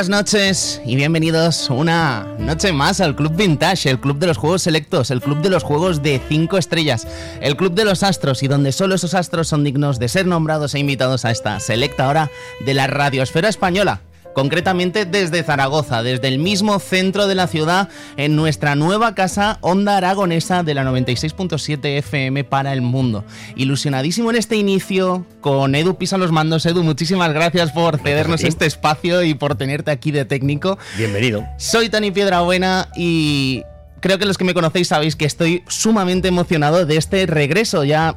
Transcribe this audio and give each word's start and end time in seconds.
Buenas 0.00 0.32
noches 0.32 0.80
y 0.86 0.96
bienvenidos 0.96 1.68
una 1.68 2.26
noche 2.38 2.72
más 2.72 3.02
al 3.02 3.14
Club 3.14 3.36
Vintage, 3.36 3.90
el 3.90 4.00
club 4.00 4.18
de 4.18 4.28
los 4.28 4.38
juegos 4.38 4.62
selectos, 4.62 5.10
el 5.10 5.20
club 5.20 5.42
de 5.42 5.50
los 5.50 5.62
juegos 5.62 6.02
de 6.02 6.22
5 6.26 6.56
estrellas, 6.56 7.06
el 7.42 7.54
club 7.54 7.74
de 7.74 7.84
los 7.84 8.02
astros 8.02 8.42
y 8.42 8.48
donde 8.48 8.72
solo 8.72 8.94
esos 8.94 9.12
astros 9.12 9.48
son 9.48 9.62
dignos 9.62 9.98
de 9.98 10.08
ser 10.08 10.24
nombrados 10.24 10.74
e 10.74 10.78
invitados 10.78 11.26
a 11.26 11.30
esta 11.30 11.60
selecta 11.60 12.08
hora 12.08 12.30
de 12.64 12.72
la 12.72 12.86
radiosfera 12.86 13.50
española 13.50 14.00
concretamente 14.40 15.04
desde 15.04 15.42
Zaragoza, 15.42 16.02
desde 16.02 16.28
el 16.28 16.38
mismo 16.38 16.78
centro 16.78 17.26
de 17.26 17.34
la 17.34 17.46
ciudad, 17.46 17.90
en 18.16 18.36
nuestra 18.36 18.74
nueva 18.74 19.14
casa 19.14 19.58
Onda 19.60 19.98
Aragonesa 19.98 20.62
de 20.62 20.72
la 20.72 20.82
96.7 20.82 21.98
FM 21.98 22.44
para 22.44 22.72
el 22.72 22.80
mundo. 22.80 23.22
Ilusionadísimo 23.54 24.30
en 24.30 24.36
este 24.36 24.56
inicio, 24.56 25.26
con 25.42 25.74
Edu 25.74 25.98
Pisa 25.98 26.16
los 26.16 26.32
mandos. 26.32 26.64
Edu, 26.64 26.82
muchísimas 26.82 27.34
gracias 27.34 27.70
por 27.72 27.98
cedernos 27.98 28.42
este 28.42 28.64
espacio 28.64 29.22
y 29.22 29.34
por 29.34 29.56
tenerte 29.56 29.90
aquí 29.90 30.10
de 30.10 30.24
técnico. 30.24 30.78
Bienvenido. 30.96 31.46
Soy 31.58 31.90
Tani 31.90 32.10
Piedrabuena 32.10 32.88
y 32.96 33.64
creo 34.00 34.18
que 34.18 34.24
los 34.24 34.38
que 34.38 34.44
me 34.44 34.54
conocéis 34.54 34.88
sabéis 34.88 35.16
que 35.16 35.26
estoy 35.26 35.64
sumamente 35.68 36.28
emocionado 36.28 36.86
de 36.86 36.96
este 36.96 37.26
regreso. 37.26 37.84
Ya 37.84 38.16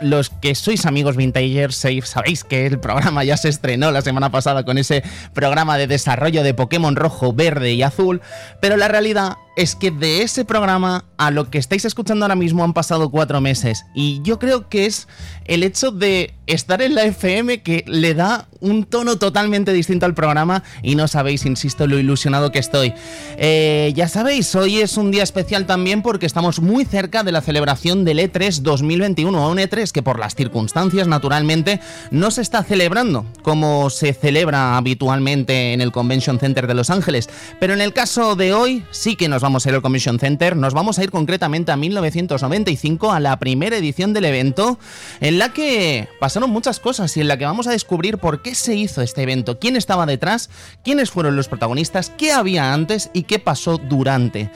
los 0.00 0.30
que 0.30 0.54
sois 0.54 0.86
amigos 0.86 1.16
Vintagers 1.16 1.76
sabéis 2.04 2.44
que 2.44 2.66
el 2.66 2.78
programa 2.78 3.24
ya 3.24 3.36
se 3.36 3.48
estrenó 3.48 3.90
la 3.90 4.02
semana 4.02 4.30
pasada 4.30 4.64
con 4.64 4.78
ese 4.78 5.02
programa 5.32 5.78
de 5.78 5.86
desarrollo 5.86 6.42
de 6.42 6.54
Pokémon 6.54 6.96
rojo, 6.96 7.32
verde 7.32 7.72
y 7.72 7.82
azul, 7.82 8.20
pero 8.60 8.76
la 8.76 8.88
realidad 8.88 9.36
es 9.56 9.76
que 9.76 9.90
de 9.90 10.22
ese 10.22 10.44
programa 10.44 11.04
a 11.16 11.30
lo 11.30 11.50
que 11.50 11.58
estáis 11.58 11.84
escuchando 11.84 12.24
ahora 12.24 12.34
mismo 12.34 12.64
han 12.64 12.72
pasado 12.72 13.10
cuatro 13.10 13.40
meses. 13.40 13.84
Y 13.94 14.20
yo 14.22 14.38
creo 14.38 14.68
que 14.68 14.86
es 14.86 15.08
el 15.44 15.62
hecho 15.62 15.90
de 15.90 16.34
estar 16.46 16.82
en 16.82 16.94
la 16.94 17.04
FM 17.04 17.62
que 17.62 17.84
le 17.86 18.14
da 18.14 18.48
un 18.60 18.84
tono 18.84 19.16
totalmente 19.16 19.72
distinto 19.72 20.06
al 20.06 20.14
programa 20.14 20.62
y 20.82 20.94
no 20.94 21.06
sabéis, 21.08 21.46
insisto, 21.46 21.86
lo 21.86 21.98
ilusionado 21.98 22.50
que 22.50 22.58
estoy. 22.58 22.94
Eh, 23.36 23.92
ya 23.94 24.08
sabéis, 24.08 24.54
hoy 24.54 24.80
es 24.80 24.96
un 24.96 25.10
día 25.10 25.22
especial 25.22 25.66
también 25.66 26.02
porque 26.02 26.26
estamos 26.26 26.60
muy 26.60 26.84
cerca 26.84 27.22
de 27.22 27.32
la 27.32 27.40
celebración 27.40 28.04
del 28.04 28.18
E3 28.18 28.60
2021, 28.60 29.50
un 29.50 29.58
E3 29.58 29.90
que 29.92 30.02
por 30.02 30.18
las 30.18 30.34
circunstancias 30.34 31.06
naturalmente 31.08 31.80
no 32.10 32.30
se 32.30 32.42
está 32.42 32.62
celebrando 32.62 33.26
como 33.42 33.90
se 33.90 34.12
celebra 34.12 34.76
habitualmente 34.76 35.72
en 35.72 35.80
el 35.80 35.92
Convention 35.92 36.38
Center 36.38 36.66
de 36.66 36.74
Los 36.74 36.90
Ángeles, 36.90 37.28
pero 37.60 37.74
en 37.74 37.80
el 37.80 37.92
caso 37.92 38.34
de 38.34 38.54
hoy 38.54 38.84
sí 38.90 39.16
que 39.16 39.28
nos 39.28 39.43
vamos 39.44 39.66
a 39.66 39.68
ir 39.68 39.74
al 39.74 39.82
Commission 39.82 40.18
Center, 40.18 40.56
nos 40.56 40.72
vamos 40.72 40.98
a 40.98 41.04
ir 41.04 41.10
concretamente 41.10 41.70
a 41.70 41.76
1995, 41.76 43.12
a 43.12 43.20
la 43.20 43.38
primera 43.38 43.76
edición 43.76 44.14
del 44.14 44.24
evento, 44.24 44.78
en 45.20 45.38
la 45.38 45.50
que 45.50 46.08
pasaron 46.18 46.48
muchas 46.48 46.80
cosas 46.80 47.14
y 47.18 47.20
en 47.20 47.28
la 47.28 47.36
que 47.36 47.44
vamos 47.44 47.66
a 47.66 47.72
descubrir 47.72 48.16
por 48.16 48.40
qué 48.40 48.54
se 48.54 48.74
hizo 48.74 49.02
este 49.02 49.22
evento, 49.22 49.58
quién 49.58 49.76
estaba 49.76 50.06
detrás, 50.06 50.48
quiénes 50.82 51.10
fueron 51.10 51.36
los 51.36 51.48
protagonistas, 51.48 52.08
qué 52.16 52.32
había 52.32 52.72
antes 52.72 53.10
y 53.12 53.24
qué 53.24 53.38
pasó 53.38 53.76
durante. 53.76 54.50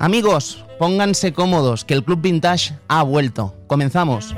Amigos, 0.00 0.64
pónganse 0.76 1.32
cómodos, 1.32 1.84
que 1.84 1.94
el 1.94 2.02
Club 2.02 2.20
Vintage 2.20 2.74
ha 2.88 3.04
vuelto. 3.04 3.54
Comenzamos. 3.68 4.34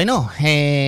Bueno, 0.00 0.30
eh, 0.40 0.79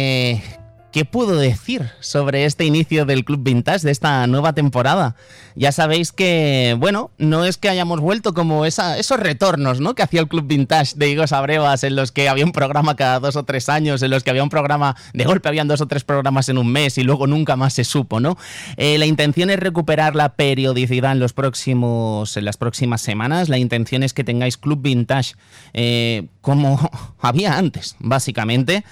¿Qué 0.92 1.06
puedo 1.06 1.36
decir 1.36 1.88
sobre 2.00 2.44
este 2.44 2.66
inicio 2.66 3.06
del 3.06 3.24
Club 3.24 3.42
Vintage 3.42 3.86
de 3.86 3.90
esta 3.90 4.26
nueva 4.26 4.52
temporada? 4.52 5.16
Ya 5.54 5.72
sabéis 5.72 6.12
que, 6.12 6.76
bueno, 6.78 7.10
no 7.16 7.46
es 7.46 7.56
que 7.56 7.70
hayamos 7.70 8.00
vuelto 8.00 8.34
como 8.34 8.66
esos 8.66 9.18
retornos 9.18 9.80
¿no? 9.80 9.94
que 9.94 10.02
hacía 10.02 10.20
el 10.20 10.28
Club 10.28 10.46
Vintage 10.46 10.92
de 10.96 11.08
Igos 11.08 11.32
Abrevas, 11.32 11.82
en 11.84 11.96
los 11.96 12.12
que 12.12 12.28
había 12.28 12.44
un 12.44 12.52
programa 12.52 12.94
cada 12.94 13.20
dos 13.20 13.36
o 13.36 13.44
tres 13.44 13.70
años, 13.70 14.02
en 14.02 14.10
los 14.10 14.22
que 14.22 14.28
había 14.28 14.42
un 14.42 14.50
programa, 14.50 14.94
de 15.14 15.24
golpe 15.24 15.48
habían 15.48 15.66
dos 15.66 15.80
o 15.80 15.86
tres 15.86 16.04
programas 16.04 16.50
en 16.50 16.58
un 16.58 16.70
mes 16.70 16.98
y 16.98 17.04
luego 17.04 17.26
nunca 17.26 17.56
más 17.56 17.72
se 17.72 17.84
supo, 17.84 18.20
¿no? 18.20 18.36
Eh, 18.76 18.98
la 18.98 19.06
intención 19.06 19.48
es 19.48 19.58
recuperar 19.58 20.14
la 20.14 20.34
periodicidad 20.34 21.12
en, 21.12 21.20
los 21.20 21.32
próximos, 21.32 22.36
en 22.36 22.44
las 22.44 22.58
próximas 22.58 23.00
semanas. 23.00 23.48
La 23.48 23.56
intención 23.56 24.02
es 24.02 24.12
que 24.12 24.24
tengáis 24.24 24.58
Club 24.58 24.82
Vintage 24.82 25.36
eh, 25.72 26.26
como 26.42 26.78
había 27.18 27.56
antes, 27.56 27.96
básicamente. 27.98 28.84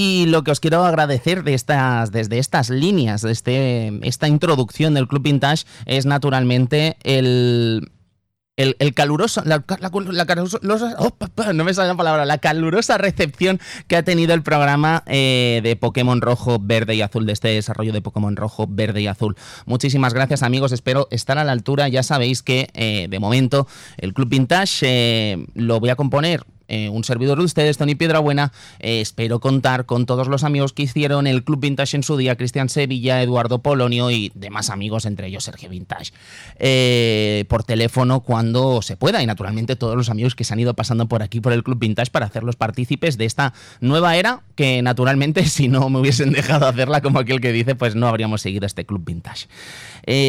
Y 0.00 0.26
lo 0.26 0.44
que 0.44 0.52
os 0.52 0.60
quiero 0.60 0.84
agradecer 0.84 1.42
de 1.42 1.54
estas, 1.54 2.12
desde 2.12 2.38
estas 2.38 2.70
líneas, 2.70 3.22
de 3.22 3.32
este, 3.32 3.98
esta 4.02 4.28
introducción 4.28 4.94
del 4.94 5.08
Club 5.08 5.24
Vintage, 5.24 5.64
es 5.86 6.06
naturalmente 6.06 6.96
el, 7.02 7.90
el, 8.54 8.94
caluroso, 8.94 9.42
la, 9.44 9.60
calurosa, 9.60 10.60
no 11.52 11.64
me 11.64 11.74
sale 11.74 11.88
la 11.88 11.96
palabra, 11.96 12.26
la 12.26 12.38
calurosa 12.38 12.96
recepción 12.96 13.58
que 13.88 13.96
ha 13.96 14.04
tenido 14.04 14.34
el 14.34 14.44
programa 14.44 15.02
eh, 15.06 15.58
de 15.64 15.74
Pokémon 15.74 16.20
Rojo, 16.20 16.58
Verde 16.60 16.94
y 16.94 17.02
Azul, 17.02 17.26
de 17.26 17.32
este 17.32 17.48
desarrollo 17.48 17.92
de 17.92 18.00
Pokémon 18.00 18.36
Rojo, 18.36 18.68
Verde 18.68 19.02
y 19.02 19.08
Azul. 19.08 19.34
Muchísimas 19.66 20.14
gracias 20.14 20.44
amigos, 20.44 20.70
espero 20.70 21.08
estar 21.10 21.38
a 21.38 21.44
la 21.44 21.50
altura. 21.50 21.88
Ya 21.88 22.04
sabéis 22.04 22.44
que 22.44 22.68
eh, 22.74 23.08
de 23.10 23.18
momento 23.18 23.66
el 23.96 24.14
Club 24.14 24.28
Vintage 24.28 24.86
eh, 24.86 25.46
lo 25.54 25.80
voy 25.80 25.90
a 25.90 25.96
componer 25.96 26.44
eh, 26.68 26.90
un 26.90 27.02
servidor 27.02 27.38
de 27.38 27.44
ustedes, 27.44 27.78
Tony 27.78 27.94
Piedrabuena. 27.94 28.52
Eh, 28.78 29.00
espero 29.00 29.40
contar 29.40 29.86
con 29.86 30.04
todos 30.04 30.28
los 30.28 30.44
amigos 30.44 30.74
que 30.74 30.82
hicieron 30.82 31.26
el 31.26 31.42
Club 31.42 31.60
Vintage 31.60 31.96
en 31.96 32.02
su 32.02 32.18
día, 32.18 32.36
Cristian 32.36 32.68
Sevilla, 32.68 33.22
Eduardo 33.22 33.60
Polonio 33.60 34.10
y 34.10 34.30
demás 34.34 34.68
amigos, 34.68 35.06
entre 35.06 35.28
ellos 35.28 35.44
Sergio 35.44 35.70
Vintage, 35.70 36.12
eh, 36.58 37.46
por 37.48 37.64
teléfono 37.64 38.20
cuando 38.20 38.82
se 38.82 38.98
pueda. 38.98 39.22
Y 39.22 39.26
naturalmente 39.26 39.76
todos 39.76 39.96
los 39.96 40.10
amigos 40.10 40.34
que 40.34 40.44
se 40.44 40.52
han 40.52 40.60
ido 40.60 40.74
pasando 40.74 41.08
por 41.08 41.22
aquí, 41.22 41.40
por 41.40 41.54
el 41.54 41.64
Club 41.64 41.78
Vintage, 41.78 42.10
para 42.10 42.26
hacerlos 42.26 42.56
partícipes 42.56 43.16
de 43.16 43.24
esta 43.24 43.54
nueva 43.80 44.16
era, 44.16 44.42
que 44.54 44.82
naturalmente 44.82 45.44
si 45.48 45.68
no 45.68 45.88
me 45.88 46.00
hubiesen 46.00 46.32
dejado 46.32 46.66
hacerla 46.66 47.00
como 47.00 47.18
aquel 47.18 47.40
que 47.40 47.50
dice, 47.50 47.76
pues 47.76 47.94
no 47.94 48.08
habríamos 48.08 48.42
seguido 48.42 48.66
este 48.66 48.84
Club 48.84 49.04
Vintage. 49.06 49.46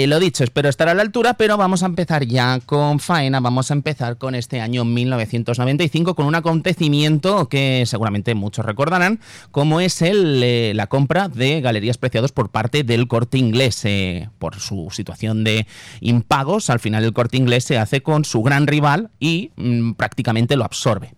lo 0.07 0.19
dicho, 0.21 0.45
espero 0.45 0.69
estar 0.69 0.87
a 0.87 0.93
la 0.93 1.01
altura, 1.01 1.33
pero 1.33 1.57
vamos 1.57 1.83
a 1.83 1.87
empezar 1.87 2.25
ya 2.25 2.61
con 2.65 3.01
faena, 3.01 3.41
vamos 3.41 3.71
a 3.71 3.73
empezar 3.73 4.17
con 4.17 4.35
este 4.35 4.61
año 4.61 4.85
1995, 4.85 6.15
con 6.15 6.28
un 6.29 6.35
acontecimiento 6.35 7.49
que 7.49 7.83
seguramente 7.85 8.35
muchos 8.35 8.65
recordarán, 8.65 9.19
como 9.51 9.81
es 9.81 10.01
el, 10.01 10.41
eh, 10.43 10.71
la 10.75 10.87
compra 10.87 11.27
de 11.27 11.59
Galerías 11.59 11.97
Preciados 11.97 12.31
por 12.31 12.49
parte 12.49 12.83
del 12.83 13.07
corte 13.07 13.37
inglés. 13.37 13.83
Eh, 13.83 14.29
por 14.39 14.59
su 14.59 14.89
situación 14.91 15.43
de 15.43 15.67
impagos, 15.99 16.69
al 16.69 16.79
final 16.79 17.03
el 17.03 17.13
corte 17.13 17.37
inglés 17.37 17.65
se 17.65 17.77
hace 17.77 18.01
con 18.01 18.23
su 18.23 18.41
gran 18.41 18.67
rival 18.67 19.09
y 19.19 19.51
mm, 19.57 19.93
prácticamente 19.93 20.55
lo 20.55 20.63
absorbe. 20.63 21.13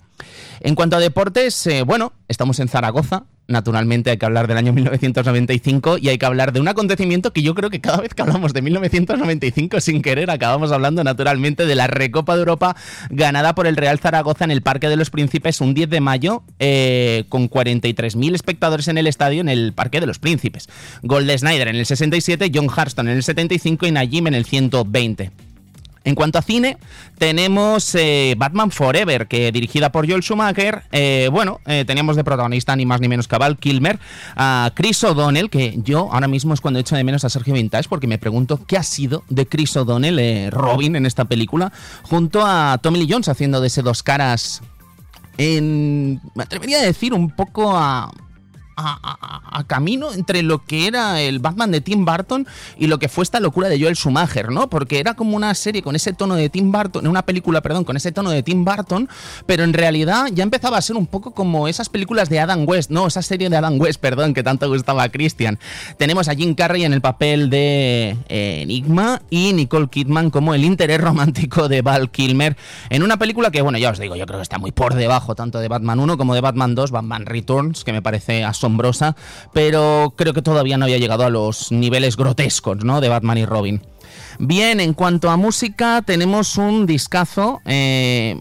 En 0.60 0.76
cuanto 0.76 0.96
a 0.96 1.00
deportes, 1.00 1.68
eh, 1.68 1.84
bueno, 1.84 2.14
estamos 2.28 2.60
en 2.60 2.68
Zaragoza, 2.68 3.26
naturalmente 3.52 4.10
hay 4.10 4.18
que 4.18 4.26
hablar 4.26 4.48
del 4.48 4.58
año 4.58 4.74
1995 4.74 5.98
y 5.98 6.10
hay 6.10 6.18
que 6.18 6.26
hablar 6.26 6.54
de 6.54 6.60
un 6.60 6.68
acontecimiento 6.68 7.34
que 7.34 7.42
yo 7.42 7.54
creo 7.54 7.70
que 7.70 7.82
cada 7.82 7.98
vez 8.02 8.14
que 8.14 8.22
hablamos 8.22 8.54
de 8.54 8.62
1995 8.62 9.80
sin 9.82 10.02
querer 10.02 10.32
acabamos 10.32 10.72
hablando 10.72 11.04
naturalmente 11.04 11.66
de 11.66 11.76
la 11.76 11.88
Recopa 11.88 12.36
de 12.36 12.40
Europa 12.40 12.76
ganada 13.10 13.54
por 13.54 13.68
el 13.68 13.76
Real 13.76 14.00
Zaragoza 14.00 14.46
en 14.46 14.52
el 14.52 14.62
Parque 14.62 14.90
de 14.90 14.96
los 14.96 15.10
Príncipes 15.10 15.62
un 15.62 15.74
10 15.74 15.90
de 15.90 16.02
mayo 16.02 16.44
eh, 16.60 17.26
con 17.30 17.50
43.000 17.50 18.34
espectadores 18.34 18.88
en 18.88 18.98
el 18.98 19.08
estadio 19.08 19.42
en 19.42 19.50
el 19.50 19.74
Parque 19.74 20.00
de 20.00 20.08
los 20.08 20.20
Príncipes. 20.20 20.70
Gol 21.04 21.28
de 21.28 21.38
Snyder 21.38 21.68
en 21.68 21.76
el 21.76 21.86
67, 21.86 22.52
John 22.54 22.68
Harston 22.74 23.08
en 23.08 23.18
el 23.18 23.24
75 23.24 23.86
y 23.86 23.92
Najim 23.92 24.28
en 24.28 24.36
el 24.36 24.46
120. 24.46 25.51
En 26.04 26.16
cuanto 26.16 26.40
a 26.40 26.42
cine, 26.42 26.78
tenemos 27.18 27.94
eh, 27.96 28.34
Batman 28.38 28.72
Forever, 28.72 29.28
que 29.28 29.52
dirigida 29.52 29.92
por 29.92 30.10
Joel 30.10 30.24
Schumacher. 30.24 30.84
Eh, 30.92 31.30
bueno, 31.32 31.60
eh, 31.68 31.86
teníamos 31.86 32.16
de 32.16 32.24
protagonista 32.24 32.76
ni 32.76 32.86
más 32.86 33.02
ni 33.02 33.08
menos 33.08 33.28
que 33.28 33.38
Val 33.38 33.58
Kilmer, 33.58 34.00
a 34.36 34.72
Chris 34.74 35.04
O'Donnell, 35.04 35.50
que 35.50 35.76
yo 35.84 36.10
ahora 36.12 36.28
mismo 36.28 36.54
es 36.54 36.62
cuando 36.62 36.80
echo 36.80 36.96
de 36.96 37.04
menos 37.04 37.24
a 37.24 37.30
Sergio 37.30 37.54
Vintage, 37.54 37.88
porque 37.88 38.08
me 38.08 38.18
pregunto 38.18 38.60
qué 38.66 38.78
ha 38.78 38.84
sido 38.84 39.24
de 39.30 39.46
Chris 39.46 39.78
O'Donnell, 39.78 40.50
Robin, 40.52 40.96
en 40.96 41.06
esta 41.06 41.26
película, 41.26 41.72
junto 42.04 42.46
a 42.46 42.80
Tommy 42.82 43.00
Lee 43.00 43.08
Jones 43.12 43.30
haciendo 43.30 43.62
de 43.62 43.68
ese 43.68 43.84
dos 43.84 44.02
caras 44.02 44.62
en, 45.38 46.22
me 46.36 46.44
atrevería 46.44 46.80
a 46.80 46.82
decir 46.82 47.14
un 47.14 47.30
poco 47.30 47.76
a 47.76 48.12
a, 48.76 49.64
camino 49.68 50.12
entre 50.12 50.42
lo 50.42 50.66
que 50.66 50.88
era 50.88 51.22
el 51.22 51.40
Batman 51.40 51.72
de 51.72 51.82
Tim 51.82 52.04
Burton 52.04 52.48
y 52.78 52.88
lo 52.88 53.00
que 53.00 53.10
fue 53.10 53.24
esta 53.24 53.40
locura 53.40 53.70
de 53.70 53.80
Joel 53.80 53.96
Schumacher, 53.96 54.52
¿no? 54.52 54.70
Porque 54.70 55.00
era 55.00 55.14
como 55.14 55.36
una 55.36 55.54
serie 55.54 55.82
con 55.82 55.96
ese 55.96 56.14
tono 56.14 56.36
de 56.36 56.50
Tim 56.50 56.72
Burton, 56.72 57.08
una 57.08 57.22
película, 57.22 57.62
perdón, 57.62 57.84
con 57.84 57.96
ese 57.96 58.12
tono 58.12 58.32
de 58.32 58.44
Tim 58.44 58.66
Burton, 58.66 59.08
pero 59.46 59.64
en 59.64 59.74
realidad 59.74 60.28
ya 60.34 60.44
empezaba 60.44 60.78
a 60.78 60.82
ser 60.82 60.96
un 60.96 61.08
poco 61.08 61.32
como 61.32 61.68
esas 61.68 61.90
películas 61.90 62.30
de 62.30 62.40
Adam 62.40 62.68
West, 62.68 62.90
no, 62.92 63.08
esa 63.08 63.22
serie 63.22 63.50
de 63.50 63.58
Adam 63.58 63.80
West, 63.80 64.02
perdón, 64.02 64.34
que 64.34 64.44
tanto 64.44 64.68
gustaba 64.68 65.04
a 65.04 65.10
Christian. 65.10 65.60
Tenemos 65.98 66.28
a 66.28 66.36
Jim 66.36 66.56
Carrey 66.56 66.84
en 66.84 66.94
el 66.94 67.02
papel 67.02 67.50
de 67.50 68.18
eh, 68.30 68.62
Enigma 68.64 69.22
y 69.30 69.54
Nicole 69.54 69.88
Kidman 69.88 70.32
como 70.32 70.54
el 70.54 70.64
interés 70.64 71.00
romántico 71.00 71.68
de 71.70 71.82
Val 71.82 72.10
Kilmer 72.10 72.58
en 72.90 73.04
una 73.04 73.18
película 73.18 73.52
que, 73.52 73.62
bueno, 73.62 73.78
ya 73.78 73.92
os 73.92 74.00
digo, 74.00 74.16
yo 74.16 74.26
creo 74.26 74.40
que 74.40 74.44
está 74.44 74.58
muy 74.58 74.72
por 74.72 74.96
debajo 74.96 75.36
tanto 75.36 75.60
de 75.60 75.68
Batman 75.68 76.00
1 76.00 76.18
como 76.18 76.36
de 76.36 76.42
Batman 76.42 76.76
2, 76.76 76.92
Batman 76.92 77.26
Returns, 77.26 77.84
que 77.84 77.94
me 77.94 78.02
parece 78.02 78.44
asombroso 78.62 79.16
pero 79.54 80.14
creo 80.16 80.34
que 80.34 80.42
todavía 80.42 80.78
no 80.78 80.86
había 80.86 80.98
llegado 80.98 81.24
a 81.24 81.30
los 81.30 81.72
niveles 81.72 82.16
grotescos, 82.18 82.84
¿no? 82.84 83.02
De 83.02 83.10
Batman 83.10 83.38
y 83.38 83.46
Robin. 83.46 83.82
Bien, 84.40 84.80
en 84.80 84.94
cuanto 84.94 85.30
a 85.30 85.38
música, 85.38 86.02
tenemos 86.06 86.58
un 86.58 86.86
discazo. 86.86 87.60
Eh, 87.66 88.40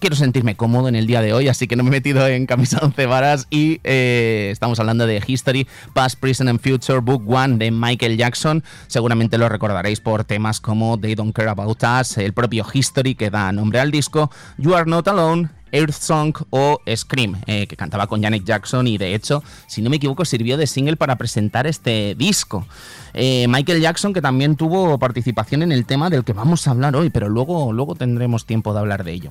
quiero 0.00 0.16
sentirme 0.16 0.56
cómodo 0.56 0.88
en 0.88 0.96
el 0.96 1.06
día 1.06 1.22
de 1.22 1.32
hoy, 1.32 1.48
así 1.48 1.66
que 1.66 1.76
no 1.76 1.82
me 1.82 1.88
he 1.88 1.92
metido 1.92 2.26
en 2.26 2.46
camisa 2.46 2.78
11 2.82 3.06
varas 3.06 3.46
y 3.50 3.80
eh, 3.84 4.50
estamos 4.52 4.78
hablando 4.80 5.06
de 5.06 5.22
History, 5.26 5.66
Past, 5.92 6.18
Present 6.18 6.50
and 6.50 6.60
Future, 6.60 6.98
Book 6.98 7.28
One 7.28 7.56
de 7.58 7.70
Michael 7.70 8.16
Jackson. 8.16 8.62
Seguramente 8.86 9.38
lo 9.38 9.48
recordaréis 9.48 10.00
por 10.00 10.24
temas 10.24 10.60
como 10.60 10.98
They 10.98 11.14
Don't 11.14 11.34
Care 11.34 11.48
About 11.48 11.82
Us, 12.00 12.18
el 12.18 12.32
propio 12.32 12.66
History 12.72 13.14
que 13.14 13.30
da 13.30 13.52
nombre 13.52 13.80
al 13.80 13.90
disco, 13.90 14.30
You 14.58 14.74
Are 14.74 14.88
Not 14.88 15.08
Alone, 15.08 15.48
Earth 15.74 15.94
Song 15.94 16.34
o 16.50 16.80
Scream, 16.94 17.36
eh, 17.46 17.66
que 17.66 17.76
cantaba 17.76 18.06
con 18.06 18.22
Janet 18.22 18.44
Jackson 18.44 18.86
y 18.86 18.96
de 18.96 19.14
hecho, 19.14 19.42
si 19.66 19.82
no 19.82 19.90
me 19.90 19.96
equivoco, 19.96 20.24
sirvió 20.24 20.56
de 20.56 20.66
single 20.66 20.96
para 20.96 21.16
presentar 21.16 21.66
este 21.66 22.14
disco. 22.14 22.66
Eh, 23.12 23.46
Michael 23.48 23.80
Jackson, 23.80 24.12
que 24.12 24.22
también 24.22 24.56
tuvo 24.56 24.98
participación 24.98 25.62
en 25.62 25.72
el 25.72 25.84
tema 25.84 26.10
del 26.10 26.24
que 26.24 26.32
vamos 26.32 26.66
a 26.66 26.70
hablar 26.70 26.96
hoy, 26.96 27.10
pero 27.10 27.28
luego, 27.28 27.72
luego 27.72 27.94
tendremos 27.94 28.46
tiempo 28.46 28.72
de 28.72 28.80
hablar 28.80 29.04
de 29.04 29.12
ello. 29.12 29.30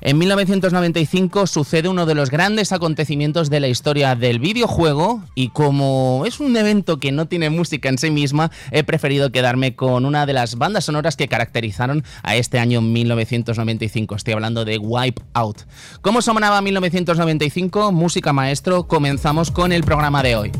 En 0.00 0.16
1995 0.18 1.46
sucede 1.46 1.88
uno 1.88 2.06
de 2.06 2.14
los 2.14 2.30
grandes 2.30 2.72
acontecimientos 2.72 3.50
de 3.50 3.60
la 3.60 3.68
historia 3.68 4.14
del 4.14 4.38
videojuego 4.38 5.22
y 5.34 5.48
como 5.48 6.22
es 6.24 6.38
un 6.38 6.56
evento 6.56 7.00
que 7.00 7.10
no 7.10 7.26
tiene 7.26 7.50
música 7.50 7.88
en 7.88 7.98
sí 7.98 8.10
misma, 8.10 8.50
he 8.70 8.84
preferido 8.84 9.32
quedarme 9.32 9.74
con 9.74 10.04
una 10.04 10.24
de 10.24 10.34
las 10.34 10.56
bandas 10.56 10.84
sonoras 10.84 11.16
que 11.16 11.28
caracterizaron 11.28 12.04
a 12.22 12.36
este 12.36 12.58
año 12.58 12.80
1995. 12.80 14.14
Estoy 14.14 14.34
hablando 14.34 14.64
de 14.64 14.78
Wipe 14.78 15.22
Out. 15.34 15.62
¿Cómo 16.00 16.22
sonaba 16.22 16.60
1995? 16.62 17.90
Música 17.90 18.32
maestro, 18.32 18.86
comenzamos 18.86 19.50
con 19.50 19.72
el 19.72 19.82
programa 19.82 20.22
de 20.22 20.36
hoy. 20.36 20.52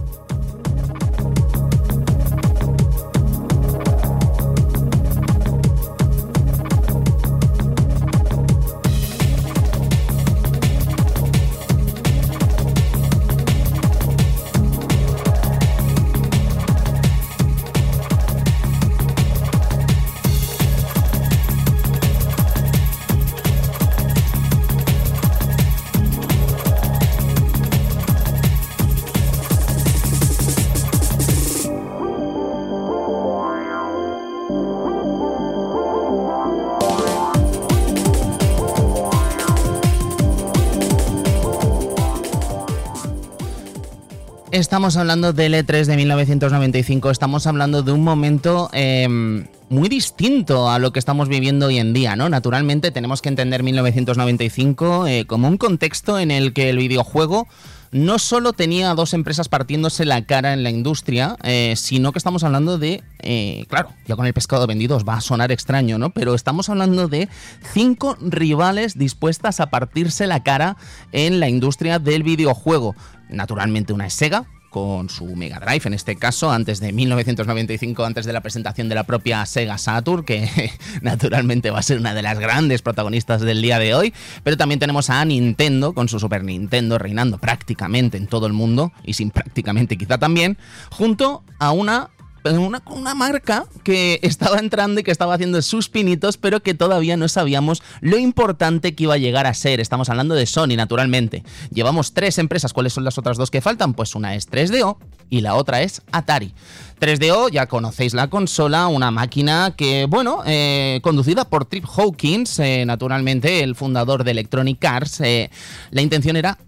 Estamos 44.59 44.97
hablando 44.97 45.33
del 45.33 45.55
E3 45.55 45.85
de 45.85 45.97
1995, 45.97 47.13
estamos 47.13 47.47
hablando 47.47 47.85
de 47.85 47.93
un 47.93 48.03
momento 48.03 48.69
em, 48.73 49.47
muy 49.69 49.89
distinto 49.89 50.69
a 50.69 50.81
lo 50.81 50.93
que 50.93 50.99
estamos 50.99 51.29
viviendo 51.29 51.67
hoy 51.67 51.79
en 51.79 51.93
día, 51.93 52.17
¿no? 52.17 52.29
Naturalmente 52.29 52.91
tenemos 52.91 53.23
que 53.23 53.29
entender 53.29 53.63
1995 53.63 55.07
eh, 55.07 55.27
como 55.29 55.47
un 55.47 55.59
contexto 55.59 56.19
en 56.19 56.33
el 56.33 56.55
que 56.55 56.71
el 56.71 56.79
videojuego 56.79 57.47
no 57.93 58.19
solo 58.19 58.53
tenía 58.53 58.95
dos 58.95 59.15
empresas 59.15 59.49
partiéndose 59.49 60.05
la 60.05 60.25
cara 60.25 60.53
en 60.53 60.65
la 60.65 60.71
industria, 60.71 61.37
eh, 61.45 61.75
sino 61.77 62.11
que 62.11 62.19
estamos 62.19 62.43
hablando 62.43 62.79
de, 62.79 63.03
eh, 63.21 63.65
claro, 63.69 63.91
ya 64.07 64.17
con 64.17 64.27
el 64.27 64.35
pescado 64.35 64.67
vendido 64.67 64.97
os 64.97 65.05
va 65.05 65.15
a 65.15 65.21
sonar 65.21 65.53
extraño, 65.53 65.99
¿no? 65.99 66.11
Pero 66.11 66.35
estamos 66.35 66.69
hablando 66.69 67.07
de 67.07 67.29
cinco 67.73 68.17
rivales 68.21 68.99
dispuestas 68.99 69.61
a 69.61 69.71
partirse 69.71 70.27
la 70.27 70.43
cara 70.43 70.77
en 71.13 71.39
la 71.39 71.49
industria 71.49 72.01
del 72.01 72.25
videojuego. 72.25 72.97
Naturalmente 73.29 73.93
una 73.93 74.11
Sega, 74.11 74.47
con 74.71 75.09
su 75.09 75.25
Mega 75.35 75.61
Drive, 75.61 75.83
en 75.87 75.95
este 75.95 76.17
caso, 76.17 76.51
antes 76.51 76.81
de 76.81 76.93
1995, 76.93 78.05
antes 78.05 78.27
de 78.27 78.33
la 78.33 78.41
presentación 78.41 78.89
de 78.89 78.95
la 78.95 79.05
propia 79.05 79.45
Sega 79.47 79.79
Saturn, 79.79 80.25
que 80.25 80.49
naturalmente 81.03 81.71
va 81.71 81.79
a 81.79 81.83
ser 81.83 81.99
una 81.99 82.15
de 82.15 82.23
las 82.23 82.39
grandes 82.39 82.83
protagonistas 82.83 83.41
del 83.41 83.63
día 83.63 83.79
de 83.79 83.95
hoy. 83.95 84.15
Pero 84.43 84.57
también 84.57 84.79
tenemos 84.79 85.11
a 85.11 85.25
Nintendo 85.25 85.95
con 85.95 86.09
su 86.09 86.21
Super 86.21 86.45
Nintendo 86.45 86.99
reinando 86.99 87.39
prácticamente 87.39 88.17
en 88.17 88.27
todo 88.27 88.47
el 88.47 88.53
mundo, 88.53 88.93
y 89.05 89.15
sin 89.15 89.31
prácticamente 89.31 89.97
quizá 89.97 90.19
también, 90.19 90.59
junto 90.91 91.43
a 91.59 91.73
una 91.73 92.11
una, 92.45 92.83
una 92.87 93.15
marca 93.15 93.67
que 93.83 94.21
estaba 94.23 94.59
entrando 94.59 95.01
y 95.01 95.03
que 95.03 95.11
estaba 95.11 95.35
haciendo 95.35 95.61
sus 95.63 95.89
pinitos, 95.89 96.37
pero 96.37 96.63
que 96.63 96.75
todavía 96.75 97.17
no 97.17 97.29
sabíamos 97.29 97.83
lo 98.01 98.19
importante 98.19 98.95
que 98.95 99.05
iba 99.05 99.15
a 99.15 99.19
llegar 99.19 99.47
a 99.47 99.55
ser. 99.55 99.81
Estamos 99.81 100.09
hablando 100.09 100.35
de 100.35 100.47
Sony, 100.47 100.77
naturalmente. 100.77 101.43
Llevamos 101.73 102.13
tres 102.13 102.39
empresas. 102.39 102.73
¿Cuáles 102.73 102.93
son 102.93 103.05
las 103.05 103.19
otras 103.19 103.37
dos 103.37 103.51
que 103.51 103.61
faltan? 103.61 103.95
Pues 103.95 104.15
una 104.15 104.35
es 104.35 104.51
3DO 104.51 104.97
y 105.31 105.41
la 105.41 105.55
otra 105.55 105.83
es 105.83 106.03
Atari. 106.13 106.55
3DO, 107.01 107.51
ya 107.51 107.67
conocéis 107.67 108.13
la 108.15 108.29
consola, 108.29 108.89
una 108.89 109.11
máquina 109.11 109.75
que, 109.77 110.07
bueno, 110.07 110.43
eh, 110.47 110.99
conducida 111.03 111.45
por 111.45 111.65
Trip 111.65 111.85
Hawkins, 111.85 112.59
eh, 112.59 112.85
naturalmente 112.87 113.63
el 113.63 113.77
fundador 113.77 114.25
de 114.25 114.33
Electronic 114.33 114.85
Arts. 114.85 115.21
Eh, 115.21 115.51
la 115.91 116.03
intención 116.03 116.37
era 116.37 116.59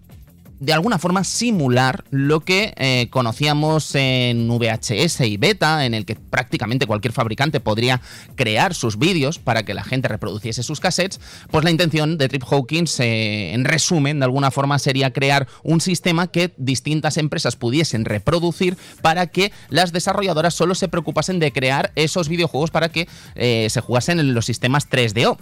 de 0.61 0.73
alguna 0.73 0.99
forma 0.99 1.23
simular 1.23 2.05
lo 2.11 2.41
que 2.41 2.75
eh, 2.77 3.07
conocíamos 3.09 3.95
en 3.95 4.47
VHS 4.47 5.21
y 5.21 5.37
beta, 5.37 5.87
en 5.87 5.95
el 5.95 6.05
que 6.05 6.15
prácticamente 6.15 6.85
cualquier 6.85 7.13
fabricante 7.13 7.59
podría 7.59 7.99
crear 8.35 8.75
sus 8.75 8.99
vídeos 8.99 9.39
para 9.39 9.63
que 9.63 9.73
la 9.73 9.83
gente 9.83 10.07
reproduciese 10.07 10.61
sus 10.61 10.79
cassettes, 10.79 11.19
pues 11.49 11.63
la 11.63 11.71
intención 11.71 12.19
de 12.19 12.29
Trip 12.29 12.43
Hawkins, 12.47 12.99
eh, 12.99 13.53
en 13.53 13.65
resumen, 13.65 14.19
de 14.19 14.25
alguna 14.25 14.51
forma 14.51 14.77
sería 14.77 15.11
crear 15.11 15.47
un 15.63 15.81
sistema 15.81 16.27
que 16.27 16.53
distintas 16.57 17.17
empresas 17.17 17.55
pudiesen 17.55 18.05
reproducir 18.05 18.77
para 19.01 19.25
que 19.27 19.51
las 19.69 19.91
desarrolladoras 19.91 20.53
solo 20.53 20.75
se 20.75 20.87
preocupasen 20.87 21.39
de 21.39 21.51
crear 21.51 21.91
esos 21.95 22.29
videojuegos 22.29 22.69
para 22.69 22.89
que 22.89 23.07
eh, 23.33 23.67
se 23.71 23.81
jugasen 23.81 24.19
en 24.19 24.35
los 24.35 24.45
sistemas 24.45 24.87
3DO. 24.87 25.39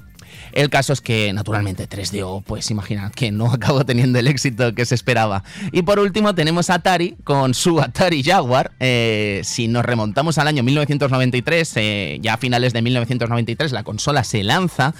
El 0.51 0.69
caso 0.69 0.93
es 0.93 1.01
que, 1.01 1.31
naturalmente, 1.33 1.87
3DO, 1.87 2.43
pues 2.43 2.71
imaginad 2.71 3.11
que 3.11 3.31
no 3.31 3.45
acabó 3.53 3.85
teniendo 3.85 4.19
el 4.19 4.27
éxito 4.27 4.73
que 4.73 4.85
se 4.85 4.95
esperaba. 4.95 5.43
Y 5.71 5.83
por 5.83 5.99
último, 5.99 6.35
tenemos 6.35 6.69
Atari 6.69 7.15
con 7.23 7.53
su 7.53 7.79
Atari 7.79 8.23
Jaguar. 8.23 8.71
Eh, 8.79 9.41
si 9.43 9.67
nos 9.67 9.85
remontamos 9.85 10.37
al 10.37 10.47
año 10.47 10.63
1993, 10.63 11.73
eh, 11.75 12.19
ya 12.21 12.35
a 12.35 12.37
finales 12.37 12.73
de 12.73 12.81
1993, 12.81 13.71
la 13.71 13.83
consola 13.83 14.23
se 14.23 14.43
lanza. 14.43 14.93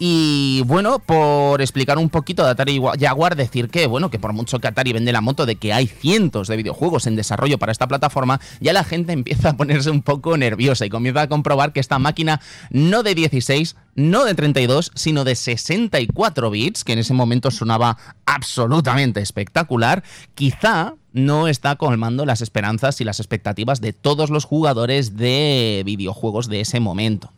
Y 0.00 0.62
bueno, 0.66 1.00
por 1.00 1.60
explicar 1.60 1.98
un 1.98 2.08
poquito 2.08 2.44
de 2.44 2.50
Atari 2.50 2.80
Jaguar, 3.00 3.34
decir 3.34 3.68
que, 3.68 3.88
bueno, 3.88 4.10
que 4.10 4.20
por 4.20 4.32
mucho 4.32 4.60
que 4.60 4.68
Atari 4.68 4.92
vende 4.92 5.12
la 5.12 5.20
moto 5.20 5.44
de 5.44 5.56
que 5.56 5.72
hay 5.72 5.88
cientos 5.88 6.46
de 6.46 6.56
videojuegos 6.56 7.08
en 7.08 7.16
desarrollo 7.16 7.58
para 7.58 7.72
esta 7.72 7.88
plataforma, 7.88 8.40
ya 8.60 8.72
la 8.72 8.84
gente 8.84 9.12
empieza 9.12 9.50
a 9.50 9.56
ponerse 9.56 9.90
un 9.90 10.02
poco 10.02 10.36
nerviosa 10.36 10.86
y 10.86 10.90
comienza 10.90 11.22
a 11.22 11.28
comprobar 11.28 11.72
que 11.72 11.80
esta 11.80 11.98
máquina 11.98 12.40
no 12.70 13.02
de 13.02 13.16
16, 13.16 13.74
no 13.96 14.24
de 14.24 14.34
32, 14.34 14.92
sino 14.94 15.24
de 15.24 15.34
64 15.34 16.50
bits, 16.50 16.84
que 16.84 16.92
en 16.92 17.00
ese 17.00 17.14
momento 17.14 17.50
sonaba 17.50 17.98
absolutamente 18.24 19.20
espectacular, 19.20 20.04
quizá 20.36 20.94
no 21.12 21.48
está 21.48 21.74
colmando 21.74 22.24
las 22.24 22.40
esperanzas 22.40 23.00
y 23.00 23.04
las 23.04 23.18
expectativas 23.18 23.80
de 23.80 23.92
todos 23.92 24.30
los 24.30 24.44
jugadores 24.44 25.16
de 25.16 25.82
videojuegos 25.84 26.48
de 26.48 26.60
ese 26.60 26.78
momento. 26.78 27.32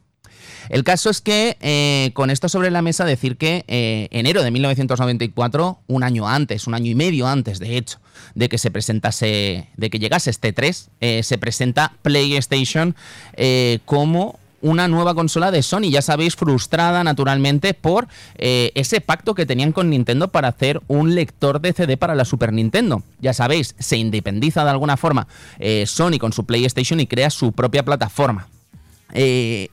El 0.70 0.84
caso 0.84 1.10
es 1.10 1.20
que 1.20 1.56
eh, 1.60 2.12
con 2.14 2.30
esto 2.30 2.48
sobre 2.48 2.70
la 2.70 2.80
mesa 2.80 3.04
decir 3.04 3.36
que 3.36 3.64
eh, 3.66 4.06
enero 4.12 4.44
de 4.44 4.52
1994, 4.52 5.80
un 5.88 6.04
año 6.04 6.28
antes, 6.28 6.68
un 6.68 6.74
año 6.74 6.92
y 6.92 6.94
medio 6.94 7.26
antes, 7.26 7.58
de 7.58 7.76
hecho, 7.76 7.98
de 8.36 8.48
que 8.48 8.56
se 8.56 8.70
presentase, 8.70 9.68
de 9.76 9.90
que 9.90 9.98
llegase 9.98 10.30
este 10.30 10.52
3, 10.52 10.90
eh, 11.00 11.22
se 11.24 11.38
presenta 11.38 11.94
PlayStation 12.02 12.94
como 13.84 14.38
una 14.62 14.86
nueva 14.86 15.14
consola 15.14 15.50
de 15.50 15.62
Sony, 15.62 15.90
ya 15.90 16.02
sabéis, 16.02 16.36
frustrada 16.36 17.02
naturalmente 17.02 17.74
por 17.74 18.06
ese 18.36 19.00
pacto 19.00 19.34
que 19.34 19.46
tenían 19.46 19.72
con 19.72 19.90
Nintendo 19.90 20.28
para 20.28 20.48
hacer 20.48 20.82
un 20.86 21.14
lector 21.14 21.60
de 21.60 21.72
CD 21.72 21.96
para 21.96 22.14
la 22.14 22.24
Super 22.24 22.52
Nintendo. 22.52 23.02
Ya 23.20 23.32
sabéis, 23.32 23.74
se 23.78 23.96
independiza 23.96 24.62
de 24.64 24.70
alguna 24.70 24.96
forma 24.96 25.26
Sony 25.86 26.18
con 26.20 26.32
su 26.32 26.44
PlayStation 26.44 27.00
y 27.00 27.06
crea 27.06 27.30
su 27.30 27.52
propia 27.52 27.84
plataforma. 27.84 28.48
Eh, 29.12 29.68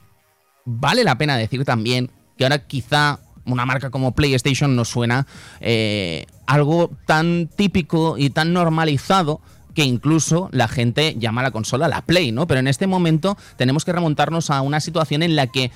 vale 0.68 1.02
la 1.02 1.16
pena 1.16 1.36
decir 1.38 1.64
también 1.64 2.10
que 2.36 2.44
ahora 2.44 2.66
quizá 2.66 3.20
una 3.46 3.64
marca 3.64 3.90
como 3.90 4.14
PlayStation 4.14 4.76
nos 4.76 4.90
suena 4.90 5.26
eh, 5.60 6.26
algo 6.46 6.90
tan 7.06 7.48
típico 7.48 8.18
y 8.18 8.28
tan 8.28 8.52
normalizado 8.52 9.40
que 9.74 9.84
incluso 9.84 10.50
la 10.52 10.68
gente 10.68 11.16
llama 11.18 11.40
a 11.40 11.44
la 11.44 11.50
consola 11.52 11.88
la 11.88 12.02
Play, 12.02 12.32
¿no? 12.32 12.46
Pero 12.46 12.60
en 12.60 12.68
este 12.68 12.86
momento 12.86 13.38
tenemos 13.56 13.86
que 13.86 13.92
remontarnos 13.92 14.50
a 14.50 14.60
una 14.60 14.80
situación 14.80 15.22
en 15.22 15.36
la 15.36 15.46
que 15.46 15.70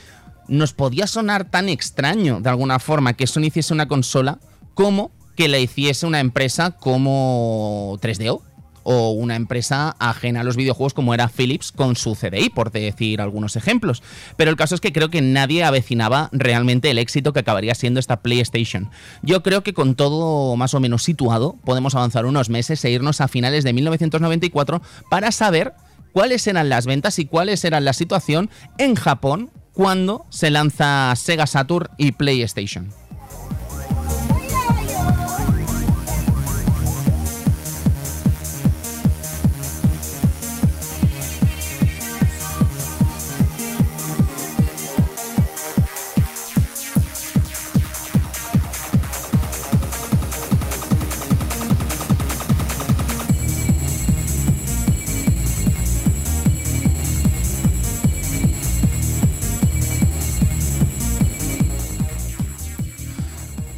nos 0.49 0.75
podía 0.75 1.07
sonar 1.07 1.45
tan 1.45 1.71
extraño 1.71 2.41
de 2.41 2.51
alguna 2.51 2.79
forma 2.79 3.15
que 3.15 3.27
Sony 3.27 3.45
hiciese 3.45 3.73
una 3.73 3.89
consola 3.89 4.41
como 4.75 5.11
que 5.37 5.49
la 5.49 5.59
hiciese 5.59 6.05
una 6.05 6.21
empresa 6.21 6.73
como 6.73 7.97
3DO, 8.03 8.43
o 8.85 9.11
una 9.11 9.37
empresa 9.37 9.97
ajena 9.99 10.41
a 10.41 10.45
los 10.45 10.57
videojuegos 10.57 10.95
como 10.95 11.15
era 11.15 11.29
Philips 11.29 11.73
con 11.73 11.97
su 11.97 12.15
CDI, 12.15 12.51
por 12.51 12.71
decir 12.71 13.21
algunos 13.21 13.57
ejemplos. 13.57 14.03
Pero 14.37 14.51
el 14.51 14.57
caso 14.57 14.75
es 14.75 14.81
que 14.81 14.93
creo 14.93 15.11
que 15.11 15.23
nadie 15.23 15.65
avecinaba 15.65 16.29
realmente 16.33 16.91
el 16.91 16.99
éxito 16.99 17.33
que 17.33 17.41
acabaría 17.41 17.75
siendo 17.75 18.01
esta 18.01 18.21
PlayStation. 18.21 18.91
Yo 19.23 19.43
creo 19.43 19.63
que 19.63 19.75
con 19.75 19.95
todo 19.95 20.57
más 20.57 20.75
o 20.75 20.81
menos 20.81 21.03
situado 21.03 21.57
podemos 21.65 21.95
avanzar 21.95 22.27
unos 22.27 22.49
meses 22.51 22.85
e 22.85 22.91
irnos 22.91 23.21
a 23.21 23.29
finales 23.29 23.65
de 23.65 23.73
1994 23.73 24.83
para 25.11 25.33
saber 25.33 25.75
cuáles 26.13 26.47
eran 26.47 26.69
las 26.69 26.87
ventas 26.87 27.19
y 27.19 27.27
cuáles 27.27 27.65
eran 27.65 27.85
la 27.85 27.93
situación 27.93 28.51
en 28.79 28.95
Japón 28.95 29.51
cuando 29.73 30.27
se 30.31 30.51
lanza 30.51 31.13
Sega 31.17 31.47
Saturn 31.47 31.89
y 31.97 32.13
PlayStation. 32.13 33.02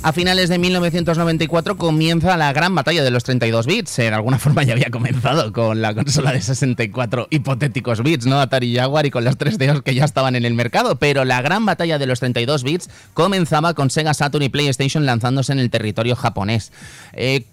A 0.05 0.13
finales 0.13 0.51
de 0.51 0.59
1994 0.59 1.79
comienza 1.79 2.37
la 2.37 2.53
gran 2.53 2.75
batalla 2.75 3.03
de 3.03 3.11
los 3.11 3.25
32 3.25 3.65
bits. 3.65 4.01
En 4.01 4.13
alguna 4.13 4.39
forma 4.39 4.63
ya 4.63 4.75
había 4.75 4.91
comenzado 4.91 5.51
con 5.51 5.81
la 5.81 5.95
consola 5.95 6.31
de 6.31 6.43
64 6.43 7.29
hipotéticos 7.31 8.03
bits, 8.03 8.27
¿no? 8.27 8.39
Atari 8.39 8.77
Jaguar 8.77 9.07
y 9.07 9.11
con 9.11 9.25
los 9.25 9.39
3DOs 9.39 9.83
que 9.83 9.95
ya 9.95 10.05
estaban 10.05 10.37
en 10.37 10.45
el 10.45 10.53
mercado. 10.53 10.97
Pero 10.97 11.25
la 11.25 11.41
gran 11.41 11.65
batalla 11.65 11.99
de 11.99 12.05
los 12.05 12.21
32 12.21 12.65
bits 12.65 12.91
comenzaba 13.15 13.73
con 13.73 13.89
Sega 13.89 14.13
Saturn 14.13 14.45
y 14.45 14.51
PlayStation 14.51 15.07
lanzándose 15.07 15.53
en 15.53 15.59
el 15.59 15.71
territorio 15.71 16.17
japonés. 16.17 16.71
Eh, 17.15 17.45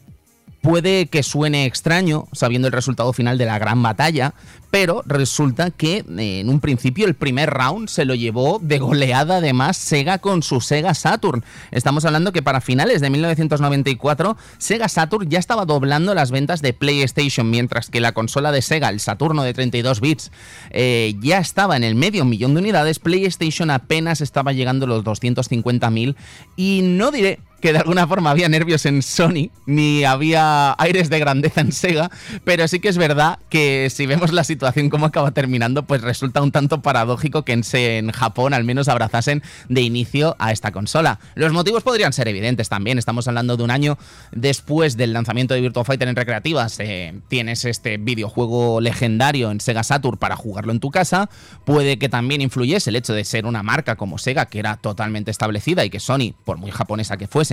Puede 0.62 1.08
que 1.08 1.24
suene 1.24 1.66
extraño 1.66 2.28
sabiendo 2.34 2.68
el 2.68 2.74
resultado 2.74 3.14
final 3.14 3.40
de 3.40 3.48
la 3.48 3.58
gran 3.58 3.82
batalla, 3.82 4.36
pero 4.70 5.04
resulta 5.08 5.72
que 5.72 6.06
eh, 6.18 6.40
en 6.40 6.50
un 6.50 6.60
principio 6.60 7.08
el 7.08 7.16
primer 7.16 7.50
round 7.50 7.90
se 7.90 8.06
lo 8.06 8.14
llevó 8.14 8.60
de 8.62 8.78
goleada 8.78 9.38
además 9.38 9.76
Sega 9.76 10.20
con 10.20 10.44
su 10.44 10.62
Sega 10.62 10.94
Saturn. 10.94 11.44
Estamos 11.72 12.06
hablando 12.06 12.32
que 12.32 12.44
para 12.44 12.62
finales 12.62 13.02
de 13.02 13.10
1994 13.10 14.38
Sega 14.60 14.88
Saturn 14.88 15.30
ya 15.30 15.40
estaba 15.40 15.66
doblando 15.66 16.14
las 16.14 16.30
ventas 16.30 16.62
de 16.62 16.74
PlayStation, 16.74 17.50
mientras 17.50 17.90
que 17.90 18.00
la 18.00 18.14
consola 18.14 18.52
de 18.52 18.62
Sega, 18.62 18.90
el 18.90 19.00
Saturno 19.00 19.42
de 19.42 19.56
32 19.56 20.00
bits, 20.00 20.32
eh, 20.70 21.16
ya 21.20 21.40
estaba 21.40 21.76
en 21.76 21.84
el 21.84 21.96
medio 21.96 22.24
millón 22.24 22.54
de 22.54 22.60
unidades, 22.62 23.00
PlayStation 23.00 23.72
apenas 23.72 24.22
estaba 24.22 24.54
llegando 24.54 24.86
a 24.86 24.90
los 24.90 25.04
250.000 25.04 26.16
y 26.56 26.82
no 26.84 27.10
diré 27.10 27.40
que 27.62 27.74
de 27.74 27.80
alguna 27.80 28.08
forma 28.08 28.32
había 28.32 28.50
nervios 28.50 28.86
en 28.86 29.02
Sony, 29.02 29.52
ni 29.66 30.04
había 30.04 30.76
aires 30.80 31.10
de 31.10 31.20
grandeza 31.20 31.62
en 31.62 31.72
Sega, 31.72 32.10
pero 32.44 32.68
sí 32.68 32.80
que 32.80 32.90
es 32.90 32.98
verdad 32.98 33.40
que 33.50 33.90
si 33.90 34.06
vemos 34.06 34.34
la 34.34 34.44
situación 34.44 34.90
como 34.90 35.06
acaba 35.06 35.32
terminando, 35.32 35.84
pues 35.84 36.02
resulta 36.02 36.42
un 36.42 36.52
tanto 36.52 36.82
paradójico 36.82 37.46
que 37.46 37.54
en, 37.54 38.12
Japón 38.12 38.54
al 38.54 38.64
menos 38.64 38.88
abrazasen 38.88 39.44
de 39.70 39.82
inicio 39.82 40.36
a 40.40 40.52
esta 40.52 40.72
consola. 40.72 41.20
Los 41.36 41.54
motivos 41.54 41.84
podrían 41.84 42.14
ser 42.14 42.28
evidentes 42.28 42.68
también, 42.68 42.98
estamos 42.98 43.28
hablando 43.28 43.56
de 43.56 43.64
un 43.64 43.72
año 43.72 43.98
después 44.32 44.98
del 44.98 45.14
lanzamiento 45.14 45.54
de 45.54 45.62
Virtua 45.62 45.86
Fighter 45.86 46.08
en 46.08 46.16
recreativas, 46.16 46.80
eh, 46.80 47.14
tienes 47.28 47.64
este 47.66 47.98
videojuego 47.98 48.82
legendario 48.82 49.52
en 49.52 49.62
Sega 49.62 49.84
Saturn 49.84 50.18
para 50.18 50.36
jugarlo 50.36 50.72
en 50.72 50.80
tu 50.80 50.90
casa, 50.90 51.30
puede 51.66 51.98
que 51.98 52.10
también 52.10 52.42
influyese 52.42 52.90
el 52.90 52.96
hecho 52.96 53.14
de 53.14 53.24
ser 53.24 53.46
una 53.46 53.64
marca 53.64 53.96
como 53.96 54.18
Sega, 54.18 54.48
que 54.48 54.60
era 54.60 54.78
totalmente 54.78 55.32
establecida 55.32 55.86
y 55.86 55.90
que 55.90 56.00
Sony, 56.00 56.34
por 56.44 56.58
muy 56.58 56.72
japonesa 56.72 57.18
que 57.18 57.28
fuese, 57.28 57.51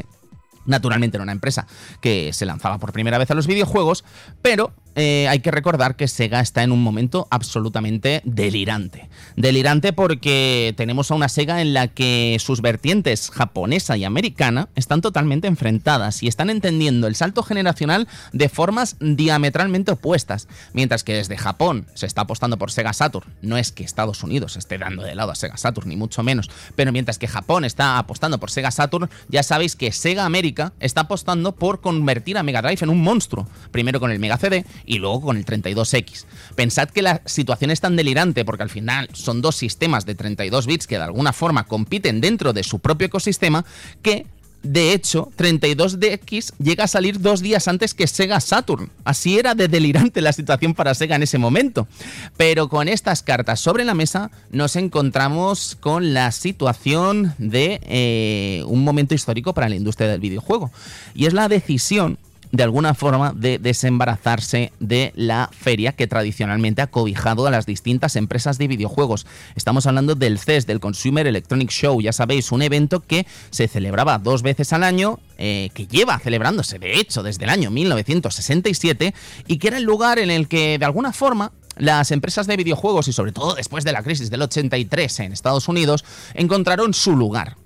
Naturalmente 0.69 1.17
era 1.17 1.25
una 1.25 1.33
empresa 1.33 1.67
que 2.01 2.33
se 2.33 2.47
lanzaba 2.47 2.79
por 2.79 2.93
primera 2.93 3.19
vez 3.19 3.31
a 3.31 3.35
los 3.35 3.47
videojuegos, 3.47 4.05
pero 4.43 4.73
eh, 5.01 5.29
hay 5.29 5.39
que 5.39 5.53
recordar 5.53 5.95
que 5.95 6.09
Sega 6.09 6.41
está 6.41 6.65
en 6.65 6.73
un 6.73 6.83
momento 6.83 7.29
absolutamente 7.31 8.21
delirante. 8.25 9.09
Delirante 9.37 9.93
porque 9.93 10.75
tenemos 10.77 11.11
a 11.11 11.15
una 11.15 11.29
Sega 11.29 11.61
en 11.61 11.73
la 11.73 11.87
que 11.87 12.37
sus 12.41 12.61
vertientes 12.63 13.31
japonesa 13.31 13.97
y 13.97 14.05
americana 14.05 14.71
están 14.75 15.01
totalmente 15.01 15.47
enfrentadas 15.47 16.23
y 16.25 16.27
están 16.27 16.51
entendiendo 16.51 17.07
el 17.07 17.15
salto 17.15 17.45
generacional 17.45 18.09
de 18.33 18.49
formas 18.49 18.97
diametralmente 18.99 19.93
opuestas. 19.93 20.49
Mientras 20.73 21.05
que 21.05 21.15
desde 21.15 21.37
Japón 21.37 21.87
se 21.95 22.07
está 22.07 22.23
apostando 22.23 22.59
por 22.59 22.73
Sega 22.73 22.93
Saturn, 22.93 23.33
no 23.41 23.57
es 23.57 23.71
que 23.71 23.85
Estados 23.85 24.25
Unidos 24.25 24.57
esté 24.57 24.79
dando 24.79 25.05
de 25.05 25.15
lado 25.15 25.31
a 25.31 25.37
Sega 25.37 25.57
Saturn, 25.57 25.89
ni 25.89 25.97
mucho 25.97 26.25
menos, 26.25 26.51
pero 26.75 26.91
mientras 26.91 27.19
que 27.19 27.29
Japón 27.29 27.65
está 27.65 27.99
apostando 27.99 28.41
por 28.41 28.51
Sega 28.51 28.73
Saturn, 28.73 29.09
ya 29.29 29.45
sabéis 29.45 29.77
que 29.77 29.93
Sega 29.93 30.25
América 30.25 30.58
está 30.81 31.03
apostando 31.03 31.55
por 31.55 31.81
convertir 31.81 32.39
a 32.39 32.43
Mega 32.43 32.63
Drive 32.63 32.79
en 32.83 32.91
un 32.91 33.03
monstruo, 33.03 33.49
primero 33.71 34.01
con 34.01 34.11
el 34.11 34.19
Mega 34.19 34.39
CD 34.39 34.65
y 34.85 34.99
luego 34.99 35.21
con 35.21 35.37
el 35.37 35.45
32X. 35.45 36.27
Pensad 36.55 36.89
que 36.89 37.03
la 37.03 37.23
situación 37.25 37.71
es 37.71 37.81
tan 37.81 37.97
delirante 37.97 38.45
porque 38.45 38.63
al 38.63 38.71
final 38.71 39.09
son 39.13 39.41
dos 39.41 39.57
sistemas 39.57 40.07
de 40.07 40.15
32 40.15 40.67
bits 40.67 40.87
que 40.87 40.97
de 40.97 41.05
alguna 41.05 41.33
forma 41.33 41.65
compiten 41.65 42.21
dentro 42.21 42.53
de 42.53 42.65
su 42.65 42.79
propio 42.81 43.07
ecosistema 43.07 43.65
que 44.03 44.27
de 44.69 44.93
hecho, 44.93 45.33
32DX 45.39 46.53
llega 46.59 46.85
a 46.85 46.89
salir 46.89 47.23
dos 47.23 47.41
días 47.41 47.69
antes 47.69 47.95
que 47.95 48.07
Sega 48.07 48.39
Saturn. 48.39 48.91
Así 49.03 49.39
era 49.39 49.55
de 49.55 49.67
delirante 49.67 50.21
la 50.21 50.35
situación 50.35 50.75
para 50.75 50.95
Sega 50.95 51.17
en 51.17 51.23
ese 51.23 51.39
momento. 51.39 51.89
Pero 52.37 52.69
con 52.69 52.87
estas 52.87 53.23
cartas 53.23 53.61
sobre 53.61 53.87
la 53.87 53.95
mesa 53.95 54.31
nos 54.51 54.77
encontramos 54.77 55.75
con 55.81 56.13
la 56.13 56.33
situación 56.33 57.35
de 57.39 57.81
eh, 57.85 58.63
un 58.67 58.85
momento 58.85 59.15
histórico 59.15 59.55
para 59.55 59.71
la 59.71 59.77
industria 59.77 60.11
del 60.11 60.21
videojuego. 60.21 60.71
Y 61.15 61.25
es 61.25 61.33
la 61.33 61.49
decisión 61.49 62.19
de 62.53 62.63
alguna 62.63 62.95
forma 62.95 63.33
de 63.35 63.59
desembarazarse 63.59 64.73
de 64.81 65.13
la 65.15 65.51
feria 65.53 65.93
que 65.93 66.07
tradicionalmente 66.07 66.83
ha 66.83 66.87
cobijado 66.87 67.47
a 67.47 67.51
las 67.51 67.67
distintas 67.67 68.17
empresas 68.17 68.59
de 68.59 68.69
videojuegos. 68.69 69.27
Estamos 69.55 69.87
hablando 69.87 70.15
del 70.15 70.39
CES, 70.39 70.67
del 70.67 70.81
Consumer 70.81 71.27
Electronic 71.27 71.71
Show, 71.71 72.01
ya 72.01 72.13
sabéis, 72.13 72.53
un 72.53 72.63
evento 72.63 73.01
que 73.01 73.27
se 73.51 73.69
celebraba 73.69 74.19
dos 74.19 74.43
veces 74.43 74.73
al 74.73 74.85
año, 74.85 75.19
eh, 75.37 75.71
que 75.75 75.87
lleva 75.87 76.19
celebrándose 76.19 76.79
de 76.79 76.99
hecho 76.99 77.23
desde 77.23 77.45
el 77.45 77.51
año 77.51 77.71
1967 77.71 79.15
y 79.47 79.59
que 79.59 79.69
era 79.69 79.77
el 79.77 79.85
lugar 79.85 80.19
en 80.19 80.31
el 80.31 80.49
que 80.49 80.79
de 80.79 80.85
alguna 80.85 81.13
forma 81.13 81.53
las 81.77 82.11
empresas 82.11 82.47
de 82.47 82.57
videojuegos 82.57 83.09
y 83.09 83.13
sobre 83.13 83.33
todo 83.33 83.55
después 83.55 83.85
de 83.85 83.93
la 83.93 84.03
crisis 84.03 84.31
del 84.31 84.43
83 84.43 85.21
en 85.21 85.33
Estados 85.33 85.69
Unidos 85.69 86.05
encontraron 86.35 86.93
su 86.93 87.17
lugar 87.17 87.57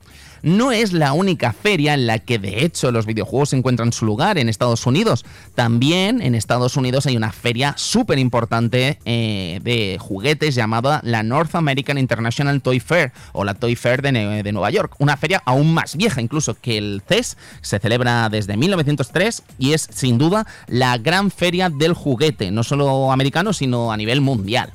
no 0.42 0.72
es 0.72 0.92
la 0.92 1.12
única 1.12 1.52
feria 1.52 1.94
en 1.94 2.06
la 2.06 2.18
que 2.18 2.38
de 2.38 2.64
hecho 2.64 2.90
los 2.90 3.06
videojuegos 3.06 3.52
encuentran 3.52 3.92
su 3.92 4.04
lugar 4.04 4.38
en 4.38 4.48
Estados 4.48 4.86
Unidos. 4.86 5.24
También 5.54 6.20
en 6.20 6.34
Estados 6.34 6.76
Unidos 6.76 7.06
hay 7.06 7.16
una 7.16 7.32
feria 7.32 7.74
súper 7.76 8.18
importante 8.18 8.98
eh, 9.04 9.60
de 9.62 9.98
juguetes 10.00 10.54
llamada 10.54 11.00
la 11.04 11.22
North 11.22 11.54
American 11.54 11.98
International 11.98 12.60
Toy 12.60 12.80
Fair 12.80 13.12
o 13.32 13.44
la 13.44 13.54
Toy 13.54 13.76
Fair 13.76 14.02
de, 14.02 14.42
de 14.42 14.52
Nueva 14.52 14.70
York. 14.70 14.94
Una 14.98 15.16
feria 15.16 15.42
aún 15.46 15.72
más 15.72 15.96
vieja 15.96 16.20
incluso 16.20 16.54
que 16.60 16.78
el 16.78 17.02
CES. 17.06 17.36
Se 17.60 17.78
celebra 17.78 18.28
desde 18.28 18.56
1903 18.56 19.42
y 19.58 19.72
es 19.72 19.88
sin 19.92 20.18
duda 20.18 20.46
la 20.66 20.98
gran 20.98 21.30
feria 21.30 21.70
del 21.70 21.94
juguete, 21.94 22.50
no 22.50 22.64
solo 22.64 23.12
americano, 23.12 23.52
sino 23.52 23.92
a 23.92 23.96
nivel 23.96 24.20
mundial. 24.20 24.72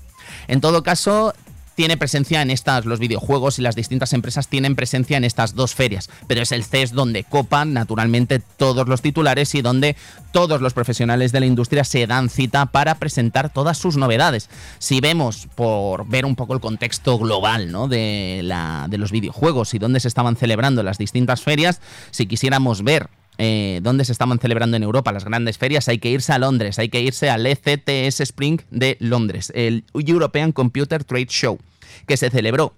En 0.48 0.62
todo 0.62 0.84
caso, 0.84 1.34
tiene 1.78 1.96
presencia 1.96 2.42
en 2.42 2.50
estas, 2.50 2.86
los 2.86 2.98
videojuegos 2.98 3.60
y 3.60 3.62
las 3.62 3.76
distintas 3.76 4.12
empresas 4.14 4.48
tienen 4.48 4.76
presencia 4.76 5.16
en 5.16 5.24
estas 5.24 5.54
dos 5.54 5.76
ferias, 5.76 6.10
pero 6.26 6.42
es 6.42 6.52
el 6.52 6.64
CES 6.64 6.92
donde 6.92 7.24
copan 7.24 7.72
naturalmente 7.72 8.40
todos 8.40 8.88
los 8.88 9.04
titulares 9.04 9.54
y 9.54 9.62
donde 9.62 9.96
todos 10.32 10.60
los 10.60 10.74
profesionales 10.74 11.32
de 11.32 11.40
la 11.40 11.46
industria 11.46 11.84
se 11.84 12.08
dan 12.08 12.32
cita 12.32 12.66
para 12.66 12.96
presentar 12.96 13.54
todas 13.54 13.78
sus 13.78 13.96
novedades. 13.96 14.50
Si 14.80 15.02
vemos, 15.02 15.48
por 15.54 16.08
ver 16.08 16.26
un 16.26 16.36
poco 16.36 16.56
el 16.56 16.62
contexto 16.62 17.20
global 17.20 17.72
¿no? 17.72 17.88
de, 17.88 18.42
la, 18.44 18.88
de 18.90 18.98
los 18.98 19.12
videojuegos 19.12 19.76
y 19.76 19.78
dónde 19.78 20.00
se 20.00 20.08
estaban 20.08 20.36
celebrando 20.36 20.82
las 20.82 20.98
distintas 20.98 21.44
ferias, 21.44 21.80
si 22.10 22.26
quisiéramos 22.26 22.84
ver 22.84 23.08
eh, 23.38 23.80
dónde 23.84 24.06
se 24.06 24.12
estaban 24.12 24.40
celebrando 24.40 24.78
en 24.78 24.84
Europa 24.84 25.12
las 25.12 25.26
grandes 25.26 25.58
ferias, 25.58 25.88
hay 25.88 26.00
que 26.00 26.10
irse 26.10 26.34
a 26.34 26.40
Londres, 26.40 26.80
hay 26.80 26.90
que 26.90 27.02
irse 27.02 27.30
al 27.30 27.46
ECTS 27.46 28.22
Spring 28.22 28.62
de 28.72 28.98
Londres, 29.00 29.52
el 29.56 29.84
European 29.94 30.52
Computer 30.52 31.04
Trade 31.04 31.28
Show, 31.30 31.60
que 32.08 32.18
se 32.18 32.30
celebró 32.30 32.74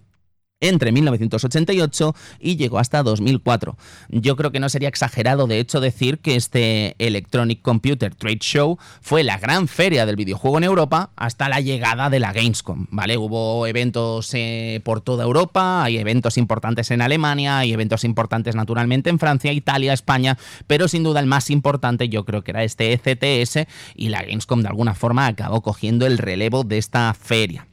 entre 0.61 0.91
1988 0.91 2.15
y 2.39 2.57
llegó 2.57 2.79
hasta 2.79 3.03
2004. 3.03 3.77
Yo 4.09 4.35
creo 4.35 4.51
que 4.51 4.59
no 4.59 4.69
sería 4.69 4.89
exagerado 4.89 5.47
de 5.47 5.59
hecho 5.59 5.79
decir 5.79 6.19
que 6.19 6.35
este 6.35 6.95
Electronic 6.99 7.61
Computer 7.61 8.13
Trade 8.13 8.39
Show 8.41 8.77
fue 9.01 9.23
la 9.23 9.37
gran 9.37 9.67
feria 9.67 10.05
del 10.05 10.15
videojuego 10.15 10.57
en 10.57 10.65
Europa 10.65 11.11
hasta 11.15 11.49
la 11.49 11.61
llegada 11.61 12.09
de 12.09 12.19
la 12.19 12.33
Gamescom, 12.33 12.87
¿vale? 12.91 13.17
Hubo 13.17 13.67
eventos 13.67 14.33
eh, 14.33 14.81
por 14.83 15.01
toda 15.01 15.23
Europa, 15.23 15.83
hay 15.83 15.97
eventos 15.97 16.37
importantes 16.37 16.91
en 16.91 17.01
Alemania, 17.01 17.59
hay 17.59 17.73
eventos 17.73 18.03
importantes 18.03 18.55
naturalmente 18.55 19.09
en 19.09 19.19
Francia, 19.19 19.53
Italia, 19.53 19.93
España, 19.93 20.37
pero 20.67 20.87
sin 20.87 21.03
duda 21.03 21.19
el 21.19 21.25
más 21.25 21.49
importante 21.49 22.09
yo 22.09 22.25
creo 22.25 22.43
que 22.43 22.51
era 22.51 22.63
este 22.63 22.93
ECTS 22.93 23.67
y 23.95 24.09
la 24.09 24.23
Gamescom 24.23 24.61
de 24.61 24.67
alguna 24.67 24.93
forma 24.93 25.27
acabó 25.27 25.61
cogiendo 25.61 26.05
el 26.05 26.17
relevo 26.17 26.63
de 26.63 26.77
esta 26.77 27.13
feria. 27.13 27.67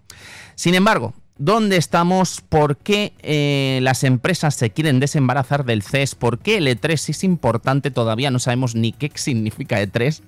Sin 0.54 0.74
embargo, 0.74 1.14
¿Dónde 1.38 1.76
estamos? 1.76 2.40
¿Por 2.40 2.78
qué 2.78 3.12
eh, 3.20 3.80
las 3.82 4.04
empresas 4.04 4.54
se 4.54 4.70
quieren 4.70 5.00
desembarazar 5.00 5.66
del 5.66 5.82
CES? 5.82 6.14
¿Por 6.14 6.38
qué 6.38 6.56
el 6.56 6.66
E3 6.66 7.10
es 7.10 7.24
importante? 7.24 7.90
Todavía 7.90 8.30
no 8.30 8.38
sabemos 8.38 8.74
ni 8.74 8.92
qué 8.92 9.12
significa 9.14 9.82
E3. 9.82 10.22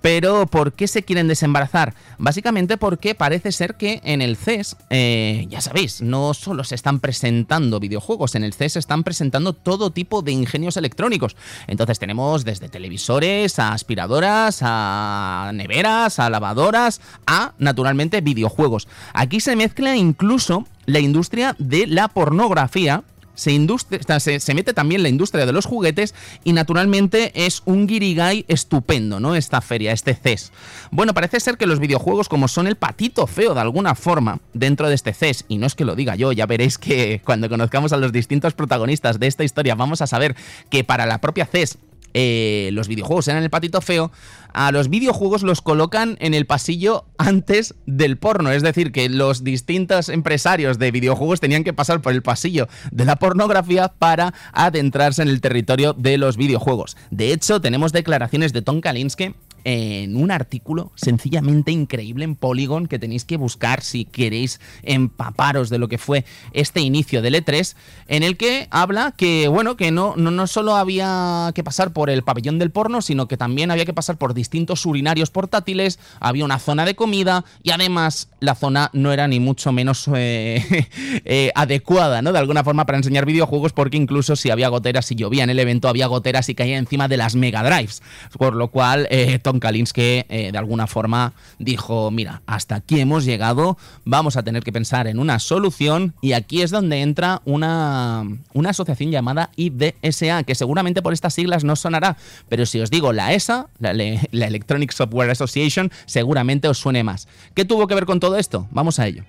Pero 0.00 0.46
¿por 0.46 0.72
qué 0.72 0.88
se 0.88 1.02
quieren 1.02 1.28
desembarazar? 1.28 1.94
Básicamente 2.16 2.78
porque 2.78 3.14
parece 3.14 3.52
ser 3.52 3.74
que 3.74 4.00
en 4.04 4.22
el 4.22 4.36
CES, 4.36 4.76
eh, 4.88 5.46
ya 5.50 5.60
sabéis, 5.60 6.00
no 6.00 6.32
solo 6.32 6.64
se 6.64 6.74
están 6.74 7.00
presentando 7.00 7.78
videojuegos, 7.78 8.34
en 8.34 8.44
el 8.44 8.54
CES 8.54 8.74
se 8.74 8.78
están 8.78 9.04
presentando 9.04 9.52
todo 9.52 9.90
tipo 9.90 10.22
de 10.22 10.32
ingenios 10.32 10.78
electrónicos. 10.78 11.36
Entonces 11.66 11.98
tenemos 11.98 12.44
desde 12.44 12.70
televisores, 12.70 13.58
a 13.58 13.72
aspiradoras, 13.72 14.60
a 14.62 15.50
neveras, 15.52 16.18
a 16.18 16.30
lavadoras, 16.30 17.00
a 17.26 17.52
naturalmente 17.58 18.22
videojuegos. 18.22 18.88
Aquí 19.12 19.40
se 19.40 19.56
mezcla 19.56 19.96
incluso 19.96 20.45
la 20.86 21.00
industria 21.00 21.56
de 21.58 21.86
la 21.86 22.08
pornografía 22.08 23.02
se, 23.36 24.40
se, 24.40 24.54
mete 24.54 24.72
también 24.72 25.02
la 25.02 25.08
industria 25.08 25.46
de 25.46 25.52
los 25.52 25.66
juguetes 25.66 26.14
y 26.42 26.52
naturalmente 26.52 27.32
es 27.34 27.62
un 27.66 27.86
guirigay 27.86 28.44
estupendo, 28.48 29.20
¿no? 29.20 29.36
Esta 29.36 29.60
feria, 29.60 29.92
este 29.92 30.14
CES. 30.14 30.52
Bueno, 30.90 31.14
parece 31.14 31.38
ser 31.38 31.56
que 31.56 31.66
los 31.66 31.78
videojuegos, 31.78 32.28
como 32.28 32.48
son 32.48 32.66
el 32.66 32.76
patito 32.76 33.26
feo 33.26 33.54
de 33.54 33.60
alguna 33.60 33.94
forma 33.94 34.40
dentro 34.54 34.88
de 34.88 34.94
este 34.94 35.12
CES, 35.12 35.44
y 35.48 35.58
no 35.58 35.66
es 35.66 35.74
que 35.74 35.84
lo 35.84 35.94
diga 35.94 36.16
yo, 36.16 36.32
ya 36.32 36.46
veréis 36.46 36.78
que 36.78 37.20
cuando 37.24 37.48
conozcamos 37.48 37.92
a 37.92 37.98
los 37.98 38.10
distintos 38.10 38.54
protagonistas 38.54 39.20
de 39.20 39.26
esta 39.26 39.44
historia 39.44 39.74
vamos 39.74 40.00
a 40.00 40.06
saber 40.06 40.34
que 40.70 40.82
para 40.82 41.06
la 41.06 41.20
propia 41.20 41.46
CES 41.46 41.78
eh, 42.18 42.70
los 42.72 42.88
videojuegos 42.88 43.28
eran 43.28 43.42
el 43.42 43.50
patito 43.50 43.82
feo, 43.82 44.10
a 44.54 44.72
los 44.72 44.88
videojuegos 44.88 45.42
los 45.42 45.60
colocan 45.60 46.16
en 46.18 46.32
el 46.32 46.46
pasillo 46.46 47.04
antes 47.18 47.74
del 47.84 48.16
porno. 48.16 48.50
Es 48.52 48.62
decir, 48.62 48.90
que 48.90 49.10
los 49.10 49.44
distintos 49.44 50.08
empresarios 50.08 50.78
de 50.78 50.90
videojuegos 50.92 51.40
tenían 51.40 51.62
que 51.62 51.74
pasar 51.74 52.00
por 52.00 52.14
el 52.14 52.22
pasillo 52.22 52.68
de 52.90 53.04
la 53.04 53.16
pornografía 53.16 53.88
para 53.88 54.32
adentrarse 54.54 55.20
en 55.20 55.28
el 55.28 55.42
territorio 55.42 55.92
de 55.92 56.16
los 56.16 56.38
videojuegos. 56.38 56.96
De 57.10 57.34
hecho, 57.34 57.60
tenemos 57.60 57.92
declaraciones 57.92 58.54
de 58.54 58.62
Tom 58.62 58.80
Kalinske 58.80 59.34
en 59.68 60.14
un 60.14 60.30
artículo 60.30 60.92
sencillamente 60.94 61.72
increíble 61.72 62.24
en 62.24 62.36
Polygon 62.36 62.86
que 62.86 63.00
tenéis 63.00 63.24
que 63.24 63.36
buscar 63.36 63.82
si 63.82 64.04
queréis 64.04 64.60
empaparos 64.84 65.70
de 65.70 65.78
lo 65.78 65.88
que 65.88 65.98
fue 65.98 66.24
este 66.52 66.82
inicio 66.82 67.20
del 67.20 67.34
E3, 67.34 67.74
en 68.06 68.22
el 68.22 68.36
que 68.36 68.68
habla 68.70 69.12
que, 69.16 69.48
bueno, 69.48 69.76
que 69.76 69.90
no, 69.90 70.14
no, 70.16 70.30
no 70.30 70.46
solo 70.46 70.76
había 70.76 71.50
que 71.52 71.64
pasar 71.64 71.92
por 71.92 72.10
el 72.10 72.22
pabellón 72.22 72.60
del 72.60 72.70
porno, 72.70 73.02
sino 73.02 73.26
que 73.26 73.36
también 73.36 73.72
había 73.72 73.84
que 73.84 73.92
pasar 73.92 74.18
por 74.18 74.34
distintos 74.34 74.86
urinarios 74.86 75.30
portátiles, 75.30 75.98
había 76.20 76.44
una 76.44 76.60
zona 76.60 76.84
de 76.84 76.94
comida 76.94 77.44
y 77.64 77.72
además 77.72 78.28
la 78.38 78.54
zona 78.54 78.90
no 78.92 79.12
era 79.12 79.26
ni 79.26 79.40
mucho 79.40 79.72
menos 79.72 80.08
eh, 80.14 80.62
eh, 81.24 81.50
adecuada, 81.56 82.22
¿no? 82.22 82.30
De 82.32 82.38
alguna 82.38 82.62
forma 82.62 82.86
para 82.86 82.98
enseñar 82.98 83.26
videojuegos, 83.26 83.72
porque 83.72 83.96
incluso 83.96 84.36
si 84.36 84.50
había 84.50 84.68
goteras, 84.68 85.06
si 85.06 85.16
llovía 85.16 85.42
en 85.42 85.50
el 85.50 85.58
evento, 85.58 85.88
había 85.88 86.06
goteras 86.06 86.48
y 86.50 86.54
caía 86.54 86.78
encima 86.78 87.08
de 87.08 87.16
las 87.16 87.34
Mega 87.34 87.64
Drives. 87.64 88.00
Por 88.38 88.54
lo 88.54 88.68
cual, 88.68 89.08
eh, 89.10 89.40
Kalinske 89.60 90.26
de 90.28 90.58
alguna 90.58 90.86
forma 90.86 91.32
dijo: 91.58 92.10
Mira, 92.10 92.42
hasta 92.46 92.76
aquí 92.76 93.00
hemos 93.00 93.24
llegado, 93.24 93.76
vamos 94.04 94.36
a 94.36 94.42
tener 94.42 94.62
que 94.62 94.72
pensar 94.72 95.06
en 95.06 95.18
una 95.18 95.38
solución. 95.38 96.14
Y 96.20 96.32
aquí 96.32 96.62
es 96.62 96.70
donde 96.70 97.00
entra 97.00 97.42
una, 97.44 98.24
una 98.52 98.70
asociación 98.70 99.10
llamada 99.10 99.50
IDSA, 99.56 100.42
que 100.44 100.54
seguramente 100.54 101.02
por 101.02 101.12
estas 101.12 101.34
siglas 101.34 101.64
no 101.64 101.76
sonará, 101.76 102.16
pero 102.48 102.66
si 102.66 102.80
os 102.80 102.90
digo 102.90 103.12
la 103.12 103.32
ESA, 103.32 103.68
la, 103.78 103.92
la 103.92 104.46
Electronic 104.46 104.92
Software 104.92 105.30
Association, 105.30 105.90
seguramente 106.06 106.68
os 106.68 106.78
suene 106.78 107.04
más. 107.04 107.28
¿Qué 107.54 107.64
tuvo 107.64 107.86
que 107.86 107.94
ver 107.94 108.06
con 108.06 108.20
todo 108.20 108.36
esto? 108.36 108.66
Vamos 108.70 108.98
a 108.98 109.06
ello. 109.06 109.24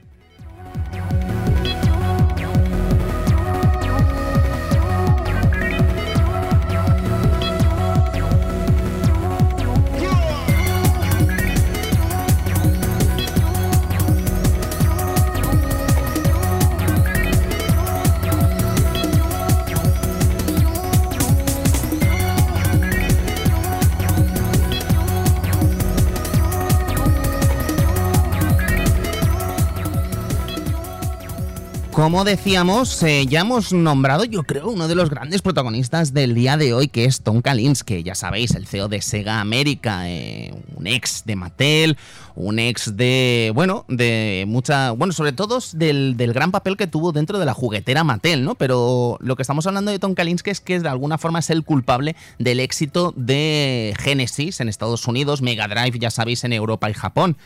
Como 31.98 32.24
decíamos, 32.26 33.02
eh, 33.02 33.26
ya 33.26 33.40
hemos 33.40 33.74
nombrado, 33.74 34.24
yo 34.24 34.44
creo, 34.44 34.70
uno 34.70 34.88
de 34.88 34.94
los 34.94 35.10
grandes 35.10 35.42
protagonistas 35.42 36.14
del 36.14 36.36
día 36.36 36.56
de 36.56 36.72
hoy, 36.72 36.90
que 36.90 37.06
es 37.06 37.22
Tom 37.22 37.42
Kalinske, 37.42 38.04
ya 38.04 38.14
sabéis, 38.14 38.52
el 38.52 38.68
CEO 38.68 38.88
de 38.88 39.02
Sega 39.02 39.42
América, 39.42 40.08
eh, 40.08 40.54
un 40.76 40.86
ex 40.86 41.24
de 41.26 41.36
Mattel, 41.36 41.98
un 42.36 42.60
ex 42.60 42.96
de, 42.96 43.52
bueno, 43.56 43.84
de 43.88 44.46
mucha, 44.48 44.92
bueno, 44.92 45.12
sobre 45.12 45.32
todo 45.32 45.58
del, 45.74 46.16
gran 46.36 46.52
papel 46.52 46.78
que 46.78 46.86
tuvo 46.86 47.14
dentro 47.14 47.40
de 47.40 47.48
la 47.48 47.56
juguetera 47.56 48.04
Mattel, 48.04 48.46
¿no? 48.46 48.54
Pero 48.54 49.18
lo 49.20 49.36
que 49.36 49.42
estamos 49.42 49.66
hablando 49.66 49.90
de 49.90 49.98
Tom 49.98 50.14
Kalinske 50.14 50.52
es 50.52 50.62
que 50.62 50.80
de 50.80 50.90
alguna 50.90 51.18
forma 51.18 51.40
es 51.40 51.50
el 51.50 51.64
culpable 51.64 52.16
del 52.38 52.60
éxito 52.60 53.12
de 53.18 53.96
Genesis 53.98 54.60
en 54.60 54.70
Estados 54.70 55.08
Unidos, 55.08 55.42
Mega 55.42 55.68
Drive, 55.68 55.98
ya 55.98 56.12
sabéis, 56.12 56.44
en 56.44 56.54
Europa 56.54 56.92
y 56.92 56.94
Japón. 56.94 57.38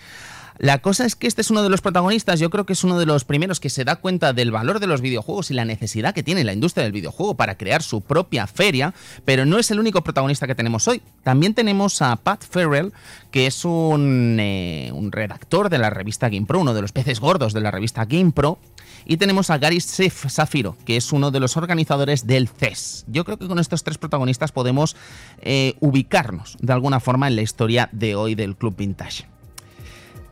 La 0.57 0.79
cosa 0.79 1.05
es 1.05 1.15
que 1.15 1.27
este 1.27 1.41
es 1.41 1.49
uno 1.49 1.63
de 1.63 1.69
los 1.69 1.81
protagonistas, 1.81 2.39
yo 2.39 2.49
creo 2.49 2.65
que 2.65 2.73
es 2.73 2.83
uno 2.83 2.99
de 2.99 3.05
los 3.05 3.25
primeros 3.25 3.59
que 3.59 3.69
se 3.69 3.83
da 3.83 3.95
cuenta 3.95 4.33
del 4.33 4.51
valor 4.51 4.79
de 4.79 4.87
los 4.87 5.01
videojuegos 5.01 5.51
y 5.51 5.53
la 5.53 5.65
necesidad 5.65 6.13
que 6.13 6.23
tiene 6.23 6.43
la 6.43 6.53
industria 6.53 6.83
del 6.83 6.91
videojuego 6.91 7.35
para 7.35 7.57
crear 7.57 7.81
su 7.83 8.01
propia 8.01 8.47
feria, 8.47 8.93
pero 9.25 9.45
no 9.45 9.57
es 9.57 9.71
el 9.71 9.79
único 9.79 10.03
protagonista 10.03 10.47
que 10.47 10.55
tenemos 10.55 10.87
hoy. 10.87 11.01
También 11.23 11.53
tenemos 11.53 12.01
a 12.01 12.15
Pat 12.15 12.43
Farrell, 12.43 12.93
que 13.31 13.47
es 13.47 13.65
un, 13.65 14.37
eh, 14.39 14.91
un 14.93 15.11
redactor 15.11 15.69
de 15.69 15.77
la 15.77 15.89
revista 15.89 16.29
GamePro, 16.29 16.59
uno 16.59 16.73
de 16.73 16.81
los 16.81 16.91
peces 16.91 17.19
gordos 17.19 17.53
de 17.53 17.61
la 17.61 17.71
revista 17.71 18.05
GamePro, 18.05 18.59
y 19.05 19.17
tenemos 19.17 19.49
a 19.49 19.57
Gary 19.57 19.79
Safiro, 19.79 20.77
que 20.85 20.97
es 20.97 21.11
uno 21.11 21.31
de 21.31 21.39
los 21.39 21.57
organizadores 21.57 22.27
del 22.27 22.47
CES. 22.47 23.05
Yo 23.07 23.25
creo 23.25 23.37
que 23.37 23.47
con 23.47 23.59
estos 23.59 23.83
tres 23.83 23.97
protagonistas 23.97 24.51
podemos 24.51 24.95
eh, 25.41 25.75
ubicarnos 25.79 26.57
de 26.59 26.73
alguna 26.73 26.99
forma 26.99 27.27
en 27.27 27.35
la 27.35 27.41
historia 27.41 27.89
de 27.91 28.15
hoy 28.15 28.35
del 28.35 28.55
Club 28.55 28.75
Vintage. 28.77 29.30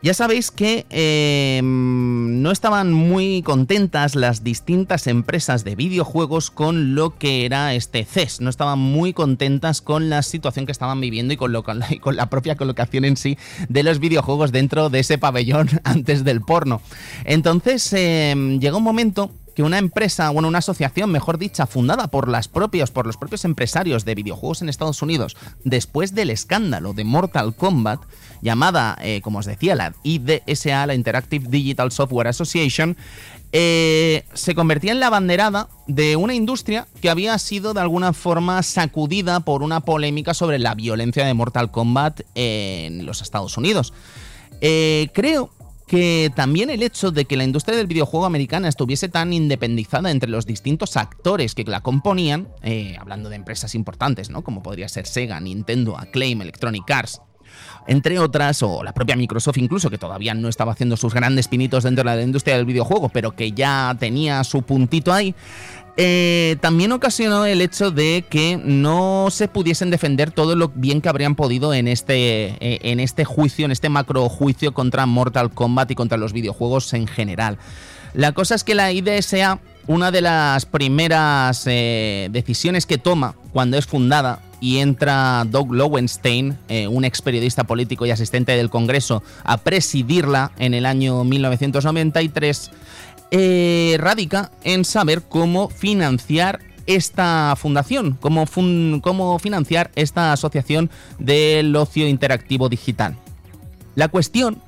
Ya 0.01 0.13
sabéis 0.13 0.49
que 0.49 0.85
em, 0.91 2.41
no 2.41 2.51
estaban 2.51 2.93
muy 2.93 3.41
contentas 3.41 4.15
las 4.15 4.45
distintas 4.45 5.07
empresas 5.07 5.65
de 5.65 5.75
videojuegos 5.75 6.51
con 6.51 6.95
lo 6.95 7.17
que 7.17 7.45
era 7.45 7.73
este 7.73 8.05
CES. 8.05 8.39
No 8.39 8.49
estaban 8.49 8.79
muy 8.79 9.11
contentas 9.11 9.81
con 9.81 10.09
la 10.09 10.21
situación 10.21 10.65
que 10.65 10.71
estaban 10.71 11.01
viviendo 11.01 11.33
y 11.33 11.37
con, 11.37 12.15
la, 12.15 12.29
propia 12.29 12.55
colocación 12.55 13.03
en 13.03 13.17
sí 13.17 13.37
de 13.67 13.83
los 13.83 13.99
videojuegos 13.99 14.53
dentro 14.53 14.89
de 14.89 14.99
ese 14.99 15.17
pabellón 15.17 15.67
antes 15.83 16.23
del 16.23 16.39
porno. 16.39 16.81
Entonces 17.25 17.91
eh, 17.91 18.57
llegó 18.61 18.77
un 18.77 18.83
momento 18.83 19.31
que 19.59 19.63
una 19.63 19.77
empresa, 19.77 20.29
bueno, 20.29 20.47
una 20.47 20.59
asociación, 20.59 21.11
mejor 21.11 21.37
dicha, 21.37 21.67
fundada 21.67 22.07
por 22.07 22.29
las 22.29 22.47
por 22.47 23.05
los 23.05 23.17
propios 23.17 23.43
empresarios 23.43 24.05
de 24.05 24.15
videojuegos 24.15 24.61
en 24.61 24.69
Estados 24.69 25.01
Unidos, 25.01 25.35
después 25.65 26.15
del 26.15 26.29
escándalo 26.29 26.93
de 26.93 27.03
Mortal 27.03 27.53
Kombat, 27.53 27.99
llamada, 28.41 28.97
eh, 29.01 29.19
como 29.19 29.39
os 29.39 29.45
decía, 29.45 29.75
la 29.75 29.93
IDSA, 30.03 30.87
la 30.87 30.95
Interactive 30.95 31.49
Digital 31.49 31.91
Software 31.91 32.29
Association, 32.29 32.95
eh, 33.51 34.23
se 34.33 34.55
convertía 34.55 34.93
en 34.93 35.01
la 35.01 35.09
banderada 35.09 35.67
de 35.87 36.15
una 36.15 36.35
industria 36.35 36.87
que 37.01 37.09
había 37.09 37.37
sido 37.37 37.73
de 37.73 37.81
alguna 37.81 38.13
forma 38.13 38.63
sacudida 38.63 39.41
por 39.41 39.61
una 39.61 39.81
polémica 39.81 40.33
sobre 40.33 40.57
la 40.57 40.73
violencia 40.73 41.25
de 41.25 41.33
Mortal 41.33 41.69
Kombat 41.69 42.21
en 42.33 43.05
los 43.05 43.21
Estados 43.21 43.57
Unidos. 43.57 43.91
Eh, 44.61 45.09
creo 45.13 45.49
que 45.89 46.31
también 46.35 46.69
el 46.69 46.83
hecho 46.83 47.09
de 47.09 47.25
que 47.25 47.35
la 47.35 47.43
industria 47.43 47.75
del 47.75 47.87
videojuego 47.87 48.27
americana 48.27 48.67
estuviese 48.67 49.09
tan 49.09 49.33
independizada 49.33 50.11
entre 50.11 50.29
los 50.29 50.45
distintos 50.45 50.95
actores 50.97 51.55
que 51.55 51.63
la 51.63 51.81
componían, 51.81 52.47
eh, 52.61 52.95
hablando 52.99 53.27
de 53.27 53.35
empresas 53.35 53.73
importantes, 53.73 54.29
¿no? 54.29 54.43
Como 54.43 54.61
podría 54.61 54.87
ser 54.87 55.07
Sega, 55.07 55.39
Nintendo, 55.39 55.97
Acclaim, 55.97 56.43
Electronic 56.43 56.89
Arts, 56.91 57.21
entre 57.87 58.19
otras, 58.19 58.61
o 58.61 58.83
la 58.83 58.93
propia 58.93 59.15
Microsoft 59.15 59.57
incluso, 59.57 59.89
que 59.89 59.97
todavía 59.97 60.35
no 60.35 60.47
estaba 60.47 60.73
haciendo 60.73 60.95
sus 60.95 61.11
grandes 61.11 61.47
pinitos 61.47 61.83
dentro 61.83 62.07
de 62.07 62.15
la 62.15 62.21
industria 62.21 62.55
del 62.55 62.65
videojuego, 62.65 63.09
pero 63.09 63.31
que 63.31 63.51
ya 63.53 63.97
tenía 63.99 64.43
su 64.43 64.61
puntito 64.61 65.11
ahí, 65.11 65.33
eh, 66.01 66.55
también 66.61 66.93
ocasionó 66.93 67.45
el 67.45 67.59
hecho 67.59 67.91
de 67.91 68.23
que 68.29 68.55
no 68.55 69.27
se 69.31 69.49
pudiesen 69.49 69.89
defender 69.89 70.31
todo 70.31 70.55
lo 70.55 70.69
bien 70.73 71.01
que 71.01 71.09
habrían 71.09 71.35
podido 71.35 71.73
en 71.73 71.89
este, 71.89 72.55
eh, 72.61 72.79
en 72.83 73.01
este 73.01 73.25
juicio, 73.25 73.65
en 73.65 73.71
este 73.71 73.89
macro 73.89 74.29
juicio 74.29 74.73
contra 74.73 75.05
Mortal 75.05 75.51
Kombat 75.51 75.91
y 75.91 75.95
contra 75.95 76.17
los 76.17 76.31
videojuegos 76.31 76.93
en 76.93 77.05
general. 77.05 77.57
La 78.13 78.31
cosa 78.31 78.55
es 78.55 78.63
que 78.63 78.75
la 78.75 78.93
IDSA, 78.93 79.59
una 79.87 80.09
de 80.09 80.21
las 80.21 80.65
primeras 80.65 81.63
eh, 81.65 82.29
decisiones 82.31 82.85
que 82.85 82.97
toma 82.97 83.35
cuando 83.51 83.77
es 83.77 83.85
fundada 83.85 84.39
y 84.61 84.77
entra 84.77 85.45
Doug 85.49 85.73
Lowenstein, 85.73 86.57
un 86.89 87.05
ex 87.05 87.21
periodista 87.21 87.65
político 87.65 88.05
y 88.05 88.11
asistente 88.11 88.53
del 88.53 88.69
Congreso, 88.69 89.23
a 89.43 89.57
presidirla 89.57 90.51
en 90.59 90.73
el 90.73 90.85
año 90.85 91.23
1993, 91.23 92.71
eh, 93.31 93.97
radica 93.99 94.51
en 94.63 94.85
saber 94.85 95.23
cómo 95.23 95.69
financiar 95.69 96.59
esta 96.87 97.55
fundación, 97.55 98.17
cómo, 98.19 98.45
cómo 99.01 99.37
financiar 99.39 99.91
esta 99.95 100.33
asociación 100.33 100.89
del 101.19 101.75
ocio 101.75 102.07
interactivo 102.07 102.67
digital. 102.67 103.15
La 103.95 104.07
cuestión 104.07 104.61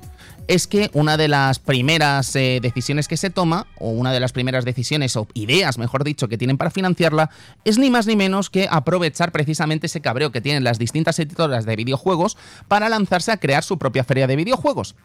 es 0.47 0.67
que 0.67 0.89
una 0.93 1.17
de 1.17 1.28
las 1.28 1.60
primeras 1.60 2.36
eh, 2.36 2.60
decisiones 2.62 3.08
que 3.08 3.15
se 3.15 3.30
toma, 3.30 3.67
o 3.80 3.91
una 3.91 4.12
de 4.12 4.19
las 4.19 4.34
primeras 4.34 4.65
decisiones 4.65 5.15
o 5.15 5.28
ideas, 5.34 5.78
mejor 5.78 6.04
dicho, 6.04 6.28
que 6.28 6.38
tienen 6.38 6.58
para 6.58 6.71
financiarla, 6.71 7.30
es 7.63 7.78
ni 7.78 7.89
más 7.89 8.06
ni 8.06 8.15
menos 8.15 8.50
que 8.50 8.67
aprovechar 8.69 9.32
precisamente 9.32 9.88
ese 9.88 10.02
cabreo 10.02 10.32
que 10.32 10.41
tienen 10.41 10.63
las 10.63 10.78
distintas 10.78 11.17
editoras 11.19 11.65
de 11.65 11.76
videojuegos 11.76 12.38
para 12.67 12.89
lanzarse 12.89 13.32
a 13.32 13.38
crear 13.38 13.63
su 13.63 13.78
propia 13.78 14.04
feria 14.04 14.28
de 14.28 14.36
videojuegos. 14.36 14.95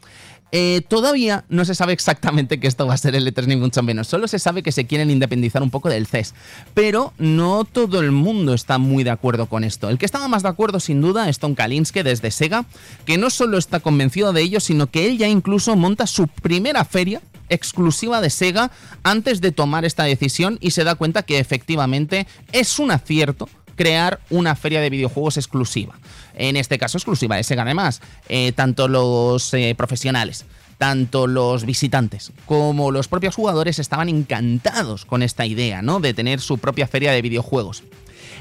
Eh, 0.52 0.82
todavía 0.88 1.44
no 1.48 1.64
se 1.64 1.74
sabe 1.74 1.92
exactamente 1.92 2.61
que 2.61 2.68
esto 2.68 2.87
va 2.87 2.94
a 2.94 2.98
ser 2.98 3.16
el 3.16 3.26
E3 3.26 3.46
ni 3.46 3.56
mucho 3.56 3.82
menos, 3.82 4.06
solo 4.06 4.28
se 4.28 4.38
sabe 4.38 4.62
que 4.62 4.70
se 4.70 4.87
quieren 4.87 5.11
independizar 5.11 5.61
un 5.61 5.70
poco 5.70 5.88
del 5.88 6.06
CES, 6.06 6.35
pero 6.72 7.12
no 7.18 7.64
todo 7.64 8.00
el 8.00 8.12
mundo 8.12 8.54
está 8.54 8.78
muy 8.78 9.02
de 9.02 9.11
acuerdo 9.11 9.46
con 9.46 9.64
esto. 9.64 9.88
El 9.88 9.98
que 9.98 10.06
estaba 10.06 10.28
más 10.28 10.44
de 10.44 10.48
acuerdo 10.48 10.78
sin 10.78 11.00
duda 11.00 11.28
es 11.28 11.40
Tom 11.40 11.54
Kalinske 11.56 12.04
desde 12.04 12.30
Sega, 12.30 12.64
que 13.06 13.18
no 13.18 13.30
solo 13.30 13.59
está 13.59 13.80
convencido 13.80 14.32
de 14.32 14.42
ello, 14.42 14.61
sino 14.61 14.87
que 14.87 15.06
él 15.06 15.18
ya 15.18 15.26
incluso 15.26 15.74
monta 15.74 16.06
su 16.06 16.28
primera 16.28 16.85
feria 16.85 17.20
exclusiva 17.48 18.20
de 18.20 18.30
Sega 18.30 18.70
antes 19.02 19.40
de 19.40 19.52
tomar 19.52 19.85
esta 19.85 20.04
decisión 20.04 20.59
y 20.61 20.70
se 20.70 20.85
da 20.85 20.94
cuenta 20.94 21.24
que 21.24 21.38
efectivamente 21.38 22.26
es 22.52 22.78
un 22.78 22.92
acierto 22.92 23.48
crear 23.76 24.20
una 24.30 24.56
feria 24.56 24.80
de 24.80 24.90
videojuegos 24.90 25.37
exclusiva. 25.37 25.94
En 26.37 26.57
este 26.57 26.79
caso 26.79 26.99
exclusiva 26.99 27.37
de 27.37 27.42
Sega 27.42 27.62
además. 27.62 28.01
Eh, 28.29 28.53
tanto 28.53 28.88
los 28.88 29.53
eh, 29.55 29.75
profesionales, 29.77 30.44
tanto 30.79 31.27
los 31.27 31.64
visitantes 31.64 32.33
como 32.44 32.90
los 32.90 33.09
propios 33.09 33.35
jugadores 33.35 33.79
estaban 33.79 34.09
encantados 34.09 35.05
con 35.05 35.22
esta 35.22 35.46
idea, 35.46 35.83
¿no? 35.83 36.01
De 36.01 36.14
tener 36.14 36.40
su 36.40 36.59
propia 36.59 36.87
feria 36.87 37.12
de 37.12 37.22
videojuegos. 37.22 37.83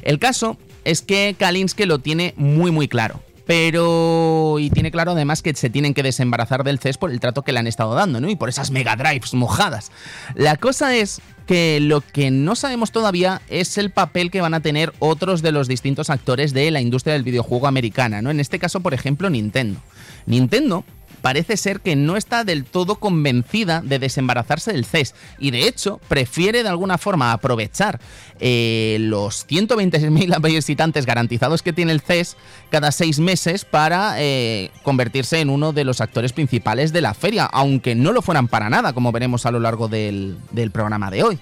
El 0.02 0.20
caso 0.20 0.58
es 0.84 1.02
que 1.02 1.36
Kalinske 1.38 1.86
lo 1.86 2.00
tiene 2.00 2.34
muy 2.38 2.72
muy 2.72 2.88
claro. 2.88 3.22
Pero. 3.46 4.58
Y 4.60 4.70
tiene 4.70 4.92
claro 4.92 5.12
además 5.12 5.42
que 5.42 5.54
se 5.54 5.70
tienen 5.70 5.94
que 5.94 6.04
desembarazar 6.04 6.64
del 6.64 6.80
CES 6.80 6.98
por 6.98 7.12
el 7.12 7.20
trato 7.20 7.44
que 7.44 7.52
le 7.52 7.60
han 7.60 7.68
estado 7.68 7.94
dando, 7.94 8.20
¿no? 8.20 8.30
Y 8.30 8.36
por 8.36 8.50
esas 8.50 8.72
Mega 8.72 8.96
Drives 8.96 9.34
mojadas. 9.34 9.92
La 10.34 10.58
cosa 10.58 10.96
es 10.96 11.22
que 11.46 11.80
lo 11.80 12.02
que 12.02 12.32
no 12.32 12.56
sabemos 12.56 12.92
todavía 12.92 13.42
es 13.50 13.78
el 13.78 13.92
papel 13.92 14.32
que 14.32 14.42
van 14.42 14.54
a 14.54 14.62
tener 14.62 14.94
otros 15.00 15.42
de 15.42 15.52
los 15.52 15.68
distintos 15.68 16.10
actores 16.10 16.54
de 16.54 16.72
la 16.72 16.82
industria 16.82 17.14
del 17.14 17.24
videojuego 17.24 17.68
americana, 17.68 18.22
¿no? 18.22 18.32
En 18.32 18.40
este 18.40 18.60
caso, 18.60 18.80
por 18.80 18.94
ejemplo, 18.94 19.30
Nintendo. 19.30 19.80
Nintendo 20.26 20.84
parece 21.26 21.58
ser 21.58 21.80
que 21.80 21.96
no 21.96 22.18
está 22.18 22.44
del 22.44 22.66
todo 22.66 22.98
convencida 22.98 23.82
de 23.82 23.98
desembarazarse 23.98 24.72
del 24.72 24.86
CES 24.86 25.16
y 25.40 25.50
de 25.50 25.68
hecho 25.68 26.00
prefiere 26.08 26.62
de 26.62 26.70
alguna 26.70 27.00
forma 27.00 27.32
aprovechar 27.32 28.00
eh, 28.40 28.98
los 29.00 29.48
126.000 29.48 30.40
visitantes 30.44 31.08
garantizados 31.08 31.64
que 31.64 31.74
tiene 31.74 31.94
el 31.94 32.02
CES 32.02 32.38
cada 32.70 32.92
seis 32.92 33.18
meses 33.18 33.66
para 33.66 34.22
eh, 34.22 34.70
convertirse 34.84 35.40
en 35.40 35.50
uno 35.50 35.74
de 35.74 35.84
los 35.84 36.00
actores 36.00 36.32
principales 36.32 36.94
de 36.94 37.02
la 37.02 37.16
feria, 37.16 37.46
aunque 37.46 37.96
no 37.96 38.12
lo 38.12 38.22
fueran 38.22 38.48
para 38.48 38.70
nada, 38.70 38.94
como 38.94 39.12
veremos 39.12 39.48
a 39.48 39.52
lo 39.52 39.60
largo 39.60 39.88
del 39.88 40.38
programa 40.72 41.10
de 41.10 41.24
hoy. 41.24 41.40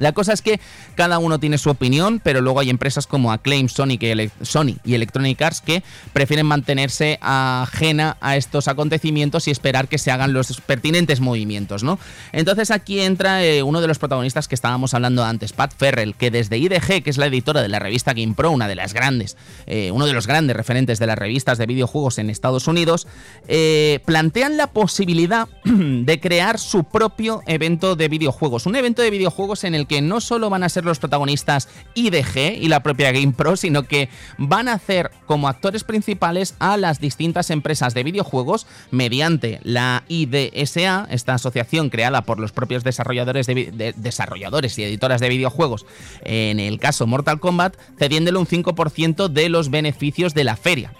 La 0.00 0.12
cosa 0.12 0.32
es 0.32 0.40
que 0.40 0.60
cada 0.94 1.18
uno 1.18 1.38
tiene 1.38 1.58
su 1.58 1.68
opinión, 1.68 2.20
pero 2.24 2.40
luego 2.40 2.60
hay 2.60 2.70
empresas 2.70 3.06
como 3.06 3.32
Acclaim, 3.32 3.68
Sony, 3.68 3.98
Sony 4.40 4.78
y 4.82 4.94
Electronic 4.94 5.40
Arts 5.42 5.60
que 5.60 5.82
prefieren 6.14 6.46
mantenerse 6.46 7.18
ajena 7.20 8.16
a 8.22 8.36
estos 8.36 8.66
acontecimientos 8.66 9.46
y 9.46 9.50
esperar 9.50 9.88
que 9.88 9.98
se 9.98 10.10
hagan 10.10 10.32
los 10.32 10.58
pertinentes 10.62 11.20
movimientos, 11.20 11.82
¿no? 11.82 11.98
Entonces 12.32 12.70
aquí 12.70 13.00
entra 13.00 13.44
eh, 13.44 13.62
uno 13.62 13.82
de 13.82 13.88
los 13.88 13.98
protagonistas 13.98 14.48
que 14.48 14.54
estábamos 14.54 14.94
hablando 14.94 15.22
antes, 15.22 15.52
Pat 15.52 15.72
Ferrell, 15.76 16.14
que 16.14 16.30
desde 16.30 16.56
IDG, 16.56 17.02
que 17.02 17.10
es 17.10 17.18
la 17.18 17.26
editora 17.26 17.60
de 17.60 17.68
la 17.68 17.78
revista 17.78 18.14
Game 18.14 18.32
Pro, 18.34 18.50
una 18.52 18.68
de 18.68 18.76
las 18.76 18.94
grandes, 18.94 19.36
eh, 19.66 19.90
uno 19.90 20.06
de 20.06 20.14
los 20.14 20.26
grandes 20.26 20.56
referentes 20.56 20.98
de 20.98 21.06
las 21.06 21.18
revistas 21.18 21.58
de 21.58 21.66
videojuegos 21.66 22.16
en 22.16 22.30
Estados 22.30 22.68
Unidos, 22.68 23.06
eh, 23.48 24.00
plantean 24.06 24.56
la 24.56 24.68
posibilidad 24.68 25.46
de 25.64 26.20
crear 26.20 26.58
su 26.58 26.84
propio 26.84 27.42
evento 27.46 27.96
de 27.96 28.08
videojuegos, 28.08 28.64
un 28.64 28.76
evento 28.76 29.02
de 29.02 29.10
videojuegos 29.10 29.64
en 29.64 29.74
el 29.74 29.89
que 29.90 30.02
no 30.02 30.20
solo 30.20 30.50
van 30.50 30.62
a 30.62 30.68
ser 30.68 30.84
los 30.84 31.00
protagonistas 31.00 31.68
IDG 31.96 32.62
y 32.62 32.68
la 32.68 32.80
propia 32.80 33.10
GamePro, 33.10 33.56
sino 33.56 33.82
que 33.82 34.08
van 34.38 34.68
a 34.68 34.74
hacer 34.74 35.10
como 35.26 35.48
actores 35.48 35.82
principales 35.82 36.54
a 36.60 36.76
las 36.76 37.00
distintas 37.00 37.50
empresas 37.50 37.92
de 37.92 38.04
videojuegos 38.04 38.68
mediante 38.92 39.58
la 39.64 40.04
IDSA, 40.06 41.08
esta 41.10 41.34
asociación 41.34 41.90
creada 41.90 42.22
por 42.22 42.38
los 42.38 42.52
propios 42.52 42.84
desarrolladores, 42.84 43.48
de, 43.48 43.92
desarrolladores 43.96 44.78
y 44.78 44.84
editoras 44.84 45.20
de 45.20 45.28
videojuegos, 45.28 45.84
en 46.22 46.60
el 46.60 46.78
caso 46.78 47.08
Mortal 47.08 47.40
Kombat, 47.40 47.74
cediéndole 47.98 48.38
un 48.38 48.46
5% 48.46 49.26
de 49.26 49.48
los 49.48 49.70
beneficios 49.70 50.34
de 50.34 50.44
la 50.44 50.56
feria. 50.56 50.92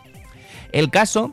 El 0.73 0.91
caso 0.91 1.31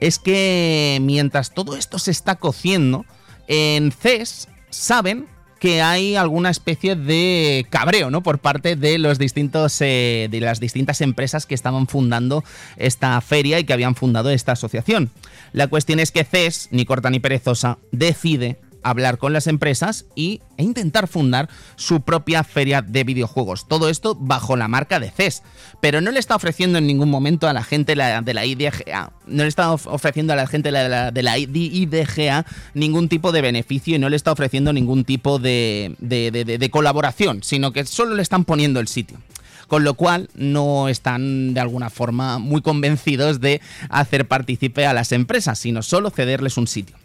es 0.00 0.18
que 0.18 0.98
mientras 1.02 1.54
todo 1.54 1.76
esto 1.76 2.00
se 2.00 2.10
está 2.10 2.34
cociendo, 2.34 3.04
en 3.46 3.92
CES 3.92 4.48
saben 4.70 5.28
que 5.60 5.82
hay 5.82 6.16
alguna 6.16 6.50
especie 6.50 6.96
de 6.96 7.66
cabreo, 7.68 8.10
¿no? 8.10 8.22
Por 8.22 8.38
parte 8.38 8.76
de 8.76 8.98
los 8.98 9.18
distintos 9.18 9.80
eh, 9.80 10.28
de 10.30 10.40
las 10.40 10.58
distintas 10.58 11.02
empresas 11.02 11.44
que 11.44 11.54
estaban 11.54 11.86
fundando 11.86 12.42
esta 12.76 13.20
feria 13.20 13.58
y 13.60 13.64
que 13.64 13.74
habían 13.74 13.94
fundado 13.94 14.30
esta 14.30 14.52
asociación. 14.52 15.10
La 15.52 15.68
cuestión 15.68 16.00
es 16.00 16.12
que 16.12 16.24
CES, 16.24 16.68
ni 16.70 16.86
corta 16.86 17.10
ni 17.10 17.20
perezosa, 17.20 17.78
decide 17.92 18.58
hablar 18.82 19.18
con 19.18 19.32
las 19.32 19.46
empresas 19.46 20.06
y, 20.14 20.40
e 20.56 20.62
intentar 20.62 21.08
fundar 21.08 21.48
su 21.76 22.02
propia 22.02 22.44
feria 22.44 22.82
de 22.82 23.04
videojuegos. 23.04 23.68
Todo 23.68 23.88
esto 23.88 24.14
bajo 24.14 24.56
la 24.56 24.68
marca 24.68 25.00
de 25.00 25.10
CES. 25.10 25.42
Pero 25.80 26.00
no 26.00 26.10
le 26.10 26.20
está 26.20 26.36
ofreciendo 26.36 26.78
en 26.78 26.86
ningún 26.86 27.10
momento 27.10 27.48
a 27.48 27.52
la 27.52 27.62
gente 27.62 27.94
de 27.94 28.34
la 28.34 28.46
IDGA, 28.46 29.12
no 29.26 29.42
le 29.42 29.48
está 29.48 29.72
ofreciendo 29.72 30.32
a 30.32 30.36
la 30.36 30.46
gente 30.46 30.70
de 30.70 30.88
la, 30.88 31.10
de 31.10 31.22
la 31.22 31.38
IDGA 31.38 32.44
ningún 32.74 33.08
tipo 33.08 33.32
de 33.32 33.40
beneficio 33.40 33.96
y 33.96 33.98
no 33.98 34.08
le 34.08 34.16
está 34.16 34.32
ofreciendo 34.32 34.72
ningún 34.72 35.04
tipo 35.04 35.38
de, 35.38 35.94
de 35.98 36.70
colaboración, 36.70 37.42
sino 37.42 37.72
que 37.72 37.84
solo 37.86 38.14
le 38.14 38.22
están 38.22 38.44
poniendo 38.44 38.80
el 38.80 38.88
sitio 38.88 39.18
con 39.70 39.84
lo 39.84 39.94
cual 39.94 40.28
no 40.34 40.88
están 40.88 41.54
de 41.54 41.60
alguna 41.60 41.90
forma 41.90 42.40
muy 42.40 42.60
convencidos 42.60 43.40
de 43.40 43.60
hacer 43.88 44.26
partícipe 44.26 44.84
a 44.84 44.92
las 44.92 45.12
empresas, 45.12 45.60
sino 45.60 45.84
solo 45.84 46.10
cederles 46.10 46.56
un 46.56 46.66
sitio. 46.66 46.96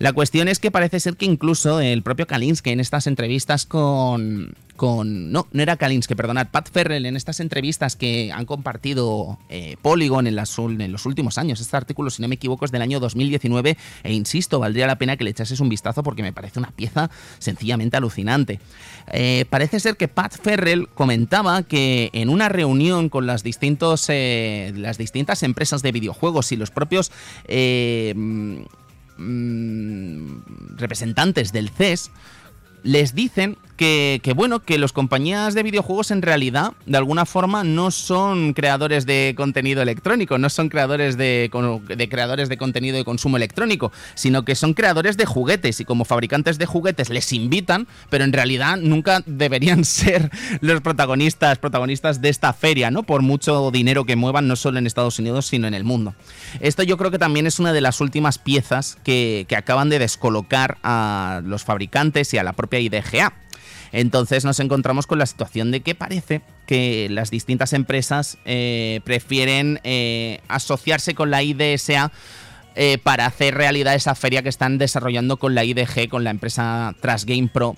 La 0.00 0.14
cuestión 0.14 0.48
es 0.48 0.58
que 0.58 0.70
parece 0.70 0.98
ser 0.98 1.18
que 1.18 1.26
incluso 1.26 1.78
el 1.78 2.02
propio 2.02 2.26
Kalinsky 2.26 2.70
en 2.70 2.80
estas 2.80 3.06
entrevistas 3.06 3.66
con, 3.66 4.54
con. 4.74 5.30
No, 5.30 5.46
no 5.52 5.62
era 5.62 5.76
Kalinsky, 5.76 6.14
perdonad, 6.14 6.48
Pat 6.50 6.70
Ferrell 6.70 7.04
en 7.04 7.16
estas 7.18 7.38
entrevistas 7.38 7.96
que 7.96 8.32
han 8.32 8.46
compartido 8.46 9.38
eh, 9.50 9.76
Polygon 9.82 10.26
en, 10.26 10.38
en, 10.38 10.92
los 10.92 11.04
últimos 11.04 11.36
años. 11.36 11.60
Este 11.60 11.76
artículo, 11.76 12.08
si 12.08 12.22
no 12.22 12.28
me 12.28 12.36
equivoco, 12.36 12.64
es 12.64 12.70
del 12.70 12.80
año 12.80 12.98
2019 12.98 13.76
e 14.02 14.12
insisto, 14.14 14.58
valdría 14.58 14.86
la 14.86 14.96
pena 14.96 15.18
que 15.18 15.24
le 15.24 15.32
echases 15.32 15.60
un 15.60 15.68
vistazo 15.68 16.02
porque 16.02 16.22
me 16.22 16.32
parece 16.32 16.58
una 16.58 16.70
pieza 16.70 17.10
sencillamente 17.38 17.98
alucinante. 17.98 18.58
Eh, 19.12 19.44
parece 19.50 19.80
ser 19.80 19.98
que 19.98 20.08
Pat 20.08 20.34
Ferrell 20.34 20.88
comentaba 20.94 21.62
que 21.62 22.08
en 22.14 22.30
una 22.30 22.48
reunión 22.48 23.10
con 23.10 23.26
las, 23.26 23.42
distintos, 23.42 24.06
eh, 24.08 24.72
las 24.76 24.96
distintas 24.96 25.42
empresas 25.42 25.82
de 25.82 25.92
videojuegos 25.92 26.52
y 26.52 26.56
los 26.56 26.70
propios 26.70 27.12
mm, 29.20 30.76
representantes 30.76 31.52
del 31.52 31.70
CES, 31.70 32.10
les 32.82 33.14
dicen 33.14 33.56
que, 33.80 34.34
bueno, 34.36 34.60
que 34.60 34.76
los 34.76 34.92
compañías 34.92 35.54
de 35.54 35.62
videojuegos 35.62 36.10
en 36.10 36.20
realidad, 36.20 36.74
de 36.84 36.98
alguna 36.98 37.24
forma, 37.24 37.64
no 37.64 37.90
son 37.90 38.52
creadores 38.52 39.06
de 39.06 39.32
contenido 39.34 39.80
electrónico, 39.80 40.36
no 40.36 40.50
son 40.50 40.68
creadores 40.68 41.16
de, 41.16 41.50
de, 41.96 42.08
creadores 42.10 42.50
de 42.50 42.58
contenido 42.58 42.98
de 42.98 43.04
consumo 43.06 43.38
electrónico, 43.38 43.90
sino 44.14 44.44
que 44.44 44.54
son 44.54 44.74
creadores 44.74 45.16
de 45.16 45.24
juguetes 45.24 45.80
y 45.80 45.86
como 45.86 46.04
fabricantes 46.04 46.58
de 46.58 46.66
juguetes 46.66 47.08
les 47.08 47.32
invitan, 47.32 47.88
pero 48.10 48.24
en 48.24 48.34
realidad 48.34 48.76
nunca 48.76 49.22
deberían 49.24 49.84
ser 49.86 50.30
los 50.60 50.82
protagonistas, 50.82 51.56
protagonistas 51.56 52.20
de 52.20 52.28
esta 52.28 52.52
feria, 52.52 52.90
¿no? 52.90 53.04
Por 53.04 53.22
mucho 53.22 53.70
dinero 53.70 54.04
que 54.04 54.14
muevan, 54.14 54.46
no 54.46 54.56
solo 54.56 54.78
en 54.78 54.86
Estados 54.86 55.18
Unidos, 55.18 55.46
sino 55.46 55.66
en 55.66 55.72
el 55.72 55.84
mundo. 55.84 56.14
Esto 56.60 56.82
yo 56.82 56.98
creo 56.98 57.10
que 57.10 57.18
también 57.18 57.46
es 57.46 57.58
una 57.58 57.72
de 57.72 57.80
las 57.80 58.02
últimas 58.02 58.36
piezas 58.36 58.98
que, 59.04 59.46
que 59.48 59.56
acaban 59.56 59.88
de 59.88 59.98
descolocar 59.98 60.76
a 60.82 61.40
los 61.46 61.64
fabricantes 61.64 62.34
y 62.34 62.38
a 62.38 62.44
la 62.44 62.52
propia 62.52 62.69
IDGA. 62.78 63.32
Entonces 63.92 64.44
nos 64.44 64.60
encontramos 64.60 65.06
con 65.06 65.18
la 65.18 65.26
situación 65.26 65.70
de 65.70 65.80
que 65.80 65.94
parece 65.94 66.42
que 66.66 67.08
las 67.10 67.30
distintas 67.30 67.72
empresas 67.72 68.38
eh, 68.44 69.00
prefieren 69.04 69.80
eh, 69.82 70.40
asociarse 70.48 71.14
con 71.14 71.30
la 71.30 71.42
IDSA 71.42 72.12
eh, 72.76 72.98
para 72.98 73.26
hacer 73.26 73.54
realidad 73.54 73.94
esa 73.94 74.14
feria 74.14 74.42
que 74.42 74.48
están 74.48 74.78
desarrollando 74.78 75.38
con 75.38 75.54
la 75.54 75.64
IDG, 75.64 76.08
con 76.08 76.22
la 76.22 76.30
empresa 76.30 76.94
Trasgame 77.00 77.48
Pro, 77.52 77.76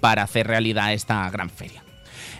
para 0.00 0.22
hacer 0.22 0.46
realidad 0.46 0.92
esta 0.92 1.30
gran 1.30 1.48
feria. 1.48 1.82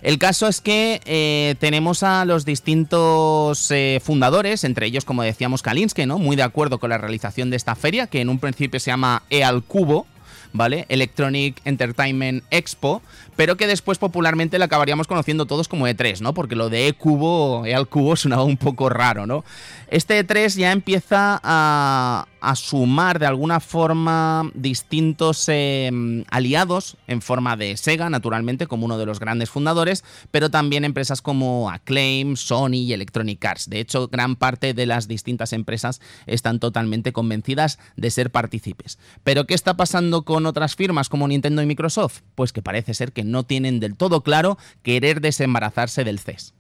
El 0.03 0.19
caso 0.19 0.47
es 0.47 0.61
que 0.61 1.57
tenemos 1.59 2.03
a 2.03 2.27
los 2.27 2.45
distintos 2.45 3.73
fundadores, 4.03 4.65
entre 4.65 4.85
ellos, 4.85 5.07
como 5.07 5.23
decíamos, 5.23 5.63
Kalinske, 5.63 6.05
¿no? 6.05 6.19
Muy 6.19 6.37
de 6.37 6.43
acuerdo 6.43 6.79
con 6.79 6.91
la 6.91 6.99
realización 6.99 7.49
de 7.49 7.57
esta 7.57 7.75
feria, 7.77 8.09
que 8.09 8.21
en 8.21 8.29
un 8.29 8.41
principio 8.41 8.79
se 8.79 8.91
llama 8.91 9.23
EAL 9.31 9.63
Cubo, 9.63 10.07
¿vale? 10.55 10.87
Electronic 10.89 11.61
Entertainment 11.67 12.45
Expo, 12.51 13.03
pero 13.37 13.57
que 13.57 13.67
después 13.67 13.99
popularmente 13.99 14.59
la 14.59 14.67
acabaríamos 14.67 15.07
conociendo 15.07 15.45
todos 15.45 15.69
como 15.69 15.87
E3, 15.87 16.21
¿no? 16.21 16.33
Porque 16.33 16.55
lo 16.55 16.71
de 16.71 16.87
E-Cubo, 16.89 17.67
E 17.67 17.75
al 17.75 17.89
cubo 17.89 18.17
sonaba 18.17 18.45
un 18.45 18.57
poco 18.57 18.89
raro, 18.89 19.27
¿no? 19.27 19.45
Este 19.89 20.25
E3 20.25 20.57
ya 20.57 20.73
empieza 20.73 21.41
a, 21.43 22.27
sumar 22.55 23.19
de 23.19 23.27
alguna 23.27 23.61
forma 23.61 24.51
distintos 24.55 25.49
em, 25.49 26.25
aliados 26.31 26.97
en 27.07 27.23
forma 27.23 27.57
de 27.57 27.77
Sega, 27.77 28.11
naturalmente, 28.11 28.67
como 28.67 28.85
uno 28.85 28.99
de 28.99 29.07
los 29.07 29.21
grandes 29.21 29.51
fundadores, 29.51 30.05
pero 30.31 30.51
también 30.51 30.85
empresas 30.85 31.23
como 31.23 31.71
Acclaim, 31.71 32.37
Sony 32.37 32.75
y 32.75 32.93
Electronic 32.93 33.45
Arts. 33.45 33.71
De 33.71 33.81
hecho, 33.81 34.09
gran 34.09 34.37
parte 34.37 34.75
de 34.75 34.87
las 34.87 35.09
distintas 35.09 35.53
empresas 35.53 36.01
están 36.27 36.61
totalmente 36.61 37.13
convencidas 37.13 37.79
de 37.97 38.11
ser 38.11 38.31
partícipes. 38.31 38.99
Pero, 39.23 39.47
¿qué 39.47 39.55
está 39.55 39.77
pasando 39.77 40.25
con 40.25 40.47
otras 40.47 40.77
firmas 40.77 41.09
como 41.09 41.29
Nintendo 41.29 41.63
y 41.63 41.67
Microsoft? 41.67 42.21
Pues 42.35 42.53
que 42.53 42.63
parece 42.63 42.95
ser 42.95 43.13
que 43.13 43.25
no 43.25 43.45
tienen 43.45 43.81
del 43.81 43.97
todo 43.97 44.23
claro 44.23 44.59
querer 44.83 45.21
desembarazarse 45.21 46.05
del 46.05 46.19
CES. 46.19 46.55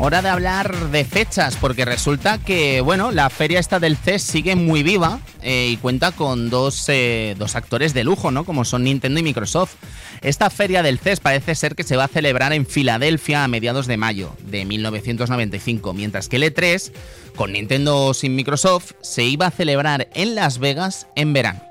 Hora 0.00 0.22
de 0.22 0.28
hablar 0.28 0.90
de 0.90 1.04
fechas, 1.04 1.56
porque 1.56 1.84
resulta 1.84 2.38
que, 2.38 2.80
bueno, 2.80 3.10
la 3.10 3.28
feria 3.30 3.58
esta 3.58 3.80
del 3.80 3.96
CES 3.96 4.22
sigue 4.22 4.54
muy 4.54 4.84
viva 4.84 5.18
eh, 5.42 5.70
y 5.72 5.76
cuenta 5.76 6.12
con 6.12 6.50
dos, 6.50 6.84
eh, 6.88 7.34
dos, 7.36 7.56
actores 7.56 7.94
de 7.94 8.04
lujo, 8.04 8.30
¿no? 8.30 8.44
Como 8.44 8.64
son 8.64 8.84
Nintendo 8.84 9.18
y 9.18 9.24
Microsoft. 9.24 9.74
Esta 10.20 10.50
feria 10.50 10.84
del 10.84 11.00
CES 11.00 11.18
parece 11.18 11.56
ser 11.56 11.74
que 11.74 11.82
se 11.82 11.96
va 11.96 12.04
a 12.04 12.08
celebrar 12.08 12.52
en 12.52 12.64
Filadelfia 12.64 13.42
a 13.42 13.48
mediados 13.48 13.88
de 13.88 13.96
mayo 13.96 14.36
de 14.44 14.64
1995, 14.64 15.92
mientras 15.94 16.28
que 16.28 16.36
el 16.36 16.44
E3, 16.44 16.92
con 17.34 17.52
Nintendo 17.52 18.14
sin 18.14 18.36
Microsoft, 18.36 18.92
se 19.02 19.24
iba 19.24 19.46
a 19.46 19.50
celebrar 19.50 20.08
en 20.14 20.36
Las 20.36 20.60
Vegas 20.60 21.08
en 21.16 21.32
verano. 21.32 21.68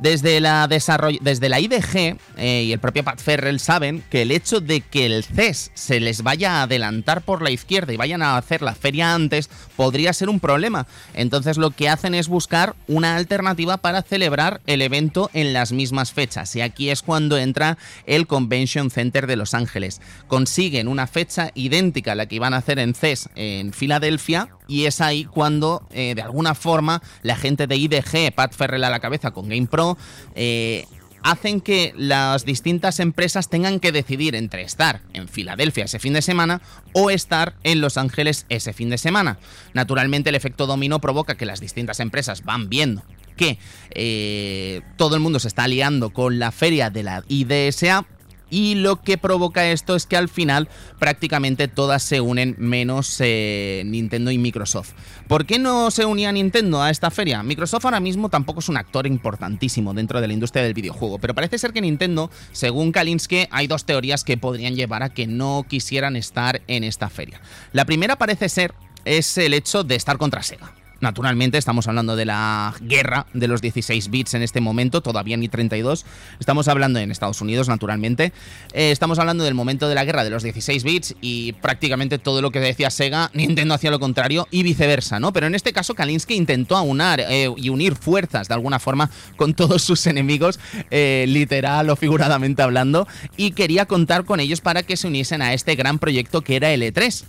Desde 0.00 0.40
la, 0.40 0.66
desde 0.66 1.48
la 1.50 1.60
IDG 1.60 2.16
eh, 2.38 2.62
y 2.64 2.72
el 2.72 2.78
propio 2.78 3.04
Pat 3.04 3.20
Ferrell 3.20 3.60
saben 3.60 4.02
que 4.08 4.22
el 4.22 4.30
hecho 4.30 4.60
de 4.60 4.80
que 4.80 5.04
el 5.04 5.24
CES 5.24 5.72
se 5.74 6.00
les 6.00 6.22
vaya 6.22 6.54
a 6.54 6.62
adelantar 6.62 7.20
por 7.20 7.42
la 7.42 7.50
izquierda 7.50 7.92
y 7.92 7.98
vayan 7.98 8.22
a 8.22 8.38
hacer 8.38 8.62
la 8.62 8.74
feria 8.74 9.14
antes 9.14 9.50
podría 9.76 10.14
ser 10.14 10.30
un 10.30 10.40
problema. 10.40 10.86
Entonces 11.12 11.58
lo 11.58 11.70
que 11.70 11.90
hacen 11.90 12.14
es 12.14 12.28
buscar 12.28 12.74
una 12.88 13.16
alternativa 13.16 13.76
para 13.76 14.00
celebrar 14.00 14.62
el 14.66 14.80
evento 14.80 15.30
en 15.34 15.52
las 15.52 15.70
mismas 15.70 16.12
fechas. 16.12 16.56
Y 16.56 16.62
aquí 16.62 16.88
es 16.88 17.02
cuando 17.02 17.36
entra 17.36 17.76
el 18.06 18.26
Convention 18.26 18.90
Center 18.90 19.26
de 19.26 19.36
Los 19.36 19.52
Ángeles. 19.52 20.00
Consiguen 20.28 20.88
una 20.88 21.08
fecha 21.08 21.50
idéntica 21.54 22.12
a 22.12 22.14
la 22.14 22.24
que 22.24 22.36
iban 22.36 22.54
a 22.54 22.58
hacer 22.58 22.78
en 22.78 22.94
CES 22.94 23.28
en 23.34 23.74
Filadelfia 23.74 24.48
y 24.70 24.86
es 24.86 25.00
ahí 25.00 25.24
cuando 25.24 25.82
eh, 25.90 26.14
de 26.14 26.22
alguna 26.22 26.54
forma 26.54 27.02
la 27.22 27.36
gente 27.36 27.66
de 27.66 27.76
IDG, 27.76 28.32
Pat 28.34 28.54
Ferrell 28.54 28.84
a 28.84 28.90
la 28.90 29.00
cabeza 29.00 29.32
con 29.32 29.48
GamePro, 29.48 29.98
eh, 30.36 30.86
hacen 31.22 31.60
que 31.60 31.92
las 31.96 32.44
distintas 32.44 33.00
empresas 33.00 33.50
tengan 33.50 33.80
que 33.80 33.90
decidir 33.90 34.36
entre 34.36 34.62
estar 34.62 35.02
en 35.12 35.28
Filadelfia 35.28 35.84
ese 35.84 35.98
fin 35.98 36.12
de 36.12 36.22
semana 36.22 36.62
o 36.92 37.10
estar 37.10 37.56
en 37.64 37.80
Los 37.80 37.98
Ángeles 37.98 38.46
ese 38.48 38.72
fin 38.72 38.90
de 38.90 38.96
semana. 38.96 39.38
Naturalmente 39.74 40.30
el 40.30 40.36
efecto 40.36 40.66
dominó 40.66 41.00
provoca 41.00 41.36
que 41.36 41.46
las 41.46 41.60
distintas 41.60 41.98
empresas 41.98 42.44
van 42.44 42.68
viendo 42.70 43.02
que 43.36 43.58
eh, 43.92 44.82
todo 44.98 45.14
el 45.14 45.22
mundo 45.22 45.40
se 45.40 45.48
está 45.48 45.64
aliando 45.64 46.10
con 46.10 46.38
la 46.38 46.52
feria 46.52 46.90
de 46.90 47.02
la 47.02 47.24
IDSA 47.26 48.06
y 48.50 48.74
lo 48.74 49.00
que 49.00 49.16
provoca 49.16 49.70
esto 49.70 49.96
es 49.96 50.06
que 50.06 50.16
al 50.16 50.28
final 50.28 50.68
prácticamente 50.98 51.68
todas 51.68 52.02
se 52.02 52.20
unen 52.20 52.56
menos 52.58 53.16
eh, 53.20 53.82
Nintendo 53.86 54.30
y 54.30 54.38
Microsoft. 54.38 54.92
¿Por 55.28 55.46
qué 55.46 55.58
no 55.58 55.90
se 55.90 56.04
unía 56.04 56.32
Nintendo 56.32 56.82
a 56.82 56.90
esta 56.90 57.10
feria? 57.10 57.42
Microsoft 57.42 57.84
ahora 57.84 58.00
mismo 58.00 58.28
tampoco 58.28 58.60
es 58.60 58.68
un 58.68 58.76
actor 58.76 59.06
importantísimo 59.06 59.94
dentro 59.94 60.20
de 60.20 60.26
la 60.26 60.34
industria 60.34 60.64
del 60.64 60.74
videojuego, 60.74 61.18
pero 61.18 61.34
parece 61.34 61.58
ser 61.58 61.72
que 61.72 61.80
Nintendo, 61.80 62.30
según 62.52 62.92
Kalinske, 62.92 63.48
hay 63.50 63.66
dos 63.66 63.84
teorías 63.84 64.24
que 64.24 64.36
podrían 64.36 64.74
llevar 64.74 65.02
a 65.02 65.10
que 65.10 65.26
no 65.26 65.64
quisieran 65.68 66.16
estar 66.16 66.62
en 66.66 66.84
esta 66.84 67.08
feria. 67.08 67.40
La 67.72 67.84
primera 67.84 68.16
parece 68.16 68.48
ser 68.48 68.74
es 69.04 69.38
el 69.38 69.54
hecho 69.54 69.84
de 69.84 69.94
estar 69.94 70.18
contra 70.18 70.42
Sega. 70.42 70.79
Naturalmente, 71.00 71.56
estamos 71.56 71.88
hablando 71.88 72.14
de 72.14 72.26
la 72.26 72.74
guerra 72.82 73.26
de 73.32 73.48
los 73.48 73.62
16 73.62 74.10
bits 74.10 74.34
en 74.34 74.42
este 74.42 74.60
momento, 74.60 75.00
todavía 75.00 75.36
ni 75.38 75.48
32. 75.48 76.04
Estamos 76.38 76.68
hablando 76.68 76.98
en 76.98 77.10
Estados 77.10 77.40
Unidos, 77.40 77.68
naturalmente. 77.68 78.32
Eh, 78.74 78.90
estamos 78.90 79.18
hablando 79.18 79.44
del 79.44 79.54
momento 79.54 79.88
de 79.88 79.94
la 79.94 80.04
guerra 80.04 80.24
de 80.24 80.30
los 80.30 80.42
16 80.42 80.84
bits 80.84 81.14
y 81.22 81.52
prácticamente 81.54 82.18
todo 82.18 82.42
lo 82.42 82.50
que 82.50 82.60
decía 82.60 82.90
Sega, 82.90 83.30
Nintendo 83.34 83.74
hacía 83.74 83.90
lo 83.90 83.98
contrario 83.98 84.46
y 84.50 84.62
viceversa, 84.62 85.18
¿no? 85.20 85.32
Pero 85.32 85.46
en 85.46 85.54
este 85.54 85.72
caso, 85.72 85.94
Kalinsky 85.94 86.34
intentó 86.34 86.76
aunar 86.76 87.20
eh, 87.20 87.48
y 87.56 87.70
unir 87.70 87.94
fuerzas 87.94 88.48
de 88.48 88.54
alguna 88.54 88.78
forma 88.78 89.10
con 89.36 89.54
todos 89.54 89.82
sus 89.82 90.06
enemigos, 90.06 90.60
eh, 90.90 91.24
literal 91.28 91.88
o 91.88 91.96
figuradamente 91.96 92.60
hablando, 92.60 93.08
y 93.38 93.52
quería 93.52 93.86
contar 93.86 94.26
con 94.26 94.38
ellos 94.38 94.60
para 94.60 94.82
que 94.82 94.98
se 94.98 95.06
uniesen 95.06 95.40
a 95.40 95.54
este 95.54 95.76
gran 95.76 95.98
proyecto 95.98 96.42
que 96.42 96.56
era 96.56 96.70
el 96.72 96.82
E3. 96.82 97.24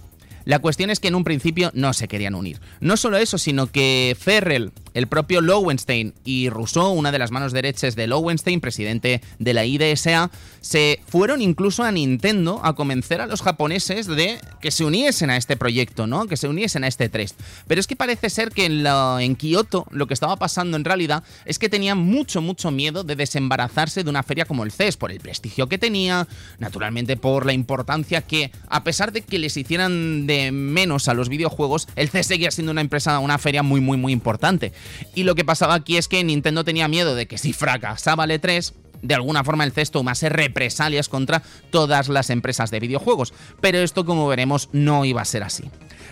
La 0.46 0.60
cuestión 0.60 0.90
es 0.90 1.00
que 1.00 1.08
en 1.08 1.16
un 1.16 1.24
principio 1.24 1.72
no 1.74 1.94
se 1.94 2.08
querían 2.08 2.36
unir. 2.36 2.60
No 2.80 2.98
solo 2.98 3.18
eso, 3.18 3.38
sino 3.38 3.68
que 3.68 4.16
Ferrell 4.20 4.72
el 4.94 5.08
propio 5.08 5.42
Lowenstein 5.42 6.14
y 6.24 6.50
Rousseau, 6.50 6.92
una 6.92 7.12
de 7.12 7.20
las 7.20 7.32
manos 7.32 7.54
derechas 7.54 7.96
de 7.96 8.08
Lowenstein, 8.08 8.62
presidente 8.62 9.22
de 9.40 9.54
la 9.54 9.66
IDSA, 9.66 10.32
se 10.60 11.00
fueron 11.08 11.42
incluso 11.42 11.84
a 11.84 11.92
Nintendo 11.92 12.60
a 12.64 12.74
convencer 12.74 13.22
a 13.22 13.28
los 13.28 13.42
japoneses 13.42 14.08
de 14.08 14.40
que 14.60 14.72
se 14.72 14.86
uniesen 14.86 15.30
a 15.30 15.38
este 15.38 15.58
proyecto, 15.58 16.08
¿no? 16.08 16.28
Que 16.28 16.38
se 16.38 16.48
uniesen 16.48 16.84
a 16.84 16.88
este 16.88 17.10
3. 17.10 17.36
Pero 17.68 17.80
es 17.80 17.88
que 17.88 17.96
parece 17.96 18.30
ser 18.30 18.50
que 18.50 18.66
en, 18.66 18.86
en 18.86 19.36
Kioto 19.36 19.86
lo 19.92 20.08
que 20.08 20.14
estaba 20.14 20.36
pasando 20.36 20.78
en 20.78 20.86
realidad 20.86 21.24
es 21.46 21.60
que 21.60 21.70
tenían 21.70 21.98
mucho, 21.98 22.42
mucho 22.42 22.72
miedo 22.72 23.04
de 23.04 23.16
desembarazarse 23.16 24.04
de 24.04 24.10
una 24.10 24.24
feria 24.24 24.46
como 24.46 24.64
el 24.64 24.72
CES, 24.72 24.98
por 24.98 25.12
el 25.12 25.20
prestigio 25.20 25.68
que 25.68 25.78
tenía, 25.78 26.28
naturalmente 26.60 27.18
por 27.18 27.46
la 27.46 27.54
importancia 27.54 28.22
que, 28.22 28.52
a 28.68 28.84
pesar 28.84 29.12
de 29.12 29.22
que 29.22 29.40
les 29.40 29.58
hicieran 29.58 30.28
de 30.28 30.52
menos 30.52 31.08
a 31.08 31.14
los 31.14 31.30
videojuegos, 31.30 31.88
el 31.96 32.10
CES 32.10 32.28
seguía 32.28 32.52
siendo 32.52 32.72
una 32.72 32.82
empresa, 32.82 33.20
una 33.20 33.38
feria 33.38 33.64
muy, 33.64 33.82
muy, 33.82 33.98
muy 33.98 34.14
importante. 34.14 34.74
Y 35.16 35.24
lo 35.24 35.36
que 35.36 35.46
pasaba 35.46 35.76
aquí 35.76 35.98
es 35.98 36.08
que 36.08 36.24
Nintendo 36.24 36.64
tenía 36.64 36.88
miedo 36.88 37.16
de 37.16 37.28
que 37.28 37.38
si 37.38 37.54
fracasaba 37.54 38.26
el 38.26 38.32
E3, 38.32 38.74
de 39.02 39.16
alguna 39.16 39.44
forma 39.44 39.64
el 39.64 39.72
CES 39.72 39.92
tomase 39.92 40.30
represalias 40.30 41.10
contra 41.10 41.42
todas 41.70 42.10
las 42.10 42.30
empresas 42.30 42.72
de 42.72 42.80
videojuegos. 42.80 43.34
Pero 43.60 43.80
esto, 43.80 44.06
como 44.06 44.28
veremos, 44.28 44.70
no 44.72 45.06
iba 45.06 45.22
a 45.22 45.26
ser 45.26 45.44
así. 45.44 45.64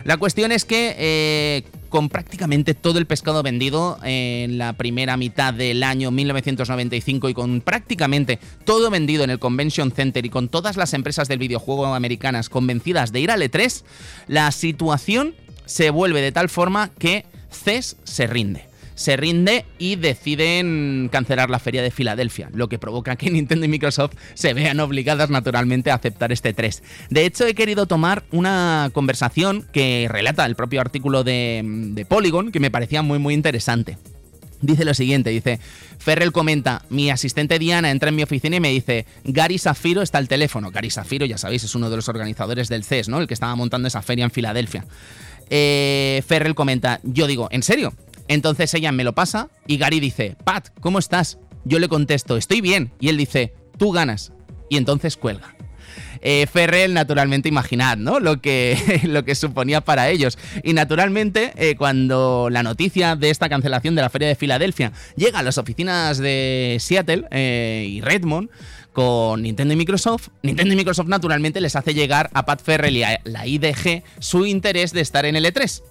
La 0.05 0.17
cuestión 0.17 0.51
es 0.51 0.65
que 0.65 0.95
eh, 0.97 1.63
con 1.89 2.09
prácticamente 2.09 2.73
todo 2.73 2.99
el 2.99 3.05
pescado 3.05 3.43
vendido 3.43 3.99
en 4.03 4.57
la 4.57 4.73
primera 4.73 5.17
mitad 5.17 5.53
del 5.53 5.83
año 5.83 6.09
1995 6.09 7.29
y 7.29 7.33
con 7.33 7.61
prácticamente 7.61 8.39
todo 8.63 8.89
vendido 8.89 9.23
en 9.23 9.29
el 9.29 9.39
Convention 9.39 9.91
Center 9.91 10.25
y 10.25 10.29
con 10.29 10.47
todas 10.47 10.77
las 10.77 10.93
empresas 10.93 11.27
del 11.27 11.39
videojuego 11.39 11.93
americanas 11.93 12.49
convencidas 12.49 13.11
de 13.11 13.19
ir 13.19 13.31
al 13.31 13.41
E3, 13.41 13.83
la 14.27 14.51
situación 14.51 15.35
se 15.65 15.89
vuelve 15.89 16.21
de 16.21 16.31
tal 16.31 16.49
forma 16.49 16.89
que 16.97 17.25
CES 17.51 17.97
se 18.03 18.27
rinde 18.27 18.69
se 18.99 19.15
rinde 19.15 19.63
y 19.77 19.95
deciden 19.95 21.07
cancelar 21.09 21.49
la 21.49 21.59
feria 21.59 21.81
de 21.81 21.89
Filadelfia, 21.89 22.49
lo 22.53 22.67
que 22.67 22.79
provoca 22.79 23.15
que 23.15 23.29
Nintendo 23.31 23.65
y 23.65 23.69
Microsoft 23.69 24.11
se 24.33 24.53
vean 24.53 24.81
obligadas 24.81 25.29
naturalmente 25.29 25.89
a 25.89 25.95
aceptar 25.95 26.33
este 26.33 26.53
3. 26.53 26.83
De 27.09 27.25
hecho, 27.25 27.47
he 27.47 27.55
querido 27.55 27.85
tomar 27.85 28.25
una 28.31 28.89
conversación 28.91 29.65
que 29.71 30.07
relata 30.09 30.45
el 30.45 30.57
propio 30.57 30.81
artículo 30.81 31.23
de, 31.23 31.61
de 31.63 32.03
Polygon, 32.03 32.51
que 32.51 32.59
me 32.59 32.71
parecía 32.71 33.01
muy 33.01 33.19
muy 33.19 33.33
interesante. 33.33 33.97
Dice 34.61 34.83
lo 34.83 34.93
siguiente, 34.93 35.29
dice, 35.29 35.61
Ferrell 35.99 36.33
comenta, 36.33 36.83
mi 36.89 37.09
asistente 37.09 37.59
Diana 37.59 37.91
entra 37.91 38.09
en 38.09 38.17
mi 38.17 38.23
oficina 38.23 38.57
y 38.57 38.59
me 38.59 38.69
dice, 38.69 39.05
Gary 39.23 39.57
Safiro 39.57 40.01
está 40.01 40.17
al 40.17 40.27
teléfono. 40.27 40.71
Gary 40.71 40.89
Safiro, 40.89 41.25
ya 41.25 41.37
sabéis, 41.37 41.63
es 41.63 41.75
uno 41.75 41.89
de 41.89 41.95
los 41.95 42.09
organizadores 42.09 42.67
del 42.67 42.83
CES, 42.83 43.07
¿no? 43.07 43.21
El 43.21 43.27
que 43.27 43.33
estaba 43.33 43.55
montando 43.55 43.87
esa 43.87 44.01
feria 44.01 44.25
en 44.25 44.31
Filadelfia. 44.31 44.85
Eh, 45.49 46.23
Ferrell 46.27 46.55
comenta, 46.55 46.99
yo 47.03 47.27
digo, 47.27 47.47
¿en 47.51 47.63
serio? 47.63 47.93
Entonces 48.27 48.73
ella 48.73 48.91
me 48.91 49.03
lo 49.03 49.13
pasa 49.13 49.49
y 49.67 49.77
Gary 49.77 49.99
dice, 49.99 50.35
Pat, 50.43 50.69
¿cómo 50.79 50.99
estás? 50.99 51.39
Yo 51.65 51.79
le 51.79 51.89
contesto, 51.89 52.37
estoy 52.37 52.61
bien. 52.61 52.91
Y 52.99 53.09
él 53.09 53.17
dice, 53.17 53.53
tú 53.77 53.91
ganas. 53.91 54.31
Y 54.69 54.77
entonces 54.77 55.17
cuelga. 55.17 55.55
Eh, 56.21 56.47
Ferrell, 56.51 56.93
naturalmente, 56.93 57.49
imaginad, 57.49 57.97
¿no? 57.97 58.19
Lo 58.19 58.41
que, 58.41 59.01
lo 59.05 59.23
que 59.25 59.35
suponía 59.35 59.81
para 59.81 60.09
ellos. 60.09 60.37
Y 60.63 60.73
naturalmente, 60.73 61.53
eh, 61.55 61.75
cuando 61.75 62.49
la 62.51 62.61
noticia 62.61 63.15
de 63.15 63.29
esta 63.29 63.49
cancelación 63.49 63.95
de 63.95 64.01
la 64.01 64.09
Feria 64.09 64.27
de 64.27 64.35
Filadelfia 64.35 64.91
llega 65.15 65.39
a 65.39 65.43
las 65.43 65.57
oficinas 65.57 66.17
de 66.17 66.77
Seattle 66.79 67.27
y 67.31 68.01
Redmond, 68.01 68.49
con 68.93 69.43
Nintendo 69.43 69.73
y 69.73 69.77
Microsoft, 69.77 70.29
Nintendo 70.41 70.73
y 70.73 70.77
Microsoft 70.77 71.07
naturalmente 71.07 71.61
les 71.61 71.75
hace 71.75 71.93
llegar 71.93 72.29
a 72.33 72.45
Pat 72.45 72.61
Ferrell 72.61 72.97
y 72.97 73.03
a 73.03 73.19
la 73.23 73.45
IDG 73.45 74.03
su 74.19 74.45
interés 74.45 74.93
de 74.93 75.01
estar 75.01 75.25
en 75.25 75.35
el 75.35 75.45
E3. 75.45 75.81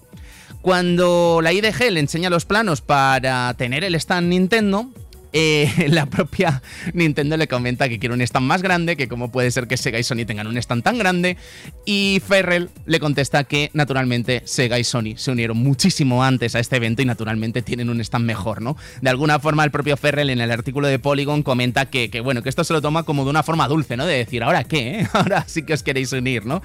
Cuando 0.61 1.39
la 1.41 1.53
IDG 1.53 1.91
le 1.91 2.01
enseña 2.01 2.29
los 2.29 2.45
planos 2.45 2.81
para 2.81 3.53
tener 3.53 3.83
el 3.83 3.95
stand 3.95 4.27
Nintendo, 4.27 4.89
eh, 5.33 5.85
la 5.89 6.05
propia 6.05 6.61
Nintendo 6.93 7.37
le 7.37 7.47
comenta 7.47 7.89
que 7.89 7.99
quiere 7.99 8.15
un 8.15 8.21
stand 8.21 8.45
más 8.45 8.61
grande, 8.61 8.95
que 8.95 9.07
cómo 9.07 9.31
puede 9.31 9.51
ser 9.51 9.67
que 9.67 9.77
Sega 9.77 9.99
y 9.99 10.03
Sony 10.03 10.25
tengan 10.25 10.47
un 10.47 10.57
stand 10.57 10.83
tan 10.83 10.97
grande, 10.97 11.37
y 11.85 12.21
Ferrell 12.25 12.69
le 12.85 12.99
contesta 12.99 13.43
que 13.43 13.69
naturalmente 13.73 14.41
Sega 14.45 14.79
y 14.79 14.83
Sony 14.83 15.15
se 15.15 15.31
unieron 15.31 15.57
muchísimo 15.57 16.23
antes 16.23 16.55
a 16.55 16.59
este 16.59 16.77
evento 16.77 17.01
y 17.01 17.05
naturalmente 17.05 17.61
tienen 17.61 17.89
un 17.89 18.01
stand 18.01 18.25
mejor, 18.25 18.61
¿no? 18.61 18.75
De 19.01 19.09
alguna 19.09 19.39
forma 19.39 19.63
el 19.63 19.71
propio 19.71 19.97
Ferrell 19.97 20.29
en 20.29 20.41
el 20.41 20.51
artículo 20.51 20.87
de 20.87 20.99
Polygon 20.99 21.43
comenta 21.43 21.85
que, 21.87 22.21
bueno, 22.21 22.41
que 22.41 22.49
esto 22.49 22.63
se 22.63 22.73
lo 22.73 22.81
toma 22.81 23.03
como 23.03 23.23
de 23.23 23.29
una 23.29 23.43
forma 23.43 23.67
dulce, 23.67 23.97
¿no? 23.97 24.05
De 24.05 24.17
decir, 24.17 24.43
¿ahora 24.43 24.63
qué? 24.63 25.01
Eh? 25.01 25.07
Ahora 25.13 25.43
sí 25.47 25.63
que 25.63 25.73
os 25.73 25.83
queréis 25.83 26.11
unir, 26.13 26.45
¿no? 26.45 26.61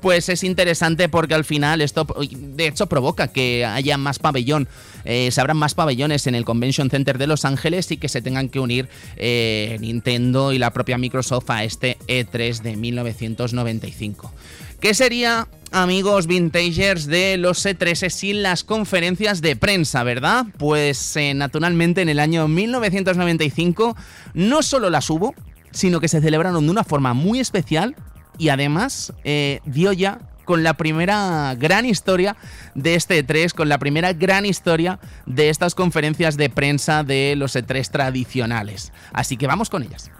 Pues 0.00 0.28
es 0.28 0.44
interesante 0.44 1.08
porque 1.08 1.34
al 1.34 1.44
final 1.44 1.80
esto, 1.80 2.06
de 2.30 2.66
hecho, 2.66 2.86
provoca 2.86 3.28
que 3.28 3.64
haya 3.64 3.98
más 3.98 4.18
pabellón, 4.18 4.68
eh, 5.06 5.30
se 5.30 5.40
abran 5.40 5.56
más 5.56 5.74
pabellones 5.74 6.26
en 6.26 6.34
el 6.34 6.44
Convention 6.44 6.90
Center 6.90 7.16
de 7.16 7.26
Los 7.26 7.44
Ángeles 7.44 7.90
y 7.90 7.96
que 7.96 8.08
se 8.08 8.20
tengan 8.20 8.48
que 8.48 8.60
unir 8.60 8.88
eh, 9.16 9.76
Nintendo 9.80 10.52
y 10.52 10.58
la 10.58 10.72
propia 10.72 10.98
Microsoft 10.98 11.48
a 11.50 11.64
este 11.64 11.96
E3 12.08 12.60
de 12.60 12.76
1995. 12.76 14.32
¿Qué 14.80 14.92
sería, 14.92 15.48
amigos 15.72 16.26
vintagers, 16.26 17.06
de 17.06 17.38
los 17.38 17.64
E3 17.64 18.10
sin 18.10 18.42
las 18.42 18.62
conferencias 18.62 19.40
de 19.40 19.56
prensa, 19.56 20.02
verdad? 20.02 20.44
Pues 20.58 21.16
eh, 21.16 21.32
naturalmente 21.34 22.02
en 22.02 22.10
el 22.10 22.20
año 22.20 22.46
1995 22.46 23.96
no 24.34 24.62
solo 24.62 24.90
las 24.90 25.08
hubo, 25.08 25.34
sino 25.70 26.00
que 26.00 26.08
se 26.08 26.20
celebraron 26.20 26.64
de 26.64 26.70
una 26.70 26.84
forma 26.84 27.14
muy 27.14 27.40
especial 27.40 27.96
y 28.38 28.50
además 28.50 29.12
eh, 29.24 29.60
dio 29.64 29.92
ya 29.92 30.20
con 30.46 30.62
la 30.62 30.74
primera 30.74 31.54
gran 31.58 31.84
historia 31.84 32.36
de 32.74 32.94
este 32.94 33.22
E3, 33.22 33.52
con 33.52 33.68
la 33.68 33.76
primera 33.76 34.14
gran 34.14 34.46
historia 34.46 34.98
de 35.26 35.50
estas 35.50 35.74
conferencias 35.74 36.38
de 36.38 36.48
prensa 36.48 37.04
de 37.04 37.34
los 37.36 37.54
E3 37.54 37.90
tradicionales. 37.90 38.92
Así 39.12 39.36
que 39.36 39.46
vamos 39.46 39.68
con 39.68 39.82
ellas. 39.82 40.10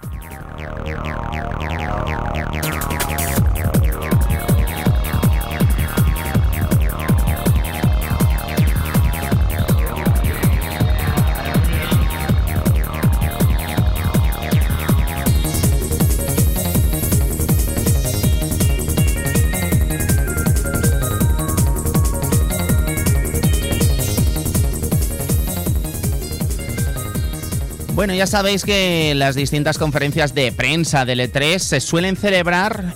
Bueno, 27.96 28.12
ya 28.12 28.26
sabéis 28.26 28.62
que 28.62 29.14
las 29.16 29.34
distintas 29.34 29.78
conferencias 29.78 30.34
de 30.34 30.52
prensa 30.52 31.06
del 31.06 31.18
E3 31.18 31.58
se 31.58 31.80
suelen 31.80 32.14
celebrar 32.14 32.94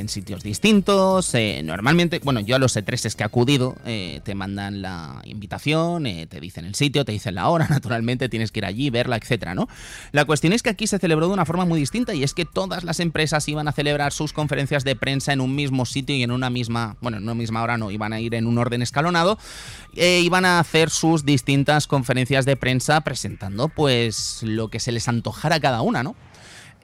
en 0.00 0.08
sitios 0.08 0.42
distintos. 0.42 1.34
Eh, 1.34 1.62
normalmente, 1.64 2.20
bueno, 2.24 2.40
yo 2.40 2.56
a 2.56 2.58
los 2.58 2.76
E3 2.76 3.06
es 3.06 3.14
que 3.14 3.22
he 3.22 3.26
acudido, 3.26 3.76
eh, 3.84 4.20
te 4.24 4.34
mandan 4.34 4.82
la 4.82 5.20
invitación, 5.24 6.06
eh, 6.06 6.26
te 6.26 6.40
dicen 6.40 6.64
el 6.64 6.74
sitio, 6.74 7.04
te 7.04 7.12
dicen 7.12 7.36
la 7.36 7.48
hora, 7.48 7.66
naturalmente 7.70 8.28
tienes 8.28 8.50
que 8.50 8.60
ir 8.60 8.64
allí, 8.64 8.90
verla, 8.90 9.16
etcétera, 9.16 9.54
¿no? 9.54 9.68
La 10.12 10.24
cuestión 10.24 10.52
es 10.52 10.62
que 10.62 10.70
aquí 10.70 10.86
se 10.86 10.98
celebró 10.98 11.28
de 11.28 11.34
una 11.34 11.44
forma 11.44 11.64
muy 11.64 11.78
distinta 11.78 12.14
y 12.14 12.24
es 12.24 12.34
que 12.34 12.44
todas 12.44 12.82
las 12.82 12.98
empresas 12.98 13.48
iban 13.48 13.68
a 13.68 13.72
celebrar 13.72 14.12
sus 14.12 14.32
conferencias 14.32 14.84
de 14.84 14.96
prensa 14.96 15.32
en 15.32 15.40
un 15.40 15.54
mismo 15.54 15.86
sitio 15.86 16.16
y 16.16 16.22
en 16.22 16.32
una 16.32 16.50
misma, 16.50 16.96
bueno, 17.00 17.18
en 17.18 17.22
una 17.22 17.34
misma 17.34 17.62
hora 17.62 17.78
no, 17.78 17.90
iban 17.90 18.12
a 18.12 18.20
ir 18.20 18.34
en 18.34 18.46
un 18.46 18.58
orden 18.58 18.82
escalonado, 18.82 19.38
iban 19.94 20.44
a 20.44 20.58
hacer 20.58 20.90
sus 20.90 21.24
distintas 21.24 21.86
conferencias 21.86 22.44
de 22.44 22.56
prensa 22.56 23.00
presentando 23.02 23.68
pues 23.68 24.42
lo 24.42 24.68
que 24.68 24.80
se 24.80 24.92
les 24.92 25.08
antojara 25.08 25.56
a 25.56 25.60
cada 25.60 25.82
una, 25.82 26.02
¿no? 26.02 26.16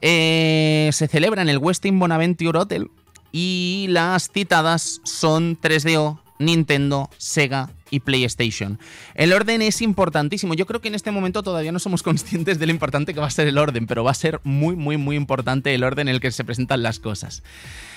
se 0.01 1.09
celebra 1.11 1.43
en 1.43 1.49
el 1.49 1.59
Westin 1.59 1.99
Bonaventure 1.99 2.59
Hotel 2.59 2.91
y 3.37 3.85
las 3.91 4.31
citadas 4.31 5.03
son 5.05 5.61
3DO, 5.61 6.19
Nintendo, 6.39 7.11
Sega 7.19 7.69
y 7.91 8.01
PlayStation. 8.01 8.79
El 9.15 9.35
orden 9.35 9.61
es 9.61 9.83
importantísimo. 9.83 10.55
Yo 10.55 10.65
creo 10.65 10.81
que 10.81 10.89
en 10.89 10.95
este 10.95 11.11
momento 11.11 11.43
todavía 11.43 11.71
no 11.71 11.79
somos 11.79 12.03
conscientes 12.03 12.59
de 12.59 12.65
lo 12.65 12.73
importante 12.73 13.13
que 13.13 13.21
va 13.21 13.27
a 13.27 13.31
ser 13.31 13.47
el 13.47 13.59
orden, 13.59 13.87
pero 13.87 14.05
va 14.05 14.13
a 14.13 14.15
ser 14.15 14.41
muy, 14.43 14.75
muy, 14.75 14.97
muy 14.97 15.17
importante 15.17 15.75
el 15.75 15.85
orden 15.85 16.09
en 16.09 16.15
el 16.15 16.21
que 16.23 16.31
se 16.31 16.45
presentan 16.45 16.83
las 16.83 16.99
cosas. 16.99 17.43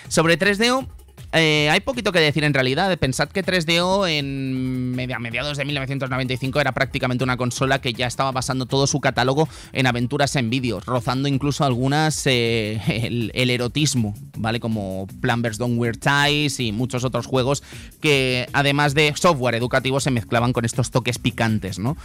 Sobre 0.10 0.38
3DO, 0.38 0.86
eh, 1.32 1.70
hay 1.72 1.80
poquito 1.82 2.12
que 2.12 2.20
decir 2.20 2.44
en 2.44 2.54
realidad. 2.54 2.98
Pensad 2.98 3.30
que 3.30 3.44
3DO 3.44 4.10
en 4.10 4.96
mediados 4.96 5.58
de 5.58 5.65
1995 5.65 6.60
era 6.60 6.72
prácticamente 6.72 7.24
una 7.24 7.38
consola 7.38 7.80
que 7.80 7.94
ya 7.94 8.08
estaba 8.08 8.32
basando 8.32 8.65
todo 8.65 8.88
su 8.88 9.00
catálogo 9.00 9.48
en 9.74 9.88
aventuras 9.88 10.36
en 10.36 10.50
vídeo, 10.50 10.80
rozando 10.80 11.28
incluso 11.28 11.63
algunas 11.63 12.26
eh, 12.26 12.82
el, 13.34 13.50
erotismo, 13.50 14.15
¿vale? 14.38 14.60
Como 14.60 15.08
Plumbers 15.22 15.58
Don't 15.58 15.80
Wear 15.80 15.98
Ties 15.98 16.60
y 16.60 16.72
muchos 16.72 17.04
otros 17.04 17.26
juegos 17.26 17.63
que 18.02 18.48
además 18.54 18.94
de 18.94 19.13
software 19.15 19.56
educativo 19.56 20.00
se 20.00 20.12
mezclaban 20.12 20.54
con 20.54 20.65
estos 20.65 20.92
toques 20.92 21.20
picantes, 21.20 21.80
¿no? 21.80 21.98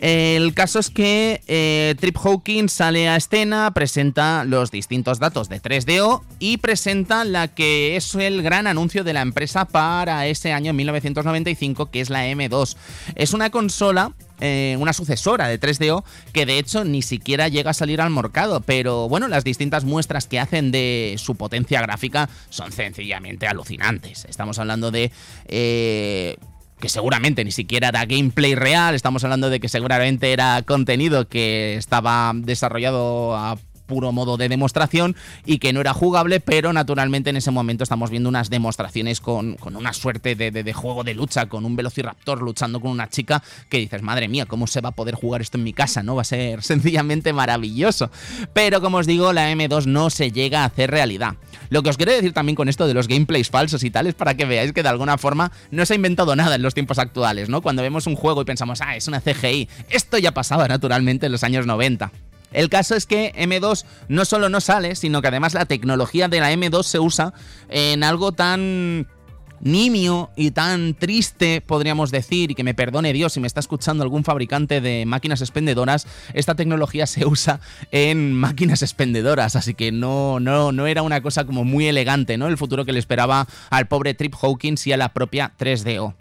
El 0.00 0.54
caso 0.54 0.78
es 0.78 0.90
que 0.90 1.42
eh, 1.46 1.94
Trip 1.98 2.16
Hawkins 2.16 2.72
sale 2.72 3.08
a 3.08 3.16
escena, 3.16 3.72
presenta 3.72 4.44
los 4.44 4.70
distintos 4.70 5.18
datos 5.18 5.48
de 5.48 5.60
3DO 5.60 6.22
y 6.38 6.58
presenta 6.58 7.24
la 7.24 7.48
que 7.48 7.96
es 7.96 8.14
el 8.14 8.42
gran 8.42 8.57
anuncio 8.66 9.04
de 9.04 9.12
la 9.12 9.22
empresa 9.22 9.64
para 9.66 10.26
ese 10.26 10.52
año 10.52 10.72
1995, 10.72 11.90
que 11.90 12.00
es 12.00 12.10
la 12.10 12.26
M2. 12.26 12.76
Es 13.14 13.32
una 13.32 13.50
consola 13.50 14.12
eh, 14.40 14.76
una 14.78 14.92
sucesora 14.92 15.48
de 15.48 15.58
3DO 15.58 16.04
que 16.32 16.46
de 16.46 16.58
hecho 16.58 16.84
ni 16.84 17.02
siquiera 17.02 17.48
llega 17.48 17.72
a 17.72 17.74
salir 17.74 18.00
al 18.00 18.10
mercado, 18.10 18.60
pero 18.60 19.08
bueno, 19.08 19.26
las 19.26 19.42
distintas 19.42 19.84
muestras 19.84 20.28
que 20.28 20.38
hacen 20.38 20.70
de 20.70 21.16
su 21.18 21.34
potencia 21.34 21.82
gráfica 21.82 22.28
son 22.48 22.70
sencillamente 22.70 23.48
alucinantes. 23.48 24.26
Estamos 24.26 24.58
hablando 24.58 24.90
de... 24.90 25.10
Eh, 25.46 26.36
que 26.78 26.88
seguramente 26.88 27.44
ni 27.44 27.50
siquiera 27.50 27.88
era 27.88 28.04
gameplay 28.06 28.54
real, 28.54 28.94
estamos 28.94 29.24
hablando 29.24 29.50
de 29.50 29.58
que 29.58 29.68
seguramente 29.68 30.32
era 30.32 30.62
contenido 30.62 31.26
que 31.28 31.74
estaba 31.74 32.30
desarrollado 32.36 33.34
a 33.34 33.58
puro 33.88 34.12
modo 34.12 34.36
de 34.36 34.48
demostración 34.48 35.16
y 35.44 35.58
que 35.58 35.72
no 35.72 35.80
era 35.80 35.92
jugable, 35.92 36.38
pero 36.38 36.72
naturalmente 36.72 37.30
en 37.30 37.36
ese 37.36 37.50
momento 37.50 37.82
estamos 37.82 38.10
viendo 38.10 38.28
unas 38.28 38.50
demostraciones 38.50 39.20
con, 39.20 39.56
una 39.64 39.92
suerte 39.92 40.36
de, 40.36 40.72
juego 40.72 41.02
de 41.02 41.14
lucha, 41.14 41.46
con 41.46 41.64
un 41.64 41.74
velociraptor 41.74 42.42
luchando 42.42 42.80
con 42.80 42.92
una 42.92 43.08
chica 43.08 43.42
que 43.68 43.78
dices, 43.78 44.02
madre 44.02 44.28
mía, 44.28 44.46
¿cómo 44.46 44.68
se 44.68 44.80
va 44.80 44.90
a 44.90 44.92
poder 44.92 45.16
jugar 45.16 45.40
esto 45.40 45.58
en 45.58 45.64
mi 45.64 45.72
casa? 45.72 46.04
¿No? 46.04 46.14
Va 46.14 46.22
a 46.22 46.24
ser 46.24 46.62
sencillamente 46.62 47.32
maravilloso. 47.32 48.10
Pero 48.52 48.80
como 48.80 48.98
os 48.98 49.06
digo, 49.06 49.32
la 49.32 49.50
M2 49.50 49.86
no 49.86 50.10
se 50.10 50.30
llega 50.30 50.62
a 50.62 50.66
hacer 50.66 50.90
realidad. 50.90 51.34
Lo 51.70 51.82
que 51.82 51.90
os 51.90 51.96
quiero 51.96 52.12
decir 52.12 52.32
también 52.32 52.56
con 52.56 52.68
esto 52.68 52.86
de 52.86 52.94
los 52.94 53.08
gameplays 53.08 53.48
falsos 53.48 53.82
y 53.82 53.90
tal 53.90 54.06
es 54.06 54.14
para 54.14 54.34
que 54.34 54.44
veáis 54.44 54.72
que 54.72 54.82
de 54.82 54.88
alguna 54.88 55.18
forma 55.18 55.50
no 55.70 55.86
se 55.86 55.94
ha 55.94 55.96
inventado 55.96 56.36
nada 56.36 56.54
en 56.54 56.62
los 56.62 56.74
tiempos 56.74 56.98
actuales, 56.98 57.48
¿no? 57.48 57.62
Cuando 57.62 57.82
vemos 57.82 58.06
un 58.06 58.16
juego 58.16 58.42
y 58.42 58.44
pensamos, 58.44 58.80
ah, 58.82 58.96
es 58.96 59.08
una 59.08 59.20
CGI, 59.20 59.68
esto 59.88 60.18
ya 60.18 60.32
pasaba 60.32 60.68
naturalmente 60.68 61.26
en 61.26 61.32
los 61.32 61.42
años 61.42 61.66
90. 61.66 62.12
El 62.52 62.68
caso 62.68 62.94
es 62.94 63.06
que 63.06 63.32
M2 63.34 63.84
no 64.08 64.24
solo 64.24 64.48
no 64.48 64.60
sale, 64.60 64.94
sino 64.96 65.22
que 65.22 65.28
además 65.28 65.54
la 65.54 65.66
tecnología 65.66 66.28
de 66.28 66.40
la 66.40 66.52
M2 66.52 66.82
se 66.82 66.98
usa 66.98 67.34
en 67.68 68.02
algo 68.02 68.32
tan 68.32 69.06
nimio 69.60 70.30
y 70.36 70.50
tan 70.52 70.94
triste, 70.94 71.60
podríamos 71.60 72.10
decir, 72.10 72.50
y 72.50 72.54
que 72.54 72.64
me 72.64 72.74
perdone 72.74 73.12
Dios 73.12 73.32
si 73.32 73.40
me 73.40 73.46
está 73.46 73.60
escuchando 73.60 74.02
algún 74.02 74.24
fabricante 74.24 74.80
de 74.80 75.04
máquinas 75.06 75.40
expendedoras, 75.40 76.06
esta 76.34 76.54
tecnología 76.54 77.06
se 77.06 77.26
usa 77.26 77.60
en 77.90 78.34
máquinas 78.34 78.82
expendedoras, 78.82 79.56
así 79.56 79.74
que 79.74 79.92
no, 79.92 80.40
no, 80.40 80.72
no 80.72 80.86
era 80.86 81.02
una 81.02 81.20
cosa 81.20 81.44
como 81.44 81.64
muy 81.64 81.86
elegante, 81.86 82.38
¿no? 82.38 82.48
El 82.48 82.56
futuro 82.56 82.84
que 82.84 82.92
le 82.92 82.98
esperaba 82.98 83.46
al 83.70 83.88
pobre 83.88 84.14
Trip 84.14 84.34
Hawkins 84.40 84.86
y 84.86 84.92
a 84.92 84.96
la 84.96 85.12
propia 85.12 85.52
3DO. 85.58 86.14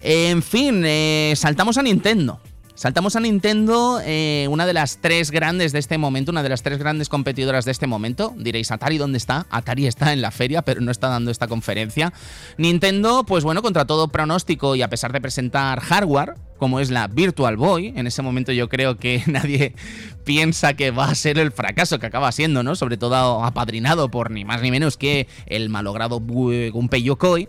En 0.00 0.42
fin, 0.42 0.82
eh, 0.84 1.34
saltamos 1.36 1.78
a 1.78 1.82
Nintendo. 1.82 2.40
Saltamos 2.82 3.14
a 3.14 3.20
Nintendo, 3.20 4.00
eh, 4.04 4.48
una 4.50 4.66
de 4.66 4.72
las 4.72 4.96
tres 4.96 5.30
grandes 5.30 5.70
de 5.70 5.78
este 5.78 5.98
momento, 5.98 6.32
una 6.32 6.42
de 6.42 6.48
las 6.48 6.64
tres 6.64 6.78
grandes 6.78 7.08
competidoras 7.08 7.64
de 7.64 7.70
este 7.70 7.86
momento. 7.86 8.34
Diréis, 8.36 8.72
¿Atari 8.72 8.98
dónde 8.98 9.18
está? 9.18 9.46
Atari 9.50 9.86
está 9.86 10.12
en 10.12 10.20
la 10.20 10.32
feria, 10.32 10.62
pero 10.62 10.80
no 10.80 10.90
está 10.90 11.06
dando 11.06 11.30
esta 11.30 11.46
conferencia. 11.46 12.12
Nintendo, 12.56 13.22
pues 13.22 13.44
bueno, 13.44 13.62
contra 13.62 13.84
todo 13.84 14.08
pronóstico 14.08 14.74
y 14.74 14.82
a 14.82 14.90
pesar 14.90 15.12
de 15.12 15.20
presentar 15.20 15.78
hardware, 15.78 16.34
como 16.58 16.80
es 16.80 16.90
la 16.90 17.06
Virtual 17.06 17.56
Boy, 17.56 17.92
en 17.94 18.08
ese 18.08 18.20
momento 18.20 18.50
yo 18.50 18.68
creo 18.68 18.96
que 18.96 19.22
nadie 19.28 19.76
piensa 20.24 20.74
que 20.74 20.90
va 20.90 21.04
a 21.04 21.14
ser 21.14 21.38
el 21.38 21.52
fracaso 21.52 22.00
que 22.00 22.06
acaba 22.06 22.32
siendo, 22.32 22.64
¿no? 22.64 22.74
Sobre 22.74 22.96
todo 22.96 23.44
apadrinado 23.44 24.10
por 24.10 24.32
ni 24.32 24.44
más 24.44 24.60
ni 24.60 24.72
menos 24.72 24.96
que 24.96 25.28
el 25.46 25.68
malogrado 25.68 26.18
Gunpei 26.18 27.04
Yokoi 27.04 27.48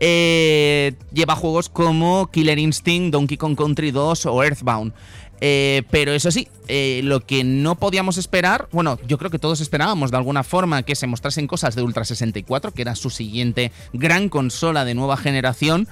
eh, 0.00 0.94
lleva 1.12 1.36
juegos 1.36 1.68
como 1.68 2.30
Killer 2.30 2.58
Instinct, 2.58 3.12
Donkey 3.12 3.36
Kong 3.36 3.56
Country 3.56 3.90
2 3.90 4.26
o 4.26 4.42
Earthbound. 4.42 4.92
Eh, 5.40 5.82
pero 5.90 6.12
eso 6.12 6.30
sí, 6.30 6.48
eh, 6.66 7.00
lo 7.04 7.24
que 7.24 7.44
no 7.44 7.76
podíamos 7.76 8.18
esperar, 8.18 8.68
bueno, 8.72 8.98
yo 9.06 9.18
creo 9.18 9.30
que 9.30 9.38
todos 9.38 9.60
esperábamos 9.60 10.10
de 10.10 10.16
alguna 10.16 10.42
forma 10.42 10.82
que 10.82 10.96
se 10.96 11.06
mostrasen 11.06 11.46
cosas 11.46 11.76
de 11.76 11.82
Ultra 11.82 12.04
64, 12.04 12.72
que 12.72 12.82
era 12.82 12.96
su 12.96 13.10
siguiente 13.10 13.70
gran 13.92 14.28
consola 14.28 14.84
de 14.84 14.94
nueva 14.94 15.16
generación, 15.16 15.86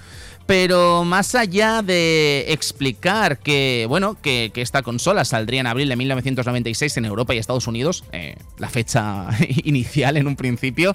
pero 0.47 1.05
más 1.05 1.34
allá 1.34 1.82
de 1.82 2.47
explicar 2.49 3.38
que, 3.38 3.86
bueno, 3.88 4.16
que, 4.22 4.53
esta 4.55 4.82
consola 4.82 5.24
saldría 5.24 5.61
en 5.61 5.66
abril 5.66 5.88
de 5.88 5.97
1996 5.97 6.97
en 6.97 7.05
Europa 7.05 7.34
y 7.34 7.38
Estados 7.38 7.66
Unidos, 7.66 8.05
eh, 8.12 8.36
la 8.59 8.68
fecha 8.68 9.28
inicial 9.64 10.16
en 10.16 10.26
un 10.26 10.36
principio, 10.36 10.94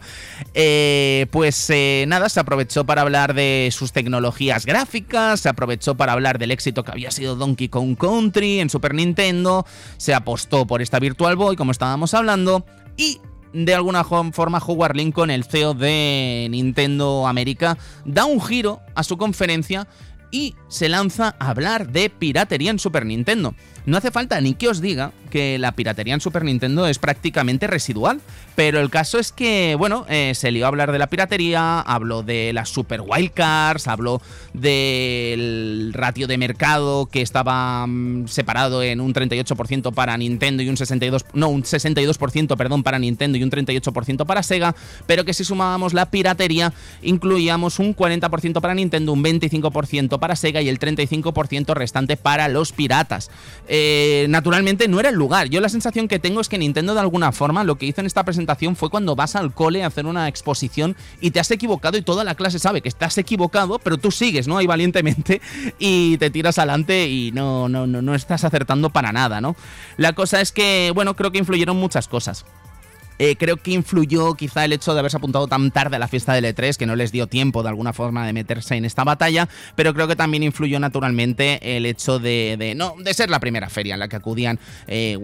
eh, 0.54 1.28
pues 1.32 1.70
eh, 1.70 2.06
nada, 2.08 2.30
se 2.30 2.40
aprovechó 2.40 2.86
para 2.86 3.02
hablar 3.02 3.34
de 3.34 3.70
sus 3.72 3.92
tecnologías 3.92 4.66
gráficas, 4.66 5.42
se 5.42 5.50
aprovechó 5.50 5.96
para 5.96 6.14
hablar 6.14 6.40
del 6.40 6.52
éxito 6.52 6.84
que 6.84 6.92
había 6.92 7.12
sido 7.12 7.36
Donkey 7.36 7.68
Kong 7.68 7.98
Country 7.98 8.60
en 8.60 8.70
Super 8.70 8.94
Nintendo, 8.94 9.66
se 9.98 10.14
apostó 10.14 10.66
por 10.66 10.82
esta 10.82 11.00
Virtual 11.00 11.36
Boy, 11.36 11.56
como 11.56 11.72
estábamos 11.72 12.14
hablando, 12.14 12.66
y 12.98 13.20
de 13.54 13.74
alguna 13.76 14.04
forma 14.04 14.60
Howard 14.60 14.96
Lincoln, 14.96 15.30
el 15.30 15.44
CEO 15.44 15.74
de 15.74 16.48
Nintendo 16.50 17.28
América, 17.28 17.78
da 18.06 18.26
un 18.26 18.42
giro 18.42 18.82
a 18.96 19.04
su 19.04 19.18
conferencia 19.18 19.88
y 20.32 20.56
se 20.68 20.90
lanza 20.90 21.36
a 21.40 21.50
hablar 21.50 21.90
de 21.90 22.10
piratería 22.10 22.72
en 22.72 22.80
Super 22.80 23.06
Nintendo. 23.06 23.54
No 23.86 23.98
hace 23.98 24.12
falta 24.12 24.40
ni 24.42 24.54
que 24.54 24.70
os 24.70 24.80
diga 24.80 25.12
que 25.32 25.58
la 25.58 25.72
piratería 25.72 26.14
en 26.14 26.22
Super 26.22 26.44
Nintendo 26.44 26.86
es 26.86 27.00
prácticamente 27.00 27.66
residual, 27.66 28.22
pero 28.56 28.80
el 28.80 28.90
caso 28.90 29.18
es 29.18 29.32
que, 29.32 29.76
bueno, 29.76 30.06
eh, 30.10 30.34
se 30.36 30.52
lió 30.52 30.66
a 30.66 30.68
hablar 30.68 30.92
de 30.92 31.00
la 31.00 31.08
piratería, 31.08 31.80
habló 31.80 32.22
de 32.22 32.54
las 32.54 32.70
Super 32.70 33.02
Wildcards, 33.02 33.88
habló 33.88 34.22
del 34.54 35.92
ratio 35.94 36.28
de 36.28 36.38
mercado 36.38 37.08
que 37.08 37.22
estaba 37.22 37.88
mm, 37.88 38.28
separado 38.28 38.84
en 38.84 39.02
un 39.02 39.14
38% 39.14 39.94
para 39.94 40.18
Nintendo 40.18 40.62
y 40.62 40.70
un 40.70 40.76
62%, 40.76 41.26
no, 41.34 41.48
un 41.48 41.64
62%, 41.64 42.58
perdón, 42.58 42.84
para 42.84 43.00
Nintendo 43.00 43.38
y 43.38 43.44
un 43.44 43.50
38% 43.50 44.26
para 44.26 44.44
Sega, 44.44 44.76
pero 45.08 45.26
que 45.26 45.34
si 45.34 45.44
sumábamos 45.44 45.94
la 45.94 46.12
piratería, 46.12 46.74
incluíamos 47.02 47.80
un 47.80 47.96
40% 47.96 48.62
para 48.62 48.76
Nintendo, 48.76 49.14
un 49.14 49.24
25% 49.24 50.20
para 50.22 50.38
Sega 50.38 50.62
y 50.62 50.70
el 50.70 50.80
35% 50.80 51.74
restante 51.74 52.16
para 52.16 52.48
los 52.48 52.72
piratas. 52.72 53.30
Eh, 53.68 54.28
naturalmente 54.30 54.88
no 54.88 55.02
era 55.02 55.10
el 55.10 55.16
lugar. 55.16 55.50
Yo 55.50 55.60
la 55.60 55.68
sensación 55.68 56.08
que 56.08 56.20
tengo 56.20 56.40
es 56.40 56.48
que 56.48 56.58
Nintendo 56.58 56.94
de 56.94 57.02
alguna 57.02 57.34
forma 57.34 57.66
lo 57.66 57.76
que 57.76 57.88
hizo 57.88 58.00
en 58.00 58.08
esta 58.08 58.24
presentación 58.24 58.78
fue 58.78 58.90
cuando 58.90 59.18
vas 59.18 59.36
al 59.36 59.54
cole 59.54 59.84
a 59.84 59.88
hacer 59.88 60.06
una 60.06 60.30
exposición 60.30 60.96
y 61.20 61.32
te 61.32 61.42
has 61.42 61.52
equivocado 61.52 61.98
y 61.98 62.02
toda 62.02 62.24
la 62.24 62.36
clase 62.36 62.60
sabe 62.60 62.80
que 62.80 62.88
estás 62.88 63.18
equivocado, 63.18 63.80
pero 63.80 63.98
tú 63.98 64.12
sigues, 64.12 64.48
¿no? 64.48 64.58
Ahí 64.58 64.68
valientemente 64.68 65.42
y 65.80 66.18
te 66.18 66.30
tiras 66.30 66.58
adelante 66.58 67.10
y 67.10 67.32
no, 67.34 67.68
no, 67.68 67.88
no, 67.88 68.02
no 68.02 68.16
estás 68.16 68.46
acertando 68.46 68.92
para 68.92 69.12
nada, 69.12 69.42
¿no? 69.42 69.58
La 69.98 70.14
cosa 70.14 70.40
es 70.40 70.54
que, 70.54 70.92
bueno, 70.96 71.16
creo 71.16 71.32
que 71.32 71.40
influyeron 71.40 71.76
muchas 71.76 72.08
cosas. 72.08 72.46
Eh, 73.24 73.36
creo 73.36 73.58
que 73.58 73.70
influyó 73.70 74.34
quizá 74.34 74.66
el 74.66 74.74
hecho 74.74 74.96
de 74.96 75.00
haberse 75.00 75.18
apuntado 75.18 75.48
tan 75.48 75.70
tarde 75.70 75.96
a 75.96 76.00
la 76.00 76.08
fiesta 76.08 76.34
del 76.34 76.44
E3 76.44 76.76
que 76.76 76.88
no 76.88 76.96
les 76.96 77.12
dio 77.12 77.28
tiempo 77.28 77.62
de 77.62 77.70
alguna 77.70 77.94
forma 77.94 78.26
de 78.26 78.34
meterse 78.34 78.74
en 78.76 78.84
esta 78.84 79.04
batalla, 79.04 79.48
pero 79.76 79.94
creo 79.94 80.08
que 80.08 80.16
también 80.16 80.42
influyó 80.42 80.80
naturalmente 80.80 81.78
el 81.78 81.86
hecho 81.86 82.18
de, 82.18 82.74
no, 82.76 82.96
de 82.98 83.14
ser 83.14 83.30
la 83.30 83.40
primera 83.40 83.70
feria 83.70 83.94
en 83.94 84.00
la 84.00 84.08
que 84.08 84.16
acudían 84.16 84.58
eh, 84.88 85.20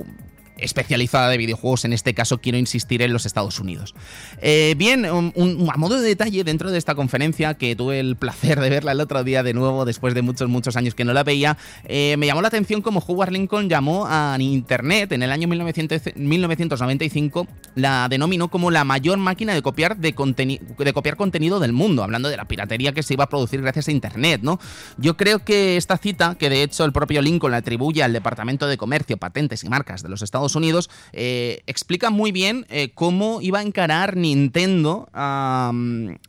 especializada 0.58 1.30
de 1.30 1.38
videojuegos, 1.38 1.86
en 1.86 1.94
este 1.94 2.14
caso 2.14 2.40
quiero 2.40 2.58
insistir 2.58 3.02
en 3.02 3.14
los 3.14 3.26
Estados 3.26 3.60
Unidos. 3.60 3.96
Eh, 4.42 4.76
bien, 4.78 5.06
un, 5.06 5.70
a 5.72 5.78
modo 5.78 6.00
de 6.00 6.08
detalle 6.08 6.44
dentro 6.44 6.72
de 6.72 6.78
esta 6.78 6.96
conferencia, 6.96 7.56
que 7.56 7.76
tuve 7.76 8.00
el 8.00 8.16
placer 8.16 8.60
de 8.60 8.70
verla 8.70 8.92
el 8.92 9.02
otro 9.02 9.24
día 9.24 9.44
de 9.44 9.54
nuevo, 9.54 9.86
después 9.86 10.14
de 10.14 10.22
muchos, 10.22 10.50
muchos 10.50 10.76
años 10.76 10.96
que 10.96 11.06
no 11.06 11.14
la 11.14 11.24
veía, 11.24 11.58
eh, 11.86 12.16
me 12.18 12.26
llamó 12.26 12.42
la 12.42 12.50
atención 12.50 12.82
cómo 12.82 13.04
Howard 13.06 13.32
Lincoln 13.32 13.70
llamó 13.70 14.06
a 14.08 14.36
Internet 14.40 15.12
en 15.12 15.24
el 15.24 15.32
año 15.32 15.48
1995, 15.48 17.48
la 17.76 18.08
denominó 18.10 18.50
como 18.50 18.72
la 18.72 18.84
mayor 18.84 19.18
máquina 19.18 19.54
de 19.54 19.62
copiar, 19.62 19.98
de, 19.98 20.12
de 20.12 20.94
copiar 20.94 21.16
contenido 21.16 21.60
del 21.60 21.74
mundo, 21.74 22.04
hablando 22.04 22.30
de 22.30 22.38
la 22.38 22.46
piratería 22.46 22.92
que 22.92 23.04
se 23.04 23.14
iba 23.14 23.26
a 23.26 23.30
producir 23.30 23.62
gracias 23.62 23.88
a 23.88 23.92
Internet, 23.92 24.42
¿no? 24.44 24.60
Yo 24.98 25.18
creo 25.18 25.40
que 25.40 25.78
esta 25.78 25.98
cita, 25.98 26.36
que 26.36 26.50
de 26.50 26.64
hecho 26.64 26.86
el 26.86 26.92
propio 26.92 27.22
Lincoln 27.22 27.52
la 27.52 27.58
atribuye 27.58 28.04
al 28.04 28.14
Departamento 28.14 28.68
de 28.68 28.78
Comercio, 28.78 29.18
Patentes 29.18 29.64
y 29.64 29.70
Marcas 29.70 30.04
de 30.04 30.10
los 30.10 30.22
Estados 30.22 30.47
Unidos, 30.56 30.90
eh, 31.14 31.62
explica 31.68 32.10
muy 32.10 32.32
bien 32.32 32.66
eh, 32.70 32.92
cómo 32.94 33.42
iba 33.42 33.60
a 33.60 33.62
encarar 33.64 34.16
Nintendo 34.16 35.10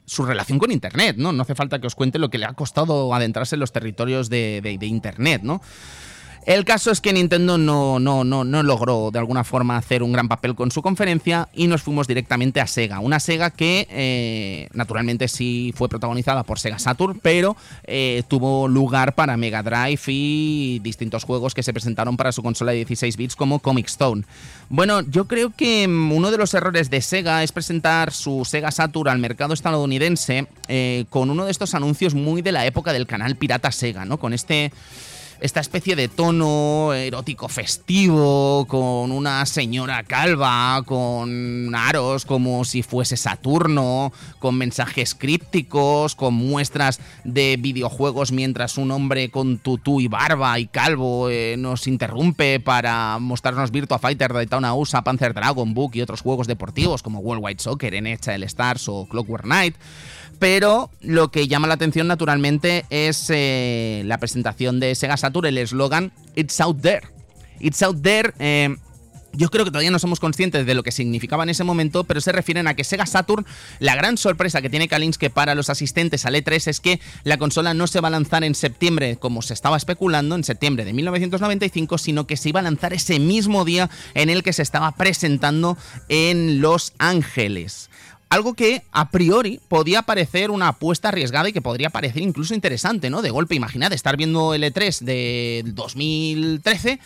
su 0.06 0.24
relación 0.24 0.58
con 0.58 0.72
Internet, 0.72 1.16
¿no? 1.18 1.32
No 1.32 1.42
hace 1.42 1.54
falta 1.54 1.80
que 1.80 1.86
os 1.86 1.94
cuente 1.94 2.18
lo 2.18 2.30
que 2.30 2.38
le 2.38 2.46
ha 2.46 2.52
costado 2.54 3.14
adentrarse 3.14 3.56
en 3.56 3.60
los 3.60 3.72
territorios 3.72 4.28
de 4.28 4.78
Internet, 4.80 5.42
¿no? 5.42 5.60
El 6.46 6.64
caso 6.64 6.90
es 6.90 7.00
que 7.00 7.12
Nintendo 7.12 7.58
no, 7.58 7.98
no, 7.98 8.24
no, 8.24 8.44
no 8.44 8.62
logró 8.62 9.10
de 9.10 9.18
alguna 9.18 9.44
forma 9.44 9.76
hacer 9.76 10.02
un 10.02 10.12
gran 10.12 10.28
papel 10.28 10.54
con 10.54 10.70
su 10.70 10.82
conferencia 10.82 11.48
y 11.54 11.66
nos 11.66 11.82
fuimos 11.82 12.06
directamente 12.06 12.60
a 12.60 12.66
Sega. 12.66 13.00
Una 13.00 13.20
Sega 13.20 13.50
que 13.50 13.86
eh, 13.90 14.68
naturalmente 14.72 15.28
sí 15.28 15.72
fue 15.76 15.88
protagonizada 15.88 16.44
por 16.44 16.58
Sega 16.58 16.78
Saturn, 16.78 17.20
pero 17.22 17.56
eh, 17.84 18.22
tuvo 18.28 18.68
lugar 18.68 19.14
para 19.14 19.36
Mega 19.36 19.62
Drive 19.62 20.00
y 20.06 20.80
distintos 20.82 21.24
juegos 21.24 21.54
que 21.54 21.62
se 21.62 21.72
presentaron 21.72 22.16
para 22.16 22.32
su 22.32 22.42
consola 22.42 22.72
de 22.72 22.78
16 22.78 23.16
bits 23.16 23.36
como 23.36 23.58
Comic 23.58 23.86
Stone. 23.86 24.24
Bueno, 24.68 25.00
yo 25.02 25.26
creo 25.26 25.50
que 25.54 25.86
mm, 25.86 26.12
uno 26.12 26.30
de 26.30 26.38
los 26.38 26.54
errores 26.54 26.90
de 26.90 27.00
Sega 27.00 27.42
es 27.42 27.52
presentar 27.52 28.12
su 28.12 28.44
Sega 28.44 28.70
Saturn 28.70 29.08
al 29.08 29.18
mercado 29.18 29.54
estadounidense 29.54 30.46
eh, 30.68 31.04
con 31.10 31.30
uno 31.30 31.44
de 31.44 31.50
estos 31.50 31.74
anuncios 31.74 32.14
muy 32.14 32.42
de 32.42 32.52
la 32.52 32.66
época 32.66 32.92
del 32.92 33.06
canal 33.06 33.36
pirata 33.36 33.72
Sega, 33.72 34.04
¿no? 34.04 34.18
Con 34.18 34.32
este 34.32 34.72
esta 35.40 35.60
especie 35.60 35.96
de 35.96 36.08
tono 36.08 36.92
erótico 36.92 37.48
festivo, 37.48 38.66
con 38.66 39.12
una 39.12 39.46
señora 39.46 40.02
calva, 40.02 40.82
con 40.84 41.74
aros 41.74 42.24
como 42.24 42.64
si 42.64 42.82
fuese 42.82 43.16
Saturno, 43.16 44.12
con 44.38 44.56
mensajes 44.56 45.14
crípticos, 45.14 46.14
con 46.14 46.34
muestras 46.34 47.00
de 47.24 47.56
videojuegos 47.58 48.32
mientras 48.32 48.78
un 48.78 48.90
hombre 48.90 49.30
con 49.30 49.58
tutú 49.58 50.00
y 50.00 50.08
barba 50.08 50.58
y 50.58 50.66
calvo 50.66 51.30
eh, 51.30 51.56
nos 51.58 51.86
interrumpe 51.86 52.60
para 52.60 53.18
mostrarnos 53.18 53.70
Virtua 53.70 53.98
Fighter, 53.98 54.32
Daytona 54.32 54.74
USA, 54.74 55.02
Panzer 55.02 55.34
Dragon, 55.34 55.74
Book 55.74 55.92
y 55.94 56.02
otros 56.02 56.20
juegos 56.20 56.46
deportivos 56.46 57.02
como 57.02 57.20
World 57.20 57.44
Wide 57.44 57.60
Soccer, 57.60 57.94
NHL 58.02 58.42
Stars 58.44 58.88
o 58.88 59.06
Clockwork 59.08 59.44
Knight. 59.44 59.76
Pero 60.38 60.90
lo 61.00 61.30
que 61.30 61.48
llama 61.48 61.66
la 61.66 61.74
atención 61.74 62.06
naturalmente 62.06 62.84
es 62.90 63.26
eh, 63.28 64.02
la 64.04 64.18
presentación 64.18 64.80
de 64.80 64.94
Sega 64.94 65.16
Saturn, 65.16 65.46
el 65.46 65.58
eslogan 65.58 66.12
It's 66.36 66.60
Out 66.60 66.80
There. 66.80 67.08
It's 67.60 67.82
Out 67.82 68.02
There 68.02 68.32
eh, 68.38 68.76
yo 69.32 69.50
creo 69.50 69.64
que 69.64 69.70
todavía 69.70 69.90
no 69.90 69.98
somos 69.98 70.20
conscientes 70.20 70.66
de 70.66 70.74
lo 70.74 70.82
que 70.82 70.90
significaba 70.90 71.42
en 71.42 71.50
ese 71.50 71.64
momento, 71.64 72.04
pero 72.04 72.20
se 72.20 72.32
refieren 72.32 72.66
a 72.66 72.74
que 72.74 72.84
Sega 72.84 73.06
Saturn, 73.06 73.46
la 73.78 73.94
gran 73.94 74.16
sorpresa 74.16 74.62
que 74.62 74.70
tiene 74.70 74.88
Kalinske 74.88 75.30
para 75.30 75.54
los 75.54 75.70
asistentes 75.70 76.26
al 76.26 76.34
E3 76.34 76.68
es 76.68 76.80
que 76.80 77.00
la 77.24 77.38
consola 77.38 77.74
no 77.74 77.86
se 77.86 78.00
va 78.00 78.08
a 78.08 78.10
lanzar 78.10 78.42
en 78.44 78.54
septiembre, 78.54 79.16
como 79.16 79.42
se 79.42 79.54
estaba 79.54 79.76
especulando, 79.76 80.34
en 80.34 80.44
septiembre 80.44 80.84
de 80.84 80.92
1995, 80.92 81.98
sino 81.98 82.26
que 82.26 82.36
se 82.36 82.48
iba 82.48 82.60
a 82.60 82.64
lanzar 82.64 82.92
ese 82.92 83.18
mismo 83.18 83.64
día 83.64 83.90
en 84.14 84.30
el 84.30 84.42
que 84.42 84.52
se 84.52 84.62
estaba 84.62 84.92
presentando 84.92 85.76
en 86.08 86.60
Los 86.60 86.92
Ángeles. 86.98 87.90
Algo 88.30 88.54
que 88.54 88.82
a 88.92 89.10
priori 89.10 89.58
podía 89.68 90.02
parecer 90.02 90.50
una 90.50 90.68
apuesta 90.68 91.08
arriesgada 91.08 91.48
y 91.48 91.52
que 91.52 91.62
podría 91.62 91.90
parecer 91.90 92.22
incluso 92.22 92.54
interesante, 92.54 93.08
¿no? 93.08 93.22
De 93.22 93.30
golpe, 93.30 93.54
imaginad 93.54 93.92
estar 93.92 94.16
viendo 94.18 94.52
el 94.52 94.64
E3 94.64 95.00
de 95.00 95.62
2013 95.66 97.00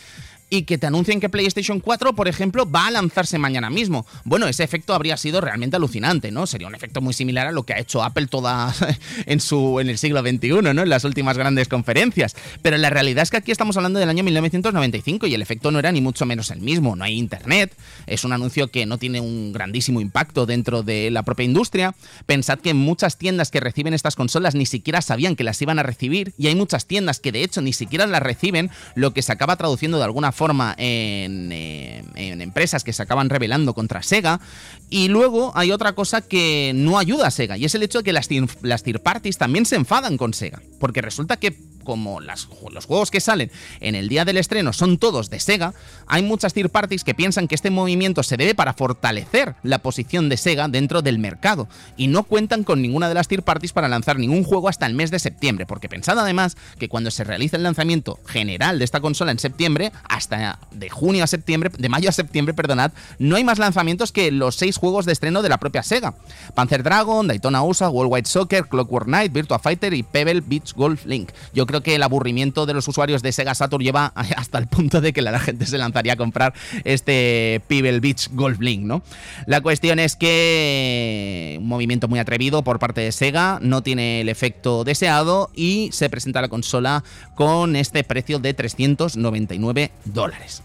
y 0.52 0.64
que 0.64 0.76
te 0.76 0.86
anuncien 0.86 1.18
que 1.18 1.30
PlayStation 1.30 1.80
4, 1.80 2.12
por 2.12 2.28
ejemplo, 2.28 2.70
va 2.70 2.88
a 2.88 2.90
lanzarse 2.90 3.38
mañana 3.38 3.70
mismo. 3.70 4.04
Bueno, 4.24 4.46
ese 4.48 4.62
efecto 4.62 4.92
habría 4.92 5.16
sido 5.16 5.40
realmente 5.40 5.76
alucinante, 5.76 6.30
¿no? 6.30 6.46
Sería 6.46 6.68
un 6.68 6.74
efecto 6.74 7.00
muy 7.00 7.14
similar 7.14 7.46
a 7.46 7.52
lo 7.52 7.62
que 7.62 7.72
ha 7.72 7.78
hecho 7.78 8.02
Apple 8.02 8.26
toda 8.26 8.74
en 9.24 9.40
su 9.40 9.80
en 9.80 9.88
el 9.88 9.96
siglo 9.96 10.20
XXI, 10.20 10.60
¿no? 10.74 10.82
En 10.82 10.88
las 10.90 11.04
últimas 11.04 11.38
grandes 11.38 11.68
conferencias. 11.68 12.36
Pero 12.60 12.76
la 12.76 12.90
realidad 12.90 13.22
es 13.22 13.30
que 13.30 13.38
aquí 13.38 13.50
estamos 13.50 13.78
hablando 13.78 13.98
del 13.98 14.10
año 14.10 14.24
1995 14.24 15.26
y 15.26 15.32
el 15.32 15.40
efecto 15.40 15.70
no 15.70 15.78
era 15.78 15.90
ni 15.90 16.02
mucho 16.02 16.26
menos 16.26 16.50
el 16.50 16.60
mismo. 16.60 16.96
No 16.96 17.04
hay 17.04 17.16
internet, 17.18 17.74
es 18.06 18.22
un 18.24 18.34
anuncio 18.34 18.70
que 18.70 18.84
no 18.84 18.98
tiene 18.98 19.22
un 19.22 19.54
grandísimo 19.54 20.02
impacto 20.02 20.44
dentro 20.44 20.82
de 20.82 21.10
la 21.10 21.22
propia 21.22 21.44
industria. 21.44 21.94
Pensad 22.26 22.58
que 22.58 22.74
muchas 22.74 23.16
tiendas 23.16 23.50
que 23.50 23.60
reciben 23.60 23.94
estas 23.94 24.16
consolas 24.16 24.54
ni 24.54 24.66
siquiera 24.66 25.00
sabían 25.00 25.34
que 25.34 25.44
las 25.44 25.62
iban 25.62 25.78
a 25.78 25.82
recibir 25.82 26.34
y 26.36 26.48
hay 26.48 26.56
muchas 26.56 26.84
tiendas 26.84 27.20
que 27.20 27.32
de 27.32 27.42
hecho 27.42 27.62
ni 27.62 27.72
siquiera 27.72 28.06
las 28.06 28.22
reciben, 28.22 28.70
lo 28.96 29.14
que 29.14 29.22
se 29.22 29.32
acaba 29.32 29.56
traduciendo 29.56 29.96
de 29.96 30.04
alguna 30.04 30.30
forma 30.30 30.41
forma 30.42 30.74
eh, 30.76 32.02
en, 32.16 32.40
empresas 32.40 32.82
que 32.82 32.92
se 32.92 33.00
acaban 33.00 33.30
rebelando 33.30 33.74
contra 33.74 34.02
Sega. 34.02 34.40
Y 34.90 35.06
luego 35.06 35.52
hay 35.54 35.70
otra 35.70 35.92
cosa 35.92 36.20
que 36.20 36.72
no 36.74 36.98
ayuda 36.98 37.28
a 37.28 37.30
Sega, 37.30 37.56
y 37.56 37.64
es 37.64 37.76
el 37.76 37.84
hecho 37.84 37.98
de 37.98 38.04
que 38.04 38.12
las, 38.12 38.28
las 38.62 38.82
tier 38.82 39.00
parties 39.00 39.38
también 39.38 39.66
se 39.66 39.76
enfadan 39.76 40.16
con 40.16 40.34
Sega. 40.34 40.60
Porque 40.80 41.00
resulta 41.00 41.36
que 41.36 41.56
como 41.82 42.20
los 42.20 42.46
juegos 42.86 43.10
que 43.10 43.20
salen 43.20 43.50
en 43.80 43.94
el 43.94 44.08
día 44.08 44.24
del 44.24 44.36
estreno 44.36 44.72
son 44.72 44.98
todos 44.98 45.30
de 45.30 45.40
Sega, 45.40 45.74
hay 46.06 46.22
muchas 46.22 46.52
tier 46.54 46.70
parties 46.70 47.04
que 47.04 47.14
piensan 47.14 47.48
que 47.48 47.54
este 47.54 47.70
movimiento 47.70 48.22
se 48.22 48.36
debe 48.36 48.54
para 48.54 48.74
fortalecer 48.74 49.54
la 49.62 49.78
posición 49.78 50.28
de 50.28 50.36
Sega 50.36 50.68
dentro 50.68 51.02
del 51.02 51.18
mercado 51.18 51.68
y 51.96 52.06
no 52.06 52.24
cuentan 52.24 52.64
con 52.64 52.82
ninguna 52.82 53.08
de 53.08 53.14
las 53.14 53.28
tier 53.28 53.42
parties 53.42 53.72
para 53.72 53.88
lanzar 53.88 54.18
ningún 54.18 54.44
juego 54.44 54.68
hasta 54.68 54.86
el 54.86 54.94
mes 54.94 55.10
de 55.10 55.18
septiembre, 55.18 55.66
porque 55.66 55.88
pensad 55.88 56.18
además 56.18 56.56
que 56.78 56.88
cuando 56.88 57.10
se 57.10 57.24
realiza 57.24 57.56
el 57.56 57.62
lanzamiento 57.62 58.18
general 58.26 58.78
de 58.78 58.84
esta 58.84 59.00
consola 59.00 59.32
en 59.32 59.38
septiembre, 59.38 59.92
hasta 60.08 60.58
de 60.70 60.90
junio 60.90 61.24
a 61.24 61.26
septiembre, 61.26 61.70
de 61.76 61.88
mayo 61.88 62.08
a 62.08 62.12
septiembre, 62.12 62.54
perdonad, 62.54 62.92
no 63.18 63.36
hay 63.36 63.44
más 63.44 63.58
lanzamientos 63.58 64.12
que 64.12 64.30
los 64.30 64.56
seis 64.56 64.76
juegos 64.76 65.06
de 65.06 65.12
estreno 65.12 65.42
de 65.42 65.48
la 65.48 65.58
propia 65.58 65.82
Sega. 65.82 66.14
Panzer 66.54 66.82
Dragon, 66.82 67.26
Daytona 67.26 67.62
USA, 67.62 67.88
World 67.88 68.12
Wide 68.12 68.28
Soccer, 68.28 68.66
Clockwork 68.66 69.06
Knight, 69.06 69.32
Virtua 69.32 69.58
Fighter 69.58 69.94
y 69.94 70.02
Pebble 70.02 70.40
Beach 70.40 70.74
Golf 70.74 71.04
Link. 71.06 71.30
Yo 71.54 71.66
creo 71.72 71.82
que 71.82 71.94
el 71.94 72.02
aburrimiento 72.02 72.66
de 72.66 72.74
los 72.74 72.86
usuarios 72.86 73.22
de 73.22 73.32
Sega 73.32 73.54
Saturn 73.54 73.82
lleva 73.82 74.12
hasta 74.36 74.58
el 74.58 74.66
punto 74.66 75.00
de 75.00 75.14
que 75.14 75.22
la 75.22 75.38
gente 75.38 75.64
se 75.64 75.78
lanzaría 75.78 76.12
a 76.12 76.16
comprar 76.16 76.52
este 76.84 77.62
Pebble 77.66 78.00
Beach 78.00 78.28
Golf 78.32 78.60
Link, 78.60 78.82
¿no? 78.82 79.02
La 79.46 79.62
cuestión 79.62 79.98
es 79.98 80.14
que 80.16 81.56
un 81.58 81.66
movimiento 81.66 82.08
muy 82.08 82.18
atrevido 82.18 82.62
por 82.62 82.78
parte 82.78 83.00
de 83.00 83.10
Sega 83.10 83.58
no 83.62 83.82
tiene 83.82 84.20
el 84.20 84.28
efecto 84.28 84.84
deseado 84.84 85.50
y 85.54 85.88
se 85.92 86.10
presenta 86.10 86.42
la 86.42 86.48
consola 86.48 87.04
con 87.34 87.74
este 87.74 88.04
precio 88.04 88.38
de 88.38 88.52
399 88.52 89.92
dólares. 90.04 90.62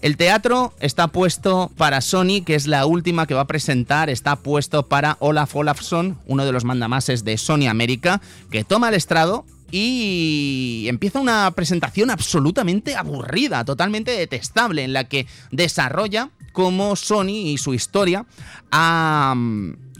El 0.00 0.16
teatro 0.16 0.72
está 0.80 1.08
puesto 1.08 1.70
para 1.76 2.00
Sony, 2.00 2.42
que 2.44 2.56
es 2.56 2.66
la 2.66 2.86
última 2.86 3.26
que 3.26 3.34
va 3.34 3.42
a 3.42 3.46
presentar, 3.46 4.10
está 4.10 4.34
puesto 4.36 4.88
para 4.88 5.16
Olaf 5.20 5.54
Olafsson, 5.54 6.18
uno 6.26 6.44
de 6.44 6.50
los 6.50 6.64
mandamases 6.64 7.22
de 7.22 7.38
Sony 7.38 7.68
América, 7.68 8.20
que 8.50 8.64
toma 8.64 8.88
el 8.88 8.94
estrado 8.94 9.44
y 9.74 10.84
empieza 10.88 11.18
una 11.18 11.50
presentación 11.52 12.10
absolutamente 12.10 12.94
aburrida, 12.94 13.64
totalmente 13.64 14.10
detestable, 14.12 14.84
en 14.84 14.92
la 14.92 15.04
que 15.04 15.26
desarrolla 15.50 16.28
cómo 16.52 16.94
Sony 16.94 17.46
y 17.46 17.58
su 17.58 17.72
historia 17.72 18.26
ha, 18.70 19.34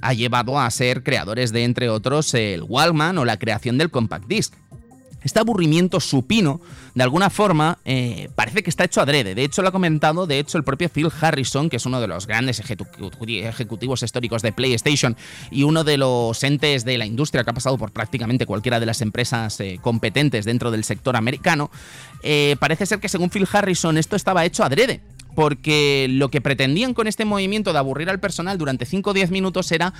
ha 0.02 0.12
llevado 0.12 0.60
a 0.60 0.70
ser 0.70 1.02
creadores 1.02 1.52
de, 1.52 1.64
entre 1.64 1.88
otros, 1.88 2.34
el 2.34 2.62
Walkman 2.62 3.16
o 3.16 3.24
la 3.24 3.38
creación 3.38 3.78
del 3.78 3.90
Compact 3.90 4.26
Disc. 4.26 4.54
Este 5.24 5.40
aburrimiento 5.40 6.00
supino, 6.00 6.60
de 6.94 7.02
alguna 7.02 7.30
forma, 7.30 7.78
eh, 7.84 8.28
parece 8.34 8.62
que 8.62 8.70
está 8.70 8.84
hecho 8.84 9.00
adrede. 9.00 9.34
De 9.34 9.44
hecho, 9.44 9.62
lo 9.62 9.68
ha 9.68 9.72
comentado, 9.72 10.26
de 10.26 10.38
hecho, 10.38 10.58
el 10.58 10.64
propio 10.64 10.88
Phil 10.88 11.10
Harrison, 11.20 11.70
que 11.70 11.76
es 11.76 11.86
uno 11.86 12.00
de 12.00 12.08
los 12.08 12.26
grandes 12.26 12.60
ejecutivos 12.60 14.02
históricos 14.02 14.42
de 14.42 14.52
PlayStation 14.52 15.16
y 15.50 15.62
uno 15.62 15.84
de 15.84 15.96
los 15.98 16.42
entes 16.42 16.84
de 16.84 16.98
la 16.98 17.06
industria 17.06 17.44
que 17.44 17.50
ha 17.50 17.54
pasado 17.54 17.78
por 17.78 17.92
prácticamente 17.92 18.46
cualquiera 18.46 18.80
de 18.80 18.86
las 18.86 19.00
empresas 19.00 19.58
eh, 19.60 19.78
competentes 19.80 20.44
dentro 20.44 20.70
del 20.70 20.84
sector 20.84 21.16
americano. 21.16 21.70
Eh, 22.22 22.56
parece 22.58 22.86
ser 22.86 23.00
que, 23.00 23.08
según 23.08 23.30
Phil 23.30 23.48
Harrison, 23.50 23.98
esto 23.98 24.16
estaba 24.16 24.44
hecho 24.44 24.64
adrede 24.64 25.00
porque 25.34 26.08
lo 26.10 26.30
que 26.30 26.42
pretendían 26.42 26.92
con 26.92 27.06
este 27.06 27.24
movimiento 27.24 27.72
de 27.72 27.78
aburrir 27.78 28.10
al 28.10 28.20
personal 28.20 28.58
durante 28.58 28.84
5 28.84 29.10
o 29.10 29.12
10 29.14 29.30
minutos 29.30 29.72
era 29.72 29.94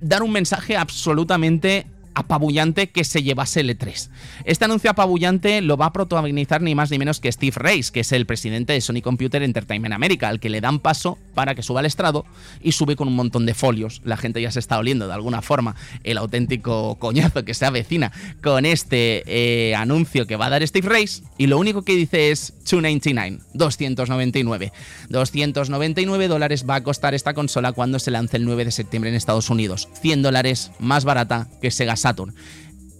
dar 0.00 0.22
un 0.22 0.32
mensaje 0.32 0.76
absolutamente 0.76 1.86
apabullante 2.14 2.90
que 2.90 3.04
se 3.04 3.22
llevase 3.22 3.60
el 3.60 3.70
E3. 3.70 4.08
Este 4.44 4.64
anuncio 4.64 4.90
apabullante 4.90 5.60
lo 5.60 5.76
va 5.76 5.86
a 5.86 5.92
protagonizar 5.92 6.62
ni 6.62 6.74
más 6.74 6.90
ni 6.90 6.98
menos 6.98 7.20
que 7.20 7.30
Steve 7.30 7.56
Race, 7.56 7.90
que 7.92 8.00
es 8.00 8.12
el 8.12 8.26
presidente 8.26 8.72
de 8.72 8.80
Sony 8.80 9.02
Computer 9.02 9.42
Entertainment 9.42 9.94
America, 9.94 10.28
al 10.28 10.40
que 10.40 10.48
le 10.48 10.60
dan 10.60 10.78
paso 10.78 11.18
para 11.34 11.54
que 11.54 11.62
suba 11.62 11.80
al 11.80 11.86
estrado 11.86 12.24
y 12.62 12.72
sube 12.72 12.96
con 12.96 13.08
un 13.08 13.16
montón 13.16 13.46
de 13.46 13.54
folios. 13.54 14.00
La 14.04 14.16
gente 14.16 14.40
ya 14.40 14.50
se 14.50 14.60
está 14.60 14.78
oliendo 14.78 15.06
de 15.06 15.14
alguna 15.14 15.42
forma 15.42 15.76
el 16.04 16.18
auténtico 16.18 16.96
coñazo 16.98 17.44
que 17.44 17.54
se 17.54 17.66
avecina 17.66 18.12
con 18.42 18.64
este 18.64 19.22
eh, 19.26 19.74
anuncio 19.74 20.26
que 20.26 20.36
va 20.36 20.46
a 20.46 20.50
dar 20.50 20.66
Steve 20.66 20.88
Race 20.88 21.22
y 21.38 21.46
lo 21.46 21.58
único 21.58 21.82
que 21.82 21.94
dice 21.94 22.30
es 22.30 22.53
299, 22.64 23.40
299. 23.52 24.72
299 25.08 26.28
dólares 26.28 26.64
va 26.68 26.76
a 26.76 26.82
costar 26.82 27.14
esta 27.14 27.34
consola 27.34 27.72
cuando 27.72 27.98
se 27.98 28.10
lance 28.10 28.36
el 28.36 28.44
9 28.44 28.64
de 28.64 28.70
septiembre 28.70 29.10
en 29.10 29.16
Estados 29.16 29.50
Unidos. 29.50 29.88
100 30.00 30.22
dólares 30.22 30.72
más 30.78 31.04
barata 31.04 31.48
que 31.60 31.70
Sega 31.70 31.96
Saturn. 31.96 32.34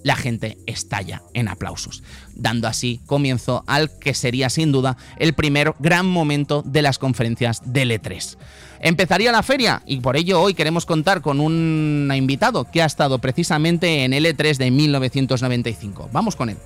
La 0.03 0.17
gente 0.17 0.59
estalla 0.67 1.23
en 1.33 1.49
aplausos, 1.49 2.03
dando 2.35 2.69
así 2.69 3.01
comienzo 3.07 3.65
al 3.67 3.91
que 3.99 4.13
sería 4.13 4.51
sin 4.51 4.71
duda 4.71 4.99
el 5.19 5.33
primer 5.33 5.73
gran 5.79 6.05
momento 6.05 6.61
de 6.63 6.83
las 6.83 6.99
conferencias 6.99 7.63
del 7.65 7.91
E3. 7.91 8.37
Empezaría 8.81 9.33
la 9.33 9.43
feria 9.43 9.83
y 9.87 10.01
por 10.01 10.19
ello 10.19 10.43
hoy 10.43 10.53
queremos 10.53 10.85
contar 10.85 11.23
con 11.23 11.41
un 11.41 12.13
invitado 12.15 12.71
que 12.71 12.83
ha 12.83 12.87
estado 12.87 13.19
precisamente 13.19 14.05
en 14.05 14.13
el 14.13 14.27
E3 14.27 14.59
de 14.59 14.71
1995. 14.71 16.11
Vamos 16.13 16.37
con 16.37 16.51
él. 16.51 16.59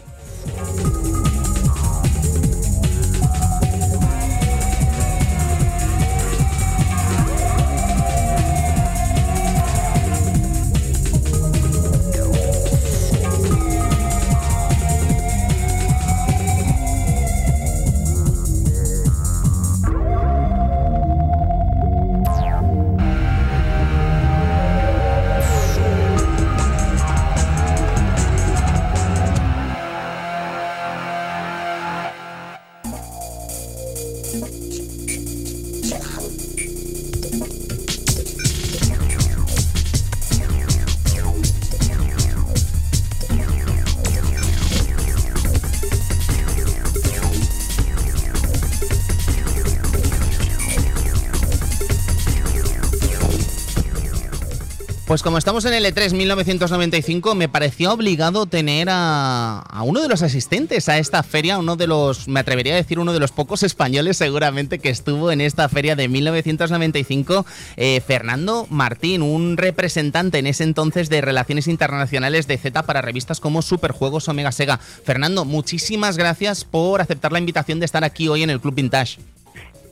Como 55.28 55.36
estamos 55.36 55.66
en 55.66 55.74
el 55.74 55.84
E3 55.84 56.14
1995, 56.14 57.34
me 57.34 57.50
pareció 57.50 57.92
obligado 57.92 58.46
tener 58.46 58.88
a, 58.90 59.62
uno 59.84 60.00
de 60.00 60.08
los 60.08 60.22
asistentes 60.22 60.88
a 60.88 60.96
esta 60.96 61.22
feria, 61.22 61.58
uno 61.58 61.76
de 61.76 61.86
los, 61.86 62.28
me 62.28 62.40
atrevería 62.40 62.72
a 62.72 62.76
decir, 62.76 62.98
uno 62.98 63.12
de 63.12 63.20
los 63.20 63.30
pocos 63.30 63.62
españoles 63.62 64.16
seguramente 64.16 64.78
que 64.78 64.88
estuvo 64.88 65.30
en 65.30 65.42
esta 65.42 65.68
feria 65.68 65.96
de 65.96 66.08
1995, 66.08 67.44
eh, 67.76 68.00
Fernando 68.00 68.66
Martín, 68.70 69.20
un 69.20 69.58
representante 69.58 70.38
en 70.38 70.46
ese 70.46 70.64
entonces 70.64 71.10
de 71.10 71.20
Relaciones 71.20 71.68
Internacionales 71.68 72.46
de 72.46 72.56
Z 72.56 72.84
para 72.84 73.02
revistas 73.02 73.38
como 73.38 73.60
Superjuegos 73.60 74.30
Omega 74.30 74.50
Sega. 74.50 74.78
Fernando, 74.78 75.44
muchísimas 75.44 76.16
gracias 76.16 76.64
por 76.64 77.02
aceptar 77.02 77.32
la 77.32 77.38
invitación 77.38 77.80
de 77.80 77.84
estar 77.84 78.02
aquí 78.02 78.28
hoy 78.28 78.44
en 78.44 78.48
el 78.48 78.62
Club 78.62 78.76
Vintage. 78.76 79.18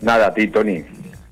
Nada, 0.00 0.28
a 0.28 0.34
ti, 0.34 0.46
Tony. 0.46 0.82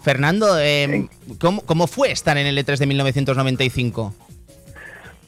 Fernando, 0.05 0.61
eh, 0.61 1.09
¿cómo, 1.41 1.87
fue 1.87 2.13
estar 2.13 2.37
en 2.37 2.47
el 2.47 2.59
E3 2.59 2.77
de 2.77 2.87
1995? 2.87 4.15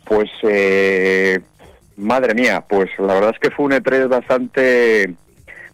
Pues, 0.05 0.29
eh, 0.43 1.41
madre 1.97 2.35
mía, 2.35 2.63
pues 2.69 2.91
la 2.99 3.15
verdad 3.15 3.31
es 3.33 3.41
que 3.41 3.51
fue 3.51 3.65
un 3.65 3.73
E3 3.73 4.07
bastante, 4.07 5.15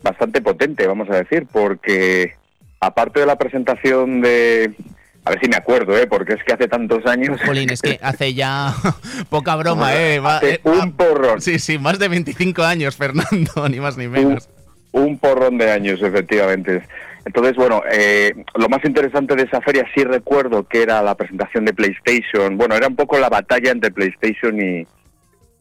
bastante 0.04 0.40
potente, 0.40 0.86
vamos 0.86 1.10
a 1.10 1.16
decir, 1.16 1.48
porque 1.50 2.34
aparte 2.78 3.18
de 3.18 3.26
la 3.26 3.36
presentación 3.36 4.20
de, 4.20 4.72
a 5.24 5.30
ver 5.30 5.40
si 5.40 5.48
me 5.48 5.56
acuerdo, 5.56 5.98
¿eh? 5.98 6.06
porque 6.06 6.34
es 6.34 6.44
que 6.44 6.52
hace 6.52 6.68
tantos 6.68 7.04
años. 7.04 7.40
Jolín, 7.44 7.70
es 7.70 7.82
que 7.82 7.98
hace 8.00 8.34
ya 8.34 8.72
poca 9.30 9.56
broma, 9.56 9.96
¿eh? 9.96 10.22
Hace 10.24 10.60
un 10.62 10.80
ah, 10.80 10.92
porrón. 10.96 11.40
Sí, 11.40 11.58
sí, 11.58 11.76
más 11.76 11.98
de 11.98 12.06
25 12.06 12.62
años, 12.62 12.94
Fernando, 13.02 13.68
ni 13.68 13.80
más 13.80 13.96
ni 13.96 14.06
menos. 14.06 14.48
un 14.92 15.18
porrón 15.18 15.58
de 15.58 15.72
años, 15.72 16.00
efectivamente. 16.00 16.84
Entonces, 17.24 17.54
bueno, 17.54 17.82
eh, 17.90 18.32
lo 18.54 18.68
más 18.68 18.84
interesante 18.84 19.36
de 19.36 19.44
esa 19.44 19.60
feria 19.60 19.86
sí 19.94 20.02
recuerdo 20.04 20.66
que 20.66 20.82
era 20.82 21.02
la 21.02 21.14
presentación 21.14 21.64
de 21.64 21.72
PlayStation. 21.72 22.56
Bueno, 22.56 22.74
era 22.74 22.88
un 22.88 22.96
poco 22.96 23.18
la 23.18 23.28
batalla 23.28 23.70
entre 23.70 23.92
PlayStation 23.92 24.60
y, 24.60 24.86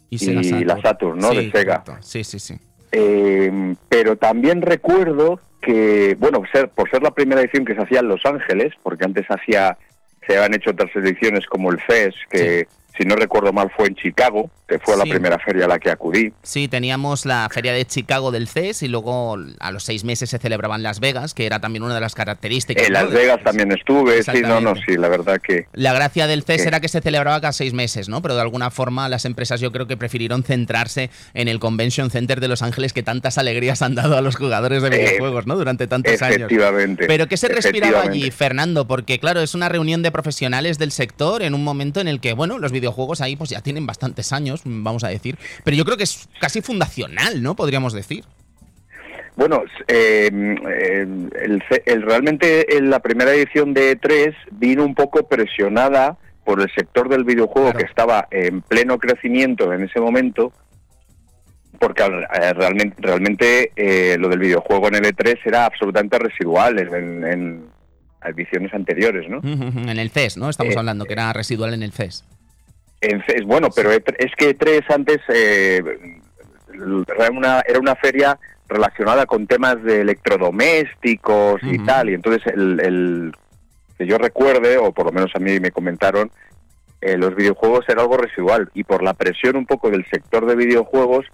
y, 0.10 0.66
la 0.66 0.82
Saturn, 0.82 1.20
¿no? 1.20 1.30
de 1.34 1.52
Sega. 1.52 1.84
Sí, 2.02 2.24
sí, 2.24 2.40
sí. 2.40 2.56
Eh, 2.92 3.76
pero 3.88 4.18
también 4.18 4.62
recuerdo 4.62 5.40
que, 5.62 6.16
bueno, 6.20 6.42
ser, 6.52 6.70
por 6.70 6.90
ser 6.90 7.04
la 7.04 7.12
primera 7.12 7.42
edición 7.42 7.66
que 7.66 7.76
se 7.76 7.82
hacía 7.82 8.00
en 8.00 8.08
Los 8.08 8.26
Ángeles, 8.26 8.74
porque 8.82 9.06
antes 9.06 9.26
hacía, 9.30 9.78
se 10.28 10.38
habían 10.38 10.56
hecho 10.56 10.72
otras 10.72 10.94
ediciones 10.96 11.46
como 11.46 11.72
el 11.72 11.80
FES, 11.80 12.16
que 12.30 12.68
si 12.98 13.06
no 13.06 13.16
recuerdo 13.16 13.54
mal, 13.54 13.72
fue 13.76 13.88
en 13.88 13.96
Chicago, 13.96 14.50
que 14.68 14.80
fue 14.80 14.98
la 14.98 15.04
primera 15.04 15.38
feria 15.40 15.66
a 15.66 15.68
la 15.68 15.80
que 15.80 15.90
acudí. 15.90 16.32
Sí, 16.44 16.68
teníamos 16.68 17.26
la 17.26 17.48
feria 17.52 17.74
de 17.74 17.86
Chicago 17.86 18.32
del 18.32 18.48
CES 18.48 18.84
y 18.84 18.88
luego 18.88 19.38
a 19.60 19.72
los 19.72 19.84
seis 19.84 20.04
meses 20.04 20.30
se 20.30 20.38
celebraba 20.38 20.76
en 20.76 20.84
Las 20.84 21.00
Vegas, 21.00 21.34
que 21.34 21.46
era 21.46 21.60
también 21.60 21.84
una 21.84 21.96
de 21.96 22.02
las 22.02 22.16
características. 22.16 22.88
En 22.88 22.94
Las 22.94 23.12
Vegas 23.12 23.44
también 23.44 23.72
estuve, 23.72 24.24
sí, 24.24 24.42
no, 24.42 24.62
no, 24.62 24.76
sí, 24.76 24.98
la 24.98 25.10
verdad 25.10 25.42
que... 25.42 25.68
La 25.74 25.94
gracia 25.94 26.28
del 26.28 26.44
CES 26.44 26.66
era 26.66 26.80
que 26.80 26.88
se 26.88 27.02
celebraba 27.02 27.40
cada 27.42 27.54
seis 27.54 27.74
meses, 27.74 28.10
¿no? 28.10 28.22
Pero 28.22 28.36
de 28.36 28.42
alguna 28.42 28.72
forma 28.72 29.10
las 29.10 29.26
empresas 29.26 29.60
yo 29.60 29.72
creo 29.72 29.88
que 29.88 29.98
prefirieron 29.98 30.44
centrarse 30.44 31.10
en 31.34 31.48
el 31.48 31.60
Convention 31.60 32.10
Center 32.10 32.40
de 32.40 32.48
Los 32.48 32.62
Ángeles 32.62 32.94
que 32.94 33.04
tantas 33.04 33.38
alegrías 33.38 33.82
han 33.82 33.96
dado 33.96 34.18
a 34.18 34.22
los 34.22 34.36
jugadores 34.36 34.82
de 34.84 34.90
eh, 34.90 35.06
videojuegos, 35.06 35.48
¿no? 35.48 35.56
Durante 35.56 35.88
tantos 35.88 36.22
años. 36.22 36.38
Efectivamente. 36.38 37.08
Pero 37.08 37.28
¿qué 37.28 37.38
se 37.38 37.48
respiraba 37.48 38.02
allí, 38.02 38.32
Fernando? 38.32 38.86
Porque 38.86 39.20
claro, 39.20 39.42
es 39.42 39.54
una 39.54 39.70
reunión 39.70 40.02
de 40.02 40.12
profesionales 40.12 40.78
del 40.78 40.92
sector 40.92 41.42
en 41.42 41.54
un 41.54 41.64
momento 41.64 42.00
en 42.00 42.08
el 42.08 42.20
que, 42.20 42.34
bueno, 42.34 42.60
los 42.60 42.72
videojuegos 42.72 42.81
ahí 43.22 43.36
pues 43.36 43.50
ya 43.50 43.62
tienen 43.62 43.86
bastantes 43.86 44.34
años, 44.34 44.62
vamos 44.66 45.04
a 45.04 45.10
decir, 45.10 45.38
pero 45.64 45.76
yo 45.78 45.86
creo 45.86 45.98
que 45.98 46.04
es 46.04 46.28
casi 46.40 46.62
fundacional, 46.62 47.42
¿no? 47.42 47.56
Podríamos 47.56 47.94
decir. 47.94 48.24
Bueno, 49.36 49.64
eh, 49.88 50.28
el, 50.28 52.02
realmente 52.02 52.78
en 52.78 52.90
la 52.90 53.00
primera 53.00 53.34
edición 53.34 53.74
de 53.74 53.98
E3 53.98 54.36
vino 54.52 54.86
un 54.86 54.94
poco 54.94 55.28
presionada 55.28 56.18
por 56.44 56.62
el 56.62 56.70
sector 56.76 57.08
del 57.08 57.24
videojuego 57.24 57.72
que 57.74 57.84
estaba 57.84 58.28
en 58.30 58.62
pleno 58.62 58.98
crecimiento 59.00 59.72
en 59.74 59.84
ese 59.84 60.00
momento, 60.00 60.52
porque 61.80 62.04
eh, 62.04 62.54
realmente, 62.54 62.96
realmente 63.00 63.72
eh, 63.76 64.18
lo 64.20 64.28
del 64.28 64.40
videojuego 64.40 64.90
en 64.90 64.96
el 64.96 65.04
E3 65.06 65.40
era 65.46 65.66
absolutamente 65.66 66.20
residual 66.20 66.80
en, 66.80 67.24
en 67.26 67.66
ediciones 68.24 68.74
anteriores, 68.74 69.30
¿no? 69.30 69.40
En 69.44 69.98
el 69.98 70.10
CES, 70.12 70.38
¿no? 70.38 70.50
Estamos 70.50 70.76
hablando 70.76 71.06
que 71.06 71.14
era 71.14 71.32
residual 71.34 71.74
en 71.74 71.84
el 71.84 71.92
CES 71.92 72.26
es 73.02 73.46
bueno, 73.46 73.70
pero 73.76 73.92
es 73.92 74.32
que 74.38 74.54
tres 74.54 74.82
antes 74.90 75.20
eh, 75.28 75.82
era, 76.74 77.32
una, 77.32 77.62
era 77.68 77.80
una 77.80 77.96
feria 77.96 78.40
relacionada 78.68 79.26
con 79.26 79.48
temas 79.48 79.84
de 79.84 80.02
electrodomésticos 80.02 81.62
y 81.64 81.80
tal, 81.80 82.10
y 82.10 82.14
entonces 82.14 82.54
el, 82.54 83.34
que 83.98 84.06
yo 84.06 84.18
recuerde, 84.18 84.78
o 84.78 84.92
por 84.94 85.08
lo 85.08 85.12
menos 85.12 85.32
a 85.36 85.40
mí 85.40 85.60
me 85.60 85.72
comentaron, 85.72 86.32
eh, 87.02 87.18
los 87.18 87.36
videojuegos 87.36 87.84
era 87.90 88.02
algo 88.02 88.18
residual, 88.18 88.70
y 88.74 88.84
por 88.84 89.04
la 89.04 89.14
presión 89.14 89.58
un 89.58 89.66
poco 89.66 89.90
del 89.90 90.06
sector 90.06 90.46
de 90.46 90.56
videojuegos, 90.56 91.26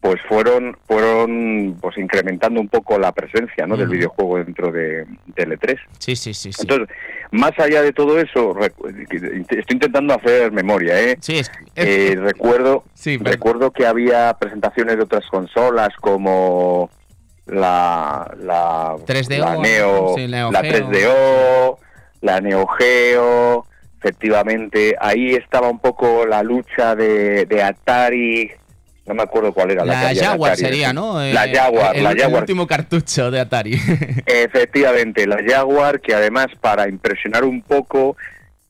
pues 0.00 0.20
fueron 0.28 0.76
fueron 0.86 1.76
pues 1.80 1.98
incrementando 1.98 2.60
un 2.60 2.68
poco 2.68 2.98
la 2.98 3.10
presencia 3.10 3.66
¿no? 3.66 3.76
del 3.76 3.88
videojuego 3.88 4.38
dentro 4.38 4.70
de, 4.70 5.04
de 5.26 5.46
E3. 5.48 5.76
Sí, 5.98 6.14
sí, 6.14 6.32
sí, 6.32 6.52
sí. 6.52 6.62
Entonces, 6.62 6.96
más 7.30 7.52
allá 7.58 7.82
de 7.82 7.92
todo 7.92 8.18
eso, 8.18 8.54
estoy 8.60 9.64
intentando 9.70 10.14
hacer 10.14 10.52
memoria, 10.52 11.00
¿eh? 11.00 11.16
Sí, 11.20 11.38
es, 11.38 11.50
eh, 11.76 12.16
recuerdo, 12.18 12.84
recuerdo 13.20 13.70
que 13.70 13.86
había 13.86 14.34
presentaciones 14.34 14.96
de 14.96 15.02
otras 15.02 15.26
consolas 15.30 15.90
como 16.00 16.90
la 17.46 18.34
la, 18.40 18.96
3DO, 19.06 19.38
la 19.38 19.56
Neo, 19.56 20.16
la 20.50 20.62
3DO, 20.62 21.78
la 22.20 22.40
Neo 22.40 22.66
Geo, 22.66 23.66
efectivamente, 23.98 24.96
ahí 25.00 25.34
estaba 25.34 25.68
un 25.68 25.80
poco 25.80 26.26
la 26.26 26.42
lucha 26.42 26.94
de, 26.94 27.46
de 27.46 27.62
Atari 27.62 28.52
no 29.08 29.14
me 29.14 29.22
acuerdo 29.22 29.52
cuál 29.52 29.70
era 29.70 29.84
la, 29.84 30.12
la 30.12 30.14
Jaguar 30.14 30.56
sería, 30.56 30.92
¿no? 30.92 31.18
La 31.18 31.46
eh, 31.46 31.54
Jaguar, 31.54 31.96
el, 31.96 32.04
la 32.04 32.14
Jaguar. 32.14 32.42
último 32.42 32.66
cartucho 32.66 33.30
de 33.30 33.40
Atari. 33.40 33.80
Efectivamente, 34.26 35.26
la 35.26 35.38
Jaguar, 35.46 36.00
que 36.00 36.14
además 36.14 36.48
para 36.60 36.88
impresionar 36.88 37.44
un 37.44 37.62
poco 37.62 38.16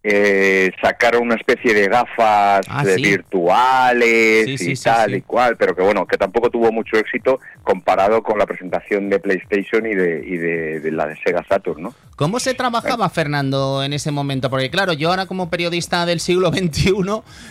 eh, 0.04 0.70
sacaron 0.80 1.22
una 1.22 1.34
especie 1.34 1.74
de 1.74 1.88
gafas 1.88 2.64
ah, 2.68 2.84
virtuales 2.84 4.60
y 4.60 4.74
tal 4.76 5.16
y 5.16 5.22
cual, 5.22 5.56
pero 5.56 5.74
que 5.74 5.82
bueno, 5.82 6.06
que 6.06 6.16
tampoco 6.16 6.50
tuvo 6.50 6.70
mucho 6.70 6.96
éxito 6.96 7.40
comparado 7.64 8.22
con 8.22 8.38
la 8.38 8.46
presentación 8.46 9.10
de 9.10 9.18
PlayStation 9.18 9.86
y 9.86 9.94
de, 9.94 10.24
y 10.24 10.36
de, 10.36 10.90
la 10.92 11.06
de 11.06 11.16
Sega 11.16 11.44
Saturn, 11.48 11.82
¿no? 11.82 11.94
¿Cómo 12.14 12.38
se 12.40 12.54
trabajaba, 12.54 13.08
Fernando, 13.10 13.82
en 13.82 13.92
ese 13.92 14.10
momento? 14.10 14.50
Porque 14.50 14.70
claro, 14.70 14.92
yo 14.92 15.10
ahora 15.10 15.26
como 15.26 15.50
periodista 15.50 16.06
del 16.06 16.20
siglo 16.20 16.50
XXI 16.52 16.92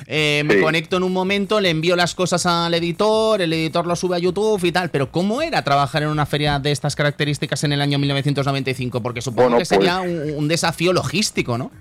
eh, 0.07 0.43
me 0.45 0.61
conecto 0.61 0.97
en 0.97 1.03
un 1.03 1.13
momento, 1.13 1.59
le 1.59 1.69
envío 1.69 1.97
las 1.97 2.15
cosas 2.15 2.45
al 2.45 2.73
editor, 2.73 3.41
el 3.41 3.51
editor 3.51 3.85
lo 3.85 3.95
sube 3.97 4.15
a 4.15 4.19
YouTube 4.19 4.63
y 4.63 4.71
tal, 4.71 4.89
pero 4.89 5.11
¿cómo 5.11 5.41
era 5.41 5.63
trabajar 5.63 6.03
en 6.03 6.09
una 6.09 6.25
feria 6.25 6.59
de 6.59 6.71
estas 6.71 6.95
características 6.95 7.65
en 7.65 7.73
el 7.73 7.81
año 7.81 7.99
1995? 7.99 9.01
Porque 9.01 9.21
supongo 9.21 9.57
que 9.57 9.65
sería 9.65 9.99
pues 9.99 10.33
un 10.35 10.47
desafío 10.47 10.93
logístico, 10.93 11.57
¿no? 11.57 11.71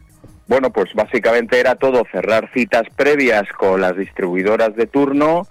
Bueno, 0.48 0.70
pues 0.70 0.94
básicamente 0.94 1.58
era 1.58 1.74
todo 1.74 2.04
cerrar 2.10 2.50
citas 2.52 2.84
previas 2.94 3.44
con 3.58 3.80
las 3.80 3.96
distribuidoras 3.96 4.76
de 4.76 4.86
turno 4.86 5.46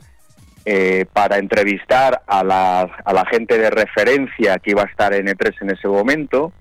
eh, 0.66 1.06
para 1.12 1.38
entrevistar 1.38 2.22
a 2.26 2.44
la, 2.44 2.82
a 2.82 3.14
la 3.14 3.26
gente 3.26 3.58
de 3.58 3.70
referencia 3.70 4.58
que 4.60 4.72
iba 4.72 4.84
a 4.84 4.86
estar 4.86 5.14
en 5.14 5.28
E3 5.28 5.54
en 5.62 5.70
ese 5.72 5.88
momento, 5.88 6.54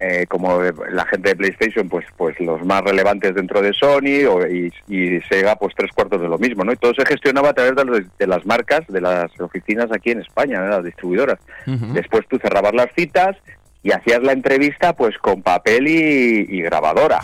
eh, 0.00 0.26
como 0.28 0.62
la 0.62 1.04
gente 1.06 1.30
de 1.30 1.36
PlayStation, 1.36 1.88
pues, 1.88 2.06
pues 2.16 2.38
los 2.38 2.64
más 2.64 2.82
relevantes 2.82 3.34
dentro 3.34 3.60
de 3.60 3.72
Sony 3.72 4.26
o, 4.30 4.46
y, 4.46 5.20
Sega, 5.28 5.56
pues 5.56 5.74
tres 5.76 5.90
cuartos 5.92 6.20
de 6.20 6.28
lo 6.28 6.38
mismo, 6.38 6.62
¿no? 6.62 6.72
Y 6.72 6.76
todo 6.76 6.94
se 6.94 7.04
gestionaba 7.04 7.48
a 7.48 7.54
través 7.54 7.74
de, 8.16 8.26
las 8.28 8.46
marcas, 8.46 8.86
de 8.86 9.00
las 9.00 9.28
oficinas 9.40 9.88
aquí 9.90 10.12
en 10.12 10.20
España, 10.20 10.62
de 10.62 10.68
las 10.68 10.84
distribuidoras. 10.84 11.40
Después 11.66 12.24
tú 12.28 12.38
cerrabas 12.38 12.74
las 12.74 12.88
citas 12.94 13.36
y 13.82 13.92
hacías 13.92 14.22
la 14.22 14.32
entrevista 14.32 14.92
pues 14.94 15.16
con 15.18 15.42
papel 15.42 15.86
y, 15.88 16.62
grabadora. 16.62 17.20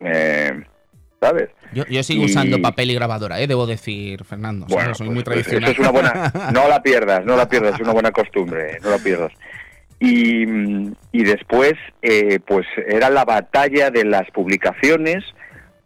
Eh, 0.00 0.62
¿Sabes? 1.20 1.50
Yo, 1.72 2.02
sigo 2.02 2.24
usando 2.24 2.60
papel 2.60 2.90
y 2.90 2.94
grabadora, 2.94 3.40
¿eh? 3.40 3.46
debo 3.46 3.66
decir, 3.66 4.24
Fernando. 4.24 4.66
Bueno, 4.68 4.94
soy 4.94 5.06
muy 5.06 5.22
pues, 5.22 5.46
tradicional. 5.46 5.70
es 5.70 5.78
una 5.78 5.90
buena, 5.90 6.32
no 6.52 6.68
la 6.68 6.82
pierdas, 6.82 7.24
no 7.24 7.36
la 7.36 7.48
pierdas, 7.48 7.74
es 7.74 7.80
una 7.80 7.92
buena 7.92 8.10
costumbre, 8.10 8.78
no 8.82 8.90
la 8.90 8.98
pierdas. 8.98 9.32
Y, 10.00 10.42
y 11.12 11.22
después, 11.22 11.74
eh, 12.02 12.40
pues 12.44 12.66
era 12.88 13.08
la 13.08 13.24
batalla 13.24 13.90
de 13.90 14.04
las 14.04 14.28
publicaciones 14.32 15.22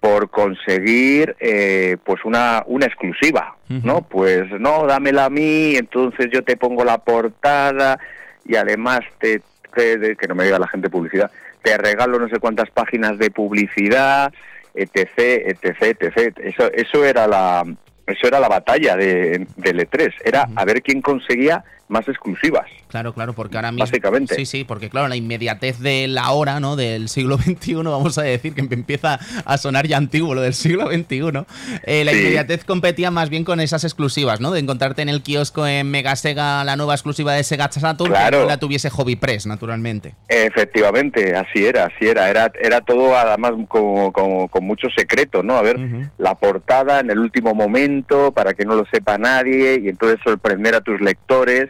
por 0.00 0.30
conseguir 0.30 1.36
eh, 1.40 1.96
pues 2.04 2.24
una, 2.24 2.62
una 2.66 2.86
exclusiva, 2.86 3.56
¿no? 3.68 4.02
Pues 4.02 4.44
no, 4.58 4.86
dámela 4.86 5.26
a 5.26 5.30
mí, 5.30 5.74
entonces 5.76 6.28
yo 6.32 6.42
te 6.44 6.56
pongo 6.56 6.84
la 6.84 6.98
portada 6.98 7.98
y 8.44 8.56
además 8.56 9.00
te 9.18 9.42
que 9.77 10.29
no 10.29 10.35
me 10.35 10.45
diga 10.45 10.59
la 10.59 10.68
gente 10.68 10.91
publicidad, 10.91 11.31
te 11.62 11.77
regalo 11.77 12.18
no 12.18 12.29
sé 12.29 12.39
cuántas 12.39 12.70
páginas 12.70 13.18
de 13.18 13.31
publicidad, 13.31 14.33
etc, 14.74 15.09
etc, 15.18 16.03
etc. 16.03 16.39
Eso, 16.39 16.72
eso 16.72 17.05
era 17.05 17.27
la 17.27 17.64
eso 18.07 18.29
era 18.29 18.39
la 18.39 18.49
batalla 18.49 18.97
de, 18.97 19.47
del 19.57 19.81
E3, 19.81 20.12
era 20.24 20.49
a 20.55 20.64
ver 20.64 20.81
quién 20.81 21.03
conseguía 21.03 21.64
más 21.89 22.07
exclusivas. 22.09 22.66
Claro, 22.97 23.12
claro, 23.12 23.34
porque 23.34 23.59
ahora 23.59 23.72
mismo. 23.72 23.84
Básicamente. 23.84 24.34
Sí, 24.36 24.47
sí, 24.47 24.64
porque 24.64 24.88
claro, 24.88 25.09
la 25.09 25.16
inmediatez 25.16 25.80
de 25.80 26.09
la 26.09 26.30
hora, 26.30 26.61
¿no? 26.61 26.76
Del 26.76 27.11
siglo 27.11 27.36
XXI, 27.36 27.74
vamos 27.74 28.16
a 28.16 28.22
decir, 28.22 28.55
que 28.55 28.62
empieza 28.62 29.20
a 29.44 29.59
sonar 29.59 29.86
ya 29.86 29.99
antiguo 29.99 30.34
lo 30.34 30.40
del 30.40 30.55
siglo 30.55 30.90
XXI. 30.90 31.44
Eh, 31.82 32.07
la 32.07 32.12
inmediatez 32.12 32.64
competía 32.64 33.11
más 33.11 33.28
bien 33.28 33.44
con 33.44 33.61
esas 33.61 33.84
exclusivas, 33.84 34.40
¿no? 34.40 34.51
De 34.51 34.61
encontrarte 34.61 35.03
en 35.03 35.11
el 35.11 35.22
kiosco 35.22 35.66
en 35.66 35.90
Mega 35.90 36.16
Sega 36.16 36.64
la 36.64 36.76
nueva 36.76 36.94
exclusiva 36.94 37.34
de 37.34 37.44
Sega 37.44 37.70
Saturn, 37.70 38.12
claro. 38.12 38.40
que 38.40 38.47
la 38.47 38.57
tuviese 38.57 38.88
Hobby 38.88 39.16
Press, 39.16 39.44
naturalmente. 39.44 40.14
Efectivamente, 40.28 41.36
así 41.36 41.66
era, 41.66 41.84
así 41.84 42.09
era. 42.09 42.30
Era, 42.30 42.51
era 42.59 42.80
todo 42.80 43.14
además 43.14 43.53
con, 43.68 44.11
con, 44.11 44.64
mucho 44.64 44.88
secreto, 44.97 45.42
¿no? 45.42 45.59
A 45.59 45.62
ver, 45.62 45.78
la 46.16 46.34
portada 46.34 47.01
en 47.01 47.11
el 47.11 47.18
último 47.18 47.53
momento, 47.53 48.32
para 48.32 48.55
que 48.55 48.64
no 48.64 48.74
lo 48.74 48.86
sepa 48.86 49.18
nadie, 49.18 49.82
y 49.84 49.90
entonces 49.90 50.18
sorprender 50.24 50.74
a 50.74 50.80
tus 50.80 50.99
lectores 51.03 51.68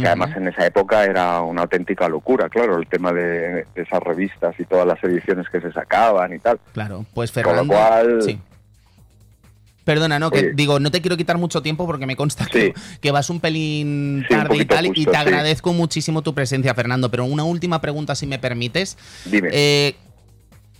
que 0.00 0.06
además 0.06 0.36
en 0.36 0.48
esa 0.48 0.66
época 0.66 1.04
era 1.04 1.40
una 1.42 1.62
auténtica 1.62 2.08
locura, 2.08 2.48
claro, 2.48 2.78
el 2.78 2.86
tema 2.86 3.12
de, 3.12 3.66
esas 3.74 4.02
revistas 4.02 4.54
y 4.58 4.64
todas 4.64 4.86
las 4.86 5.02
ediciones 5.04 5.48
que 5.50 5.60
se 5.60 5.72
sacaban 5.72 6.34
y 6.34 6.38
tal. 6.38 6.58
Claro, 6.72 7.04
pues 7.14 7.32
Fernando... 7.32 7.60
Con 7.60 7.68
lo 7.68 7.74
cual... 7.74 8.22
Sí. 8.22 8.40
Perdona, 9.88 10.18
no, 10.18 10.30
que 10.30 10.52
digo, 10.52 10.78
no 10.80 10.90
te 10.90 11.00
quiero 11.00 11.16
quitar 11.16 11.38
mucho 11.38 11.62
tiempo 11.62 11.86
porque 11.86 12.04
me 12.04 12.14
consta 12.14 12.44
que, 12.44 13.10
vas 13.10 13.30
un 13.30 13.40
pelín 13.40 14.22
tarde 14.28 14.58
y 14.58 14.64
tal, 14.66 14.86
y 14.94 15.06
te 15.06 15.16
agradezco 15.16 15.72
muchísimo 15.72 16.20
tu 16.20 16.34
presencia, 16.34 16.74
Fernando. 16.74 17.10
Pero 17.10 17.24
una 17.24 17.44
última 17.44 17.80
pregunta, 17.80 18.14
si 18.14 18.26
me 18.26 18.38
permites. 18.38 18.98
Dime. 19.24 19.48
Eh, 19.50 19.94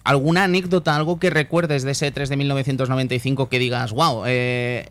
¿Alguna 0.04 0.44
anécdota, 0.44 0.94
algo 0.94 1.18
que 1.18 1.30
recuerdes 1.30 1.84
de 1.84 1.92
ese 1.92 2.10
3 2.10 2.28
de 2.28 2.36
1995 2.36 3.48
que 3.48 3.58
digas, 3.58 3.92
wow, 3.92 4.24
eh, 4.26 4.86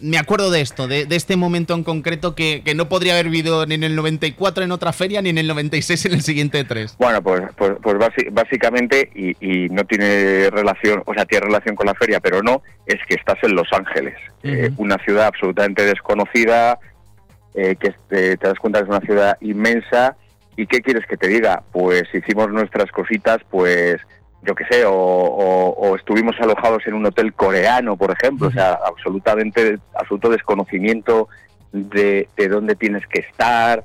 me 0.00 0.18
acuerdo 0.18 0.50
de 0.50 0.60
esto, 0.60 0.86
de, 0.86 1.06
este 1.10 1.36
momento 1.36 1.74
en 1.74 1.82
concreto 1.82 2.34
que, 2.34 2.62
no 2.76 2.88
podría 2.88 3.14
haber 3.14 3.26
vivido 3.26 3.66
ni 3.66 3.74
en 3.74 3.84
el 3.84 3.96
94 3.96 4.64
en 4.64 4.72
otra 4.72 4.92
feria 4.92 5.22
ni 5.22 5.30
en 5.30 5.38
el 5.38 5.48
96 5.48 6.06
en 6.06 6.14
el 6.14 6.22
siguiente 6.22 6.62
3. 6.64 6.96
Bueno, 6.98 7.22
pues, 7.22 7.42
pues, 7.56 7.72
pues 7.82 7.96
básicamente, 8.30 9.10
y, 9.14 9.68
no 9.70 9.84
tiene 9.84 10.50
relación, 10.50 11.02
o 11.04 11.14
sea, 11.14 11.24
tiene 11.24 11.46
relación 11.46 11.74
con 11.74 11.86
la 11.86 11.94
feria, 11.94 12.20
pero 12.20 12.42
no, 12.42 12.62
es 12.86 12.98
que 13.08 13.14
estás 13.14 13.38
en 13.42 13.54
Los 13.54 13.72
Ángeles, 13.72 14.14
eh, 14.42 14.70
una 14.76 14.96
ciudad 14.98 15.26
absolutamente 15.26 15.84
desconocida, 15.84 16.78
eh, 17.54 17.76
que 17.76 17.94
te, 18.08 18.36
te 18.36 18.48
das 18.48 18.58
cuenta 18.58 18.78
que 18.78 18.84
es 18.84 18.90
una 18.90 19.00
ciudad 19.00 19.36
inmensa, 19.40 20.16
y 20.56 20.66
¿qué 20.66 20.80
quieres 20.80 21.06
que 21.06 21.16
te 21.16 21.28
diga? 21.28 21.62
Pues 21.72 22.04
hicimos 22.12 22.50
nuestras 22.50 22.90
cositas, 22.90 23.38
pues 23.50 24.00
yo 24.42 24.54
qué 24.54 24.64
sé, 24.70 24.84
o, 24.86 25.96
estuvimos 25.96 26.36
alojados 26.40 26.86
en 26.86 26.94
un 26.94 27.06
hotel 27.06 27.32
coreano, 27.32 27.96
por 27.96 28.10
ejemplo, 28.10 28.48
o 28.48 28.50
sea, 28.50 28.78
absolutamente, 28.86 29.78
absoluto 29.94 30.30
desconocimiento 30.30 31.28
de, 31.72 32.28
de 32.36 32.48
dónde 32.48 32.76
tienes 32.76 33.06
que 33.06 33.20
estar, 33.20 33.84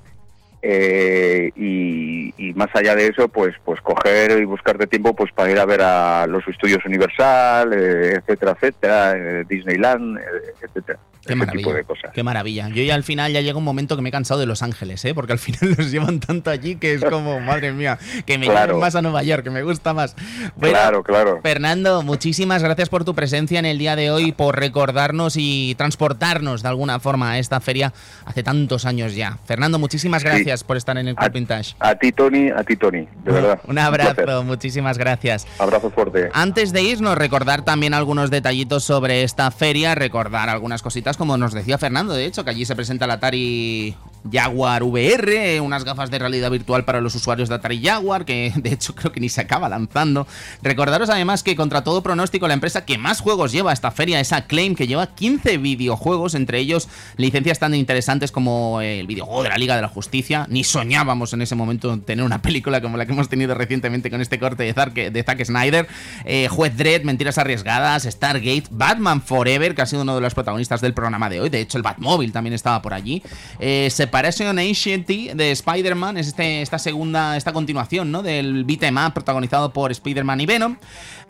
eh, 0.65 1.51
y, 1.57 2.53
más 2.55 2.69
allá 2.73 2.95
de 2.95 3.07
eso, 3.07 3.27
pues, 3.27 3.53
pues 3.65 3.81
coger 3.81 4.39
y 4.39 4.45
buscarte 4.45 4.87
tiempo 4.87 5.13
pues 5.13 5.31
para 5.33 5.51
ir 5.51 5.59
a 5.59 5.65
ver 5.65 5.81
a 5.81 6.25
los 6.27 6.47
estudios 6.47 6.85
Universal, 6.85 7.73
eh, 7.73 8.15
etcétera, 8.19 8.51
etcétera, 8.53 9.13
eh, 9.17 9.43
Disneyland, 9.47 10.19
etcétera. 10.61 10.99
Qué 11.25 11.35
maravilla. 11.35 11.83
Qué 12.13 12.23
maravilla. 12.23 12.69
Yo 12.69 12.83
ya 12.83 12.95
al 12.95 13.03
final 13.03 13.31
ya 13.31 13.39
llega 13.39 13.57
un 13.57 13.63
momento 13.63 13.95
que 13.95 14.01
me 14.01 14.09
he 14.09 14.11
cansado 14.11 14.41
de 14.41 14.45
Los 14.45 14.61
Ángeles, 14.61 15.03
¿eh? 15.05 15.13
porque 15.13 15.31
al 15.31 15.39
final 15.39 15.73
los 15.77 15.89
llevan 15.89 16.19
tanto 16.19 16.49
allí 16.49 16.75
que 16.75 16.93
es 16.93 17.03
como, 17.03 17.39
madre 17.41 17.71
mía, 17.71 17.97
que 18.25 18.37
me 18.37 18.47
claro. 18.47 18.77
más 18.77 18.95
a 18.95 19.01
Nueva 19.01 19.23
York, 19.23 19.43
que 19.43 19.49
me 19.49 19.63
gusta 19.63 19.93
más. 19.93 20.15
claro, 20.59 21.03
claro. 21.03 21.39
Fernando, 21.41 22.03
muchísimas 22.03 22.61
gracias 22.61 22.89
por 22.89 23.05
tu 23.05 23.15
presencia 23.15 23.59
en 23.59 23.65
el 23.65 23.77
día 23.77 23.95
de 23.95 24.11
hoy, 24.11 24.31
por 24.33 24.59
recordarnos 24.59 25.35
y 25.37 25.75
transportarnos 25.75 26.61
de 26.61 26.69
alguna 26.69 26.99
forma 26.99 27.31
a 27.31 27.39
esta 27.39 27.61
feria 27.61 27.93
hace 28.25 28.43
tantos 28.43 28.85
años 28.85 29.15
ya. 29.15 29.37
Fernando, 29.45 29.79
muchísimas 29.79 30.23
gracias 30.23 30.52
por 30.61 30.77
estar 30.77 30.97
en 30.97 31.07
el 31.07 31.15
Club 31.15 31.31
Vintage. 31.31 31.75
A 31.79 31.95
ti, 31.95 32.11
Tony, 32.11 32.49
a 32.49 32.63
ti, 32.63 32.75
Tony, 32.75 33.07
de 33.23 33.31
verdad. 33.31 33.59
Un 33.65 33.79
abrazo, 33.79 34.43
muchísimas 34.43 34.97
gracias. 34.97 35.47
Abrazo 35.57 35.89
fuerte. 35.89 36.29
Antes 36.33 36.73
de 36.73 36.83
irnos, 36.83 37.17
recordar 37.17 37.63
también 37.63 37.93
algunos 37.93 38.29
detallitos 38.29 38.83
sobre 38.83 39.23
esta 39.23 39.49
feria, 39.51 39.95
recordar 39.95 40.49
algunas 40.49 40.81
cositas 40.81 41.17
como 41.17 41.37
nos 41.37 41.53
decía 41.53 41.77
Fernando, 41.77 42.13
de 42.13 42.25
hecho, 42.25 42.43
que 42.43 42.49
allí 42.49 42.65
se 42.65 42.75
presenta 42.75 43.07
la 43.07 43.13
Atari 43.15 43.95
Jaguar 44.31 44.83
VR, 44.83 45.59
unas 45.61 45.83
gafas 45.83 46.09
de 46.11 46.19
realidad 46.19 46.51
virtual 46.51 46.85
para 46.85 47.01
los 47.01 47.15
usuarios 47.15 47.49
de 47.49 47.55
Atari 47.55 47.83
Jaguar, 47.83 48.25
que 48.25 48.53
de 48.55 48.71
hecho 48.71 48.95
creo 48.95 49.11
que 49.11 49.19
ni 49.19 49.29
se 49.29 49.41
acaba 49.41 49.69
lanzando. 49.69 50.27
Recordaros 50.61 51.09
además 51.09 51.43
que 51.43 51.55
contra 51.55 51.83
todo 51.83 52.03
pronóstico 52.03 52.47
la 52.47 52.53
empresa 52.53 52.85
que 52.85 52.97
más 52.97 53.21
juegos 53.21 53.51
lleva 53.51 53.71
a 53.71 53.73
esta 53.73 53.91
feria 53.91 54.19
es 54.19 54.31
Acclaim, 54.31 54.75
que 54.75 54.87
lleva 54.87 55.07
15 55.07 55.57
videojuegos, 55.57 56.35
entre 56.35 56.59
ellos 56.59 56.87
licencias 57.17 57.59
tan 57.59 57.73
interesantes 57.75 58.31
como 58.31 58.81
el 58.81 59.07
videojuego 59.07 59.43
de 59.43 59.49
la 59.49 59.57
Liga 59.57 59.75
de 59.75 59.81
la 59.81 59.87
Justicia. 59.87 60.45
Ni 60.49 60.63
soñábamos 60.63 61.33
en 61.33 61.41
ese 61.41 61.55
momento 61.55 61.99
tener 61.99 62.25
una 62.25 62.41
película 62.41 62.81
como 62.81 62.97
la 62.97 63.05
que 63.05 63.13
hemos 63.13 63.29
tenido 63.29 63.55
recientemente 63.55 64.09
con 64.09 64.21
este 64.21 64.39
corte 64.39 64.63
de 64.63 64.73
Zack, 64.73 64.93
de 64.93 65.23
Zack 65.23 65.43
Snyder. 65.43 65.87
Eh, 66.25 66.47
Juez 66.49 66.75
Dredd, 66.75 67.03
Mentiras 67.03 67.37
Arriesgadas, 67.37 68.03
Stargate, 68.03 68.65
Batman 68.71 69.21
Forever, 69.21 69.75
que 69.75 69.81
ha 69.81 69.85
sido 69.85 70.03
uno 70.03 70.15
de 70.15 70.21
los 70.21 70.33
protagonistas 70.33 70.81
del 70.81 70.93
programa 70.93 71.29
de 71.29 71.41
hoy. 71.41 71.49
De 71.49 71.61
hecho, 71.61 71.77
el 71.77 71.83
Batmóvil 71.83 72.31
también 72.31 72.53
estaba 72.53 72.81
por 72.81 72.93
allí. 72.93 73.21
Eh, 73.59 73.89
Separation 74.13 74.59
Ancient 74.59 75.07
de 75.07 75.51
Spider-Man 75.53 76.17
es 76.17 76.27
este, 76.27 76.61
esta 76.61 76.77
segunda, 76.77 77.35
esta 77.35 77.51
continuación, 77.51 78.11
¿no? 78.11 78.21
Del 78.21 78.63
beat'em 78.63 78.95
up 78.95 79.15
protagonizado 79.15 79.73
por 79.73 79.89
Spider-Man 79.89 80.39
y 80.39 80.45
Venom. 80.45 80.77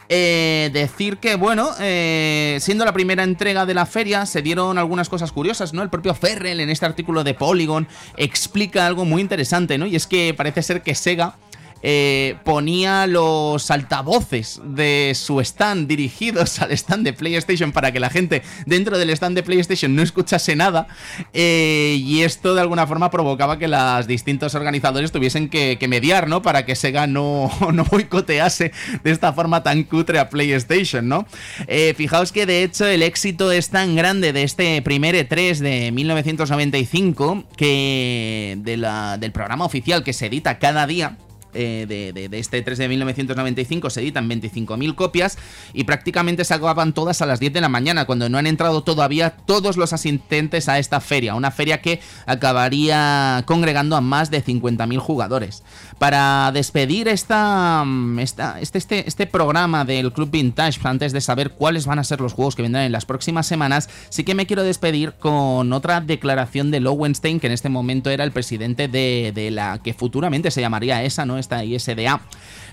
Eh, 0.10 0.70
decir 0.74 1.16
que, 1.16 1.36
bueno, 1.36 1.70
eh, 1.80 2.58
siendo 2.60 2.84
la 2.84 2.92
primera 2.92 3.24
entrega 3.24 3.66
de 3.66 3.74
la 3.74 3.86
feria, 3.86 4.26
se 4.26 4.42
dieron 4.42 4.78
algunas 4.78 5.08
cosas 5.08 5.32
curiosas, 5.32 5.74
¿no? 5.74 5.82
El 5.82 5.90
propio 5.90 6.14
Ferrell 6.14 6.60
en 6.60 6.70
este 6.70 6.86
artículo 6.86 7.24
de 7.24 7.34
Polygon 7.34 7.88
explica 8.18 8.86
algo 8.86 9.06
muy 9.06 9.22
interesante, 9.22 9.78
¿no? 9.78 9.88
Y 9.88 9.96
es 9.96 10.06
que 10.06 10.34
parece 10.34 10.62
ser 10.62 10.82
que 10.82 10.94
Sega 10.94 11.38
eh, 11.86 12.38
ponía 12.46 13.06
los 13.08 13.70
altavoces 13.70 14.62
de 14.64 15.12
su 15.16 15.42
stand 15.42 15.88
dirigidos 15.88 16.60
al 16.62 16.72
stand 16.72 17.04
de 17.04 17.12
PlayStation 17.12 17.74
para 17.74 17.92
que 17.92 18.00
la 18.00 18.10
gente 18.10 18.42
dentro 18.66 18.98
del 18.98 19.10
stand 19.10 19.36
de 19.36 19.44
PlayStation 19.44 19.94
no 19.96 20.02
escuchase 20.02 20.56
nada. 20.56 20.88
Eh, 21.34 21.98
y 22.00 22.22
esto 22.22 22.56
de 22.56 22.62
alguna 22.62 22.88
forma 22.88 23.12
provocaba 23.12 23.60
que 23.60 23.68
los 23.68 24.08
distintos 24.08 24.56
organizadores 24.56 25.12
tuviesen 25.12 25.50
que, 25.50 25.78
mediar, 25.90 26.30
¿no? 26.30 26.42
Para 26.42 26.66
que 26.66 26.76
Sega 26.76 27.08
no, 27.08 27.52
no 27.74 27.84
boicotease 27.84 28.72
de 29.04 29.12
esta 29.12 29.34
forma 29.34 29.62
tan 29.64 29.84
cutre 29.84 30.20
a 30.20 30.30
PlayStation, 30.30 31.10
¿no? 31.10 31.28
Eh, 31.68 31.94
fijaos 31.98 32.32
que 32.32 32.46
de 32.46 32.64
hecho 32.64 32.86
el 32.86 33.04
éxito 33.04 33.52
es 33.52 33.70
tan 33.70 33.96
grande 33.96 34.32
de 34.32 34.44
este 34.44 34.82
primer 34.82 35.16
E3 35.16 35.58
de 35.58 35.92
1995 35.92 37.44
que 37.58 38.58
del 38.60 39.32
programa 39.34 39.66
oficial 39.66 40.04
que 40.04 40.14
se 40.14 40.28
edita 40.28 40.60
cada 40.60 40.88
día 40.88 41.18
eh, 41.54 41.86
de, 41.88 42.40
este 42.40 42.62
3 42.62 42.78
de 42.78 42.88
1995 42.88 43.90
se 43.90 44.02
editan 44.02 44.30
25.000 44.30 44.96
copias 44.96 45.38
y 45.74 45.84
prácticamente 45.84 46.46
se 46.46 46.54
acaban 46.54 46.94
todas 46.94 47.22
a 47.22 47.26
las 47.26 47.40
10 47.40 47.54
de 47.54 47.62
la 47.62 47.70
mañana, 47.70 48.06
cuando 48.06 48.30
no 48.30 48.38
han 48.38 48.48
entrado 48.48 48.84
todavía 48.84 49.32
todos 49.32 49.78
los 49.78 49.94
asistentes 49.94 50.70
a 50.70 50.80
esta 50.80 51.00
feria, 51.00 51.36
una 51.36 51.52
feria 51.52 51.82
que 51.82 52.02
acabaría 52.26 53.44
congregando 53.46 53.96
a 53.96 54.02
más 54.02 54.32
de 54.32 54.44
50.000 54.44 54.98
jugadores. 55.00 55.64
Para 56.00 56.52
despedir 56.54 57.08
esta, 57.08 57.86
esta, 58.20 58.60
este, 58.60 58.78
este, 58.78 59.08
este 59.08 59.28
programa 59.28 59.86
del 59.86 60.12
Club 60.12 60.32
Vintage, 60.32 60.80
antes 60.84 61.14
de 61.14 61.22
saber 61.22 61.52
cuáles 61.52 61.86
van 61.86 62.00
a 62.00 62.04
ser 62.04 62.20
los 62.20 62.34
juegos 62.34 62.56
que 62.56 62.62
vendrán 62.62 62.84
en 62.84 62.92
las 62.92 63.06
próximas 63.06 63.48
semanas, 63.48 63.90
sí 64.10 64.24
que 64.24 64.36
me 64.36 64.46
quiero 64.46 64.64
despedir 64.64 65.14
con 65.14 65.72
otra 65.74 66.02
declaración 66.02 66.72
de 66.72 66.80
Lowenstein, 66.80 67.40
que 67.40 67.48
en 67.48 67.54
este 67.54 67.70
momento 67.70 68.10
era 68.10 68.24
el 68.24 68.32
presidente 68.32 68.88
de, 68.88 69.32
de 69.34 69.52
la 69.52 69.80
que 69.82 69.94
futuramente 69.94 70.52
se 70.52 70.62
llamaría 70.62 71.04
esa, 71.04 71.26
¿no? 71.26 71.38
Esta 71.44 71.64
ISDA, 71.64 72.22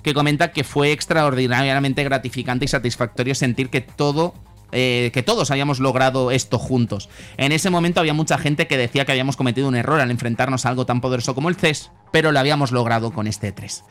que 0.02 0.14
comenta 0.14 0.52
que 0.52 0.64
fue 0.64 0.92
extraordinariamente 0.92 2.02
gratificante 2.04 2.64
y 2.64 2.68
satisfactorio 2.68 3.34
sentir 3.34 3.68
que 3.68 3.82
todo 3.82 4.34
eh, 4.72 5.10
que 5.12 5.24
todos 5.24 5.50
hayamos 5.50 5.80
logrado 5.80 6.30
esto 6.30 6.58
juntos. 6.58 7.08
En 7.36 7.50
ese 7.50 7.70
momento 7.70 7.98
había 7.98 8.14
mucha 8.14 8.38
gente 8.38 8.68
que 8.68 8.76
decía 8.76 9.04
que 9.04 9.10
habíamos 9.10 9.36
cometido 9.36 9.66
un 9.66 9.74
error 9.74 10.00
al 10.00 10.12
enfrentarnos 10.12 10.64
a 10.64 10.68
algo 10.68 10.86
tan 10.86 11.00
poderoso 11.00 11.34
como 11.34 11.48
el 11.48 11.56
CES, 11.56 11.90
pero 12.12 12.30
lo 12.30 12.38
habíamos 12.38 12.70
logrado 12.70 13.12
con 13.12 13.26
este 13.26 13.50
3. 13.50 13.82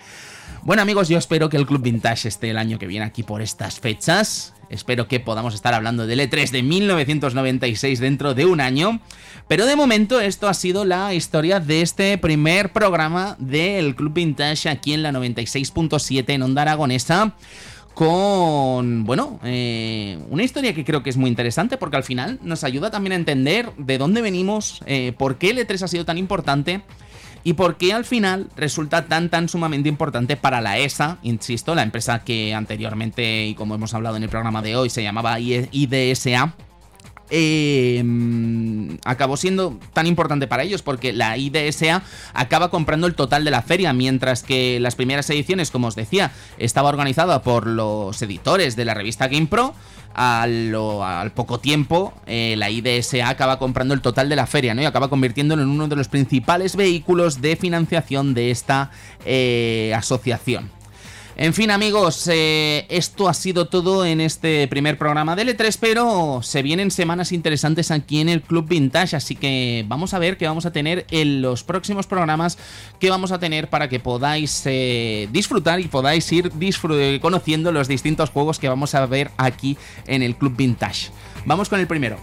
Bueno 0.63 0.81
amigos, 0.81 1.09
yo 1.09 1.17
espero 1.17 1.49
que 1.49 1.57
el 1.57 1.65
Club 1.65 1.81
Vintage 1.81 2.29
esté 2.29 2.49
el 2.49 2.57
año 2.57 2.79
que 2.79 2.87
viene 2.87 3.05
aquí 3.05 3.23
por 3.23 3.41
estas 3.41 3.79
fechas. 3.79 4.53
Espero 4.69 5.07
que 5.07 5.19
podamos 5.19 5.55
estar 5.55 5.73
hablando 5.73 6.05
del 6.07 6.19
E3 6.19 6.51
de 6.51 6.63
1996 6.63 7.99
dentro 7.99 8.33
de 8.33 8.45
un 8.45 8.61
año. 8.61 8.99
Pero 9.47 9.65
de 9.65 9.75
momento 9.75 10.19
esto 10.19 10.47
ha 10.47 10.53
sido 10.53 10.85
la 10.85 11.13
historia 11.13 11.59
de 11.59 11.81
este 11.81 12.17
primer 12.17 12.71
programa 12.71 13.35
del 13.39 13.95
Club 13.95 14.13
Vintage 14.13 14.69
aquí 14.69 14.93
en 14.93 15.03
la 15.03 15.11
96.7 15.11 16.25
en 16.29 16.43
Onda 16.43 16.61
Aragonesa 16.61 17.35
con, 17.99 19.03
bueno, 19.03 19.41
eh, 19.43 20.19
una 20.29 20.43
historia 20.43 20.73
que 20.73 20.85
creo 20.85 21.03
que 21.03 21.09
es 21.09 21.17
muy 21.17 21.29
interesante 21.29 21.75
porque 21.75 21.97
al 21.97 22.05
final 22.05 22.39
nos 22.41 22.63
ayuda 22.63 22.91
también 22.91 23.11
a 23.11 23.15
entender 23.17 23.73
de 23.77 23.97
dónde 23.97 24.21
venimos, 24.21 24.79
eh, 24.85 25.11
por 25.17 25.37
qué 25.37 25.49
el 25.49 25.57
E3 25.57 25.81
ha 25.81 25.87
sido 25.89 26.05
tan 26.05 26.17
importante 26.17 26.81
y 27.43 27.53
por 27.53 27.77
qué 27.77 27.93
al 27.93 28.05
final 28.05 28.47
resulta 28.55 29.05
tan 29.05 29.29
tan 29.29 29.49
sumamente 29.49 29.89
importante 29.89 30.37
para 30.37 30.61
la 30.61 30.77
ESA, 30.77 31.17
insisto, 31.23 31.75
la 31.75 31.83
empresa 31.83 32.23
que 32.23 32.53
anteriormente 32.53 33.47
y 33.47 33.55
como 33.55 33.75
hemos 33.75 33.93
hablado 33.93 34.17
en 34.17 34.23
el 34.23 34.29
programa 34.29 34.61
de 34.61 34.75
hoy 34.75 34.89
se 34.89 35.03
llamaba 35.03 35.39
IDSA 35.39 36.55
eh, 37.31 38.03
acabó 39.05 39.37
siendo 39.37 39.79
tan 39.93 40.07
importante 40.07 40.47
para 40.47 40.63
ellos 40.63 40.81
porque 40.81 41.13
la 41.13 41.37
IDSA 41.37 42.01
acaba 42.33 42.69
comprando 42.69 43.07
el 43.07 43.15
total 43.15 43.45
de 43.45 43.51
la 43.51 43.61
feria, 43.61 43.93
mientras 43.93 44.41
que 44.43 44.79
las 44.79 44.95
primeras 44.95 45.29
ediciones, 45.29 45.69
como 45.69 45.87
os 45.87 45.95
decía, 45.95 46.31
estaba 46.57 46.89
organizada 46.89 47.43
por 47.43 47.67
los 47.67 48.19
editores 48.21 48.75
de 48.75 48.85
la 48.85 48.93
revista 48.93 49.27
GamePro. 49.27 49.75
Al, 50.13 51.31
poco 51.33 51.59
tiempo, 51.59 52.13
eh, 52.25 52.55
la 52.57 52.69
IDSA 52.69 53.29
acaba 53.29 53.57
comprando 53.57 53.93
el 53.93 54.01
total 54.01 54.27
de 54.27 54.35
la 54.35 54.47
feria, 54.47 54.73
¿no? 54.73 54.81
Y 54.81 54.85
acaba 54.85 55.09
convirtiéndolo 55.09 55.61
en 55.61 55.69
uno 55.69 55.87
de 55.87 55.95
los 55.95 56.09
principales 56.09 56.75
vehículos 56.75 57.41
de 57.41 57.55
financiación 57.55 58.33
de 58.33 58.51
esta 58.51 58.91
eh, 59.25 59.93
asociación. 59.95 60.71
En 61.41 61.53
fin, 61.53 61.71
amigos, 61.71 62.27
eh, 62.27 62.85
esto 62.89 63.29
ha 63.29 63.33
sido 63.33 63.69
todo 63.69 64.05
en 64.05 64.19
este 64.19 64.67
primer 64.67 64.97
programa 64.97 65.37
de 65.37 65.43
L3, 65.45 65.77
pero 65.79 66.41
se 66.43 66.61
vienen 66.61 66.91
semanas 66.91 67.31
interesantes 67.31 67.91
aquí 67.91 68.19
en 68.19 68.27
el 68.27 68.41
Club 68.41 68.67
Vintage, 68.67 69.15
así 69.15 69.37
que 69.37 69.85
vamos 69.87 70.13
a 70.13 70.19
ver 70.19 70.35
qué 70.35 70.47
vamos 70.47 70.65
a 70.65 70.73
tener 70.73 71.05
en 71.11 71.41
los 71.41 71.63
próximos 71.63 72.07
programas 72.07 72.57
que 72.99 73.09
vamos 73.09 73.31
a 73.31 73.39
tener 73.39 73.69
para 73.69 73.87
que 73.87 74.01
podáis 74.01 74.63
eh, 74.65 75.29
disfrutar 75.31 75.79
y 75.79 75.87
podáis 75.87 76.29
ir 76.33 76.51
conociendo 77.21 77.71
los 77.71 77.87
distintos 77.87 78.31
juegos 78.31 78.59
que 78.59 78.67
vamos 78.67 78.93
a 78.93 79.05
ver 79.05 79.31
aquí 79.37 79.77
en 80.07 80.23
el 80.23 80.35
Club 80.35 80.57
Vintage. 80.57 81.09
Vamos 81.45 81.69
con 81.69 81.79
el 81.79 81.87
primero. 81.87 82.17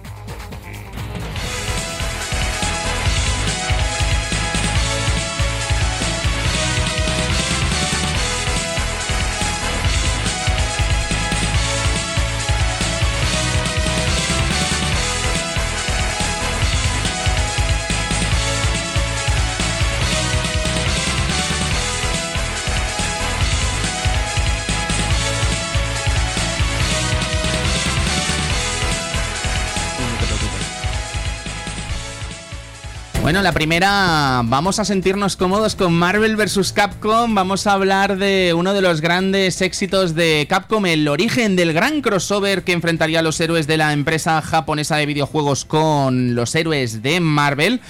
Bueno, 33.26 33.42
la 33.42 33.50
primera, 33.50 34.42
vamos 34.44 34.78
a 34.78 34.84
sentirnos 34.84 35.34
cómodos 35.34 35.74
con 35.74 35.92
Marvel 35.92 36.36
vs. 36.36 36.72
Capcom. 36.72 37.34
Vamos 37.34 37.66
a 37.66 37.72
hablar 37.72 38.18
de 38.18 38.54
uno 38.54 38.72
de 38.72 38.80
los 38.80 39.00
grandes 39.00 39.60
éxitos 39.62 40.14
de 40.14 40.46
Capcom, 40.48 40.86
el 40.86 41.08
origen 41.08 41.56
del 41.56 41.72
gran 41.72 42.02
crossover 42.02 42.62
que 42.62 42.70
enfrentaría 42.70 43.18
a 43.18 43.22
los 43.22 43.40
héroes 43.40 43.66
de 43.66 43.78
la 43.78 43.92
empresa 43.92 44.40
japonesa 44.42 44.94
de 44.98 45.06
videojuegos 45.06 45.64
con 45.64 46.36
los 46.36 46.54
héroes 46.54 47.02
de 47.02 47.18
Marvel. 47.18 47.80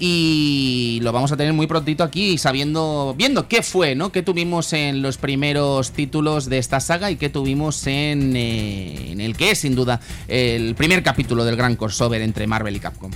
Y 0.00 0.98
lo 1.02 1.12
vamos 1.12 1.30
a 1.30 1.36
tener 1.36 1.52
muy 1.52 1.68
prontito 1.68 2.02
aquí, 2.02 2.36
sabiendo, 2.36 3.14
viendo 3.16 3.46
qué 3.46 3.62
fue, 3.62 3.94
¿no? 3.94 4.10
¿Qué 4.10 4.24
tuvimos 4.24 4.72
en 4.72 5.02
los 5.02 5.18
primeros 5.18 5.92
títulos 5.92 6.46
de 6.46 6.58
esta 6.58 6.80
saga 6.80 7.12
y 7.12 7.16
qué 7.16 7.28
tuvimos 7.28 7.86
en, 7.86 8.34
eh, 8.34 9.12
en 9.12 9.20
el 9.20 9.36
que 9.36 9.52
es, 9.52 9.60
sin 9.60 9.76
duda, 9.76 10.00
el 10.26 10.74
primer 10.74 11.04
capítulo 11.04 11.44
del 11.44 11.54
gran 11.54 11.76
crossover 11.76 12.22
entre 12.22 12.48
Marvel 12.48 12.74
y 12.74 12.80
Capcom. 12.80 13.12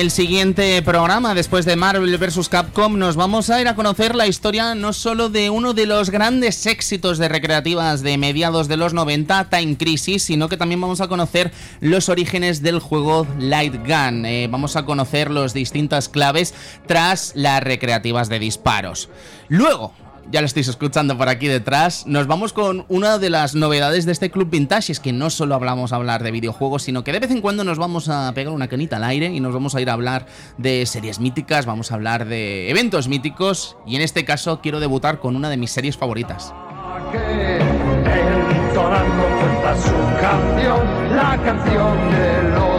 El 0.00 0.12
siguiente 0.12 0.80
programa, 0.82 1.34
después 1.34 1.64
de 1.64 1.74
Marvel 1.74 2.16
vs. 2.16 2.48
Capcom, 2.48 2.98
nos 2.98 3.16
vamos 3.16 3.50
a 3.50 3.60
ir 3.60 3.66
a 3.66 3.74
conocer 3.74 4.14
la 4.14 4.28
historia 4.28 4.76
no 4.76 4.92
solo 4.92 5.28
de 5.28 5.50
uno 5.50 5.74
de 5.74 5.86
los 5.86 6.10
grandes 6.10 6.66
éxitos 6.66 7.18
de 7.18 7.28
recreativas 7.28 8.02
de 8.02 8.16
mediados 8.16 8.68
de 8.68 8.76
los 8.76 8.94
90, 8.94 9.50
Time 9.50 9.76
Crisis, 9.76 10.22
sino 10.22 10.48
que 10.48 10.56
también 10.56 10.80
vamos 10.80 11.00
a 11.00 11.08
conocer 11.08 11.50
los 11.80 12.08
orígenes 12.08 12.62
del 12.62 12.78
juego 12.78 13.26
Light 13.40 13.74
Gun. 13.74 14.24
Eh, 14.24 14.46
vamos 14.48 14.76
a 14.76 14.84
conocer 14.84 15.32
las 15.32 15.52
distintas 15.52 16.08
claves 16.08 16.54
tras 16.86 17.32
las 17.34 17.60
recreativas 17.60 18.28
de 18.28 18.38
disparos. 18.38 19.08
Luego, 19.48 19.92
ya 20.30 20.40
lo 20.40 20.46
estáis 20.46 20.68
escuchando 20.68 21.16
por 21.16 21.28
aquí 21.28 21.46
detrás, 21.46 22.06
nos 22.06 22.26
vamos 22.26 22.52
con 22.52 22.84
una 22.88 23.18
de 23.18 23.30
las 23.30 23.54
novedades 23.54 24.04
de 24.06 24.12
este 24.12 24.30
Club 24.30 24.50
Vintage, 24.50 24.92
es 24.92 25.00
que 25.00 25.12
no 25.12 25.30
solo 25.30 25.54
hablamos 25.54 25.92
a 25.92 25.96
hablar 25.96 26.22
de 26.22 26.30
videojuegos, 26.30 26.82
sino 26.82 27.04
que 27.04 27.12
de 27.12 27.20
vez 27.20 27.30
en 27.30 27.40
cuando 27.40 27.64
nos 27.64 27.78
vamos 27.78 28.08
a 28.08 28.32
pegar 28.34 28.52
una 28.52 28.68
canita 28.68 28.96
al 28.96 29.04
aire 29.04 29.26
y 29.26 29.40
nos 29.40 29.54
vamos 29.54 29.74
a 29.74 29.80
ir 29.80 29.90
a 29.90 29.94
hablar 29.94 30.26
de 30.56 30.84
series 30.86 31.20
míticas, 31.20 31.66
vamos 31.66 31.90
a 31.92 31.94
hablar 31.94 32.26
de 32.26 32.70
eventos 32.70 33.08
míticos. 33.08 33.76
Y 33.86 33.96
en 33.96 34.02
este 34.02 34.24
caso 34.24 34.60
quiero 34.60 34.80
debutar 34.80 35.20
con 35.20 35.36
una 35.36 35.50
de 35.50 35.56
mis 35.56 35.70
series 35.70 35.96
favoritas. 35.96 36.52
la 41.14 41.36
canción 41.42 42.10
de 42.10 42.77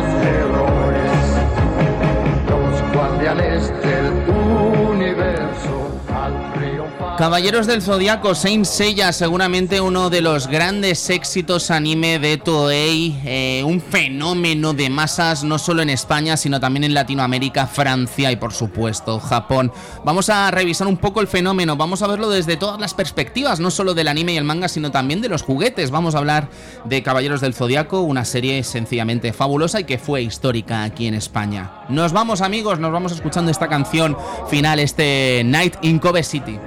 Caballeros 7.19 7.67
del 7.67 7.81
Zodiaco, 7.81 8.33
Saint 8.33 8.63
Seiya, 8.63 9.11
seguramente 9.11 9.81
uno 9.81 10.09
de 10.09 10.21
los 10.21 10.47
grandes 10.47 11.09
éxitos 11.09 11.69
anime 11.69 12.17
de 12.17 12.37
Toei, 12.37 13.19
eh, 13.25 13.61
un 13.65 13.81
fenómeno 13.81 14.73
de 14.73 14.89
masas 14.89 15.43
no 15.43 15.59
solo 15.59 15.81
en 15.81 15.89
España, 15.89 16.37
sino 16.37 16.61
también 16.61 16.85
en 16.85 16.93
Latinoamérica, 16.93 17.67
Francia 17.67 18.31
y 18.31 18.37
por 18.37 18.53
supuesto 18.53 19.19
Japón. 19.19 19.73
Vamos 20.05 20.29
a 20.29 20.49
revisar 20.49 20.87
un 20.87 20.95
poco 20.95 21.19
el 21.19 21.27
fenómeno, 21.27 21.75
vamos 21.75 22.01
a 22.03 22.07
verlo 22.07 22.29
desde 22.29 22.55
todas 22.55 22.79
las 22.79 22.93
perspectivas, 22.93 23.59
no 23.59 23.69
solo 23.69 23.93
del 23.93 24.07
anime 24.07 24.31
y 24.31 24.37
el 24.37 24.45
manga, 24.45 24.69
sino 24.69 24.89
también 24.89 25.19
de 25.19 25.27
los 25.27 25.41
juguetes. 25.41 25.91
Vamos 25.91 26.15
a 26.15 26.19
hablar 26.19 26.49
de 26.85 27.03
Caballeros 27.03 27.41
del 27.41 27.53
Zodiaco, 27.53 27.99
una 27.99 28.23
serie 28.23 28.63
sencillamente 28.63 29.33
fabulosa 29.33 29.81
y 29.81 29.83
que 29.83 29.97
fue 29.97 30.21
histórica 30.21 30.83
aquí 30.83 31.07
en 31.07 31.15
España. 31.15 31.83
Nos 31.89 32.13
vamos 32.13 32.39
amigos, 32.39 32.79
nos 32.79 32.93
vamos 32.93 33.11
escuchando 33.11 33.51
esta 33.51 33.67
canción 33.67 34.15
final, 34.49 34.79
este 34.79 35.41
Night 35.43 35.75
in 35.81 35.99
Kobe 35.99 36.23
City. 36.23 36.57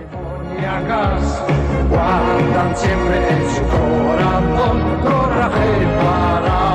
Guardan 1.90 2.76
siempre 2.76 3.16
en 3.30 3.50
su 3.50 3.62
corazón 3.62 4.78
coraje 5.02 5.86
para 6.04 6.71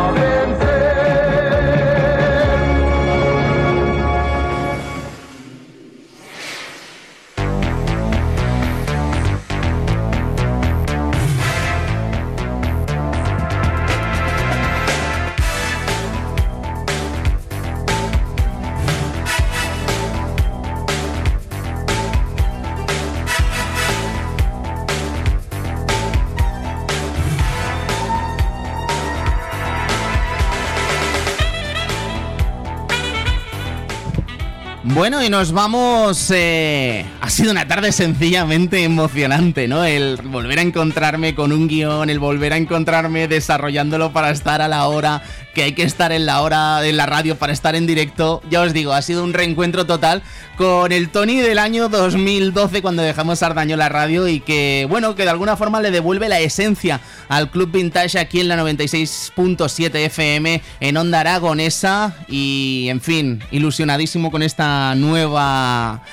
Bueno, 34.94 35.22
y 35.22 35.30
nos 35.30 35.52
vamos. 35.52 36.32
Eh, 36.34 37.06
ha 37.20 37.30
sido 37.30 37.52
una 37.52 37.68
tarde 37.68 37.92
sencillamente 37.92 38.84
emocionante, 38.84 39.68
¿no? 39.68 39.84
El 39.84 40.16
volver 40.16 40.60
a 40.60 40.62
encontrarme 40.62 41.36
con 41.36 41.52
un 41.52 41.68
guion, 41.68 42.10
el 42.10 42.20
volver 42.20 42.54
a 42.54 42.58
encontrarme 42.58 43.28
desarrollándolo 43.28 44.14
para 44.14 44.32
estar 44.32 44.62
a 44.62 44.70
la 44.70 44.88
hora 44.88 45.22
que 45.58 45.64
hay 45.64 45.74
que 45.74 45.82
estar 45.82 46.12
en 46.12 46.28
la 46.28 46.44
hora 46.44 46.82
de 46.82 46.94
la 46.94 47.08
radio 47.08 47.36
para 47.36 47.52
estar 47.52 47.76
en 47.76 47.88
directo. 47.88 48.44
Ya 48.48 48.62
os 48.62 48.74
digo, 48.74 48.94
ha 48.94 49.02
sido 49.02 49.24
un 49.24 49.34
reencuentro 49.34 49.88
total 49.88 50.22
con 50.56 50.92
el 50.92 51.10
Tony 51.10 51.38
del 51.38 51.58
año 51.58 51.90
2012 51.90 52.84
cuando 52.84 53.02
dejamos 53.02 53.42
Ardaño 53.42 53.76
la 53.76 53.90
radio 53.90 54.28
y 54.28 54.40
que, 54.40 54.86
bueno, 54.88 55.16
que 55.16 55.24
de 55.24 55.32
alguna 55.32 55.58
forma 55.58 55.82
le 55.82 55.90
devuelve 55.90 56.30
la 56.30 56.40
esencia 56.40 57.02
al 57.28 57.50
Club 57.50 57.72
Vintage 57.72 58.20
aquí 58.20 58.40
en 58.40 58.50
la 58.50 58.58
96.7 58.58 59.96
FM 59.96 60.62
en 60.80 60.98
Onda 60.98 61.22
Aragonesa 61.22 62.16
y, 62.28 62.86
en 62.90 63.02
fin, 63.02 63.44
ilusionadísimo 63.50 64.30
con 64.30 64.44
esta 64.44 64.94
nueva 64.94 66.04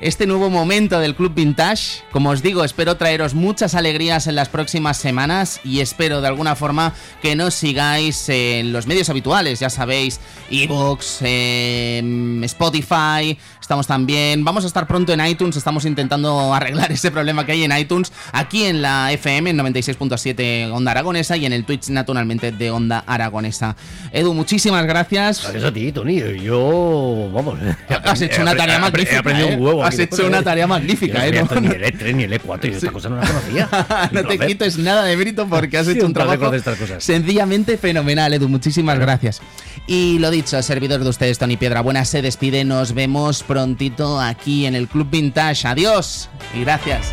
este 0.00 0.26
nuevo 0.26 0.50
momento 0.50 1.00
del 1.00 1.14
Club 1.14 1.34
Vintage. 1.34 2.02
Como 2.12 2.30
os 2.30 2.42
digo, 2.42 2.64
espero 2.64 2.96
traeros 2.96 3.34
muchas 3.34 3.74
alegrías 3.74 4.26
en 4.26 4.36
las 4.36 4.48
próximas 4.48 4.98
semanas 4.98 5.60
y 5.64 5.80
espero 5.80 6.20
de 6.20 6.28
alguna 6.28 6.54
forma 6.54 6.94
que 7.22 7.34
nos 7.34 7.54
sigáis 7.54 8.28
en 8.28 8.72
los 8.72 8.86
medios 8.90 9.08
habituales, 9.08 9.60
ya 9.60 9.70
sabéis, 9.70 10.18
Evox, 10.50 11.20
em, 11.22 12.42
Spotify, 12.42 13.38
estamos 13.60 13.86
también, 13.86 14.44
vamos 14.44 14.64
a 14.64 14.66
estar 14.66 14.88
pronto 14.88 15.12
en 15.12 15.24
iTunes, 15.24 15.56
estamos 15.56 15.84
intentando 15.84 16.52
arreglar 16.54 16.90
ese 16.90 17.12
problema 17.12 17.46
que 17.46 17.52
hay 17.52 17.62
en 17.62 17.70
iTunes, 17.70 18.12
aquí 18.32 18.64
en 18.64 18.82
la 18.82 19.12
FM, 19.12 19.50
en 19.50 19.58
96.7 19.58 20.72
Onda 20.72 20.90
Aragonesa 20.90 21.36
y 21.36 21.46
en 21.46 21.52
el 21.52 21.64
Twitch 21.64 21.88
naturalmente 21.90 22.50
de 22.50 22.72
Onda 22.72 23.04
Aragonesa. 23.06 23.76
Edu, 24.10 24.34
muchísimas 24.34 24.84
gracias. 24.86 25.42
Gracias 25.44 25.62
a 25.62 25.72
ti, 25.72 25.92
Tony. 25.92 26.20
Yo, 26.42 27.30
vamos. 27.32 27.60
Has 28.04 28.20
hecho 28.22 28.42
una 28.42 28.56
tarea 28.56 28.80
magnífica. 28.80 29.14
He 29.14 29.18
aprendido 29.18 29.48
¿eh? 29.50 29.54
un 29.54 29.62
huevo. 29.62 29.84
Has 29.84 29.98
hecho 30.00 30.26
una 30.26 30.42
tarea 30.42 30.66
magnífica, 30.66 31.28
¿eh? 31.28 31.30
Ni 31.30 31.68
el 31.68 31.84
E3 31.84 32.14
ni 32.16 32.24
el 32.24 32.32
E4, 32.42 32.70
yo 32.70 32.76
esta 32.76 32.90
cosa 32.90 33.08
no 33.08 33.18
la 33.18 33.26
conocía. 33.28 33.68
no 34.10 34.24
te 34.24 34.36
quites 34.36 34.78
nada 34.78 35.04
de 35.04 35.16
mérito 35.16 35.46
porque 35.46 35.78
has 35.78 35.86
hecho 35.86 36.06
un 36.06 36.12
trabajo 36.12 36.46
con 36.46 36.56
estas 36.56 36.76
cosas. 36.76 37.04
sencillamente 37.04 37.78
fenomenal, 37.78 38.34
Edu. 38.34 38.48
Muchísimas 38.48 38.79
gracias. 38.84 39.40
Y 39.86 40.18
lo 40.18 40.30
dicho, 40.30 40.62
servidor 40.62 41.02
de 41.02 41.10
ustedes, 41.10 41.38
Tony 41.38 41.56
Piedra 41.56 41.80
Buena, 41.80 42.04
se 42.04 42.22
despide. 42.22 42.64
Nos 42.64 42.92
vemos 42.92 43.42
prontito 43.42 44.20
aquí 44.20 44.66
en 44.66 44.74
el 44.74 44.88
Club 44.88 45.08
Vintage. 45.10 45.66
Adiós 45.66 46.28
y 46.54 46.60
gracias. 46.60 47.12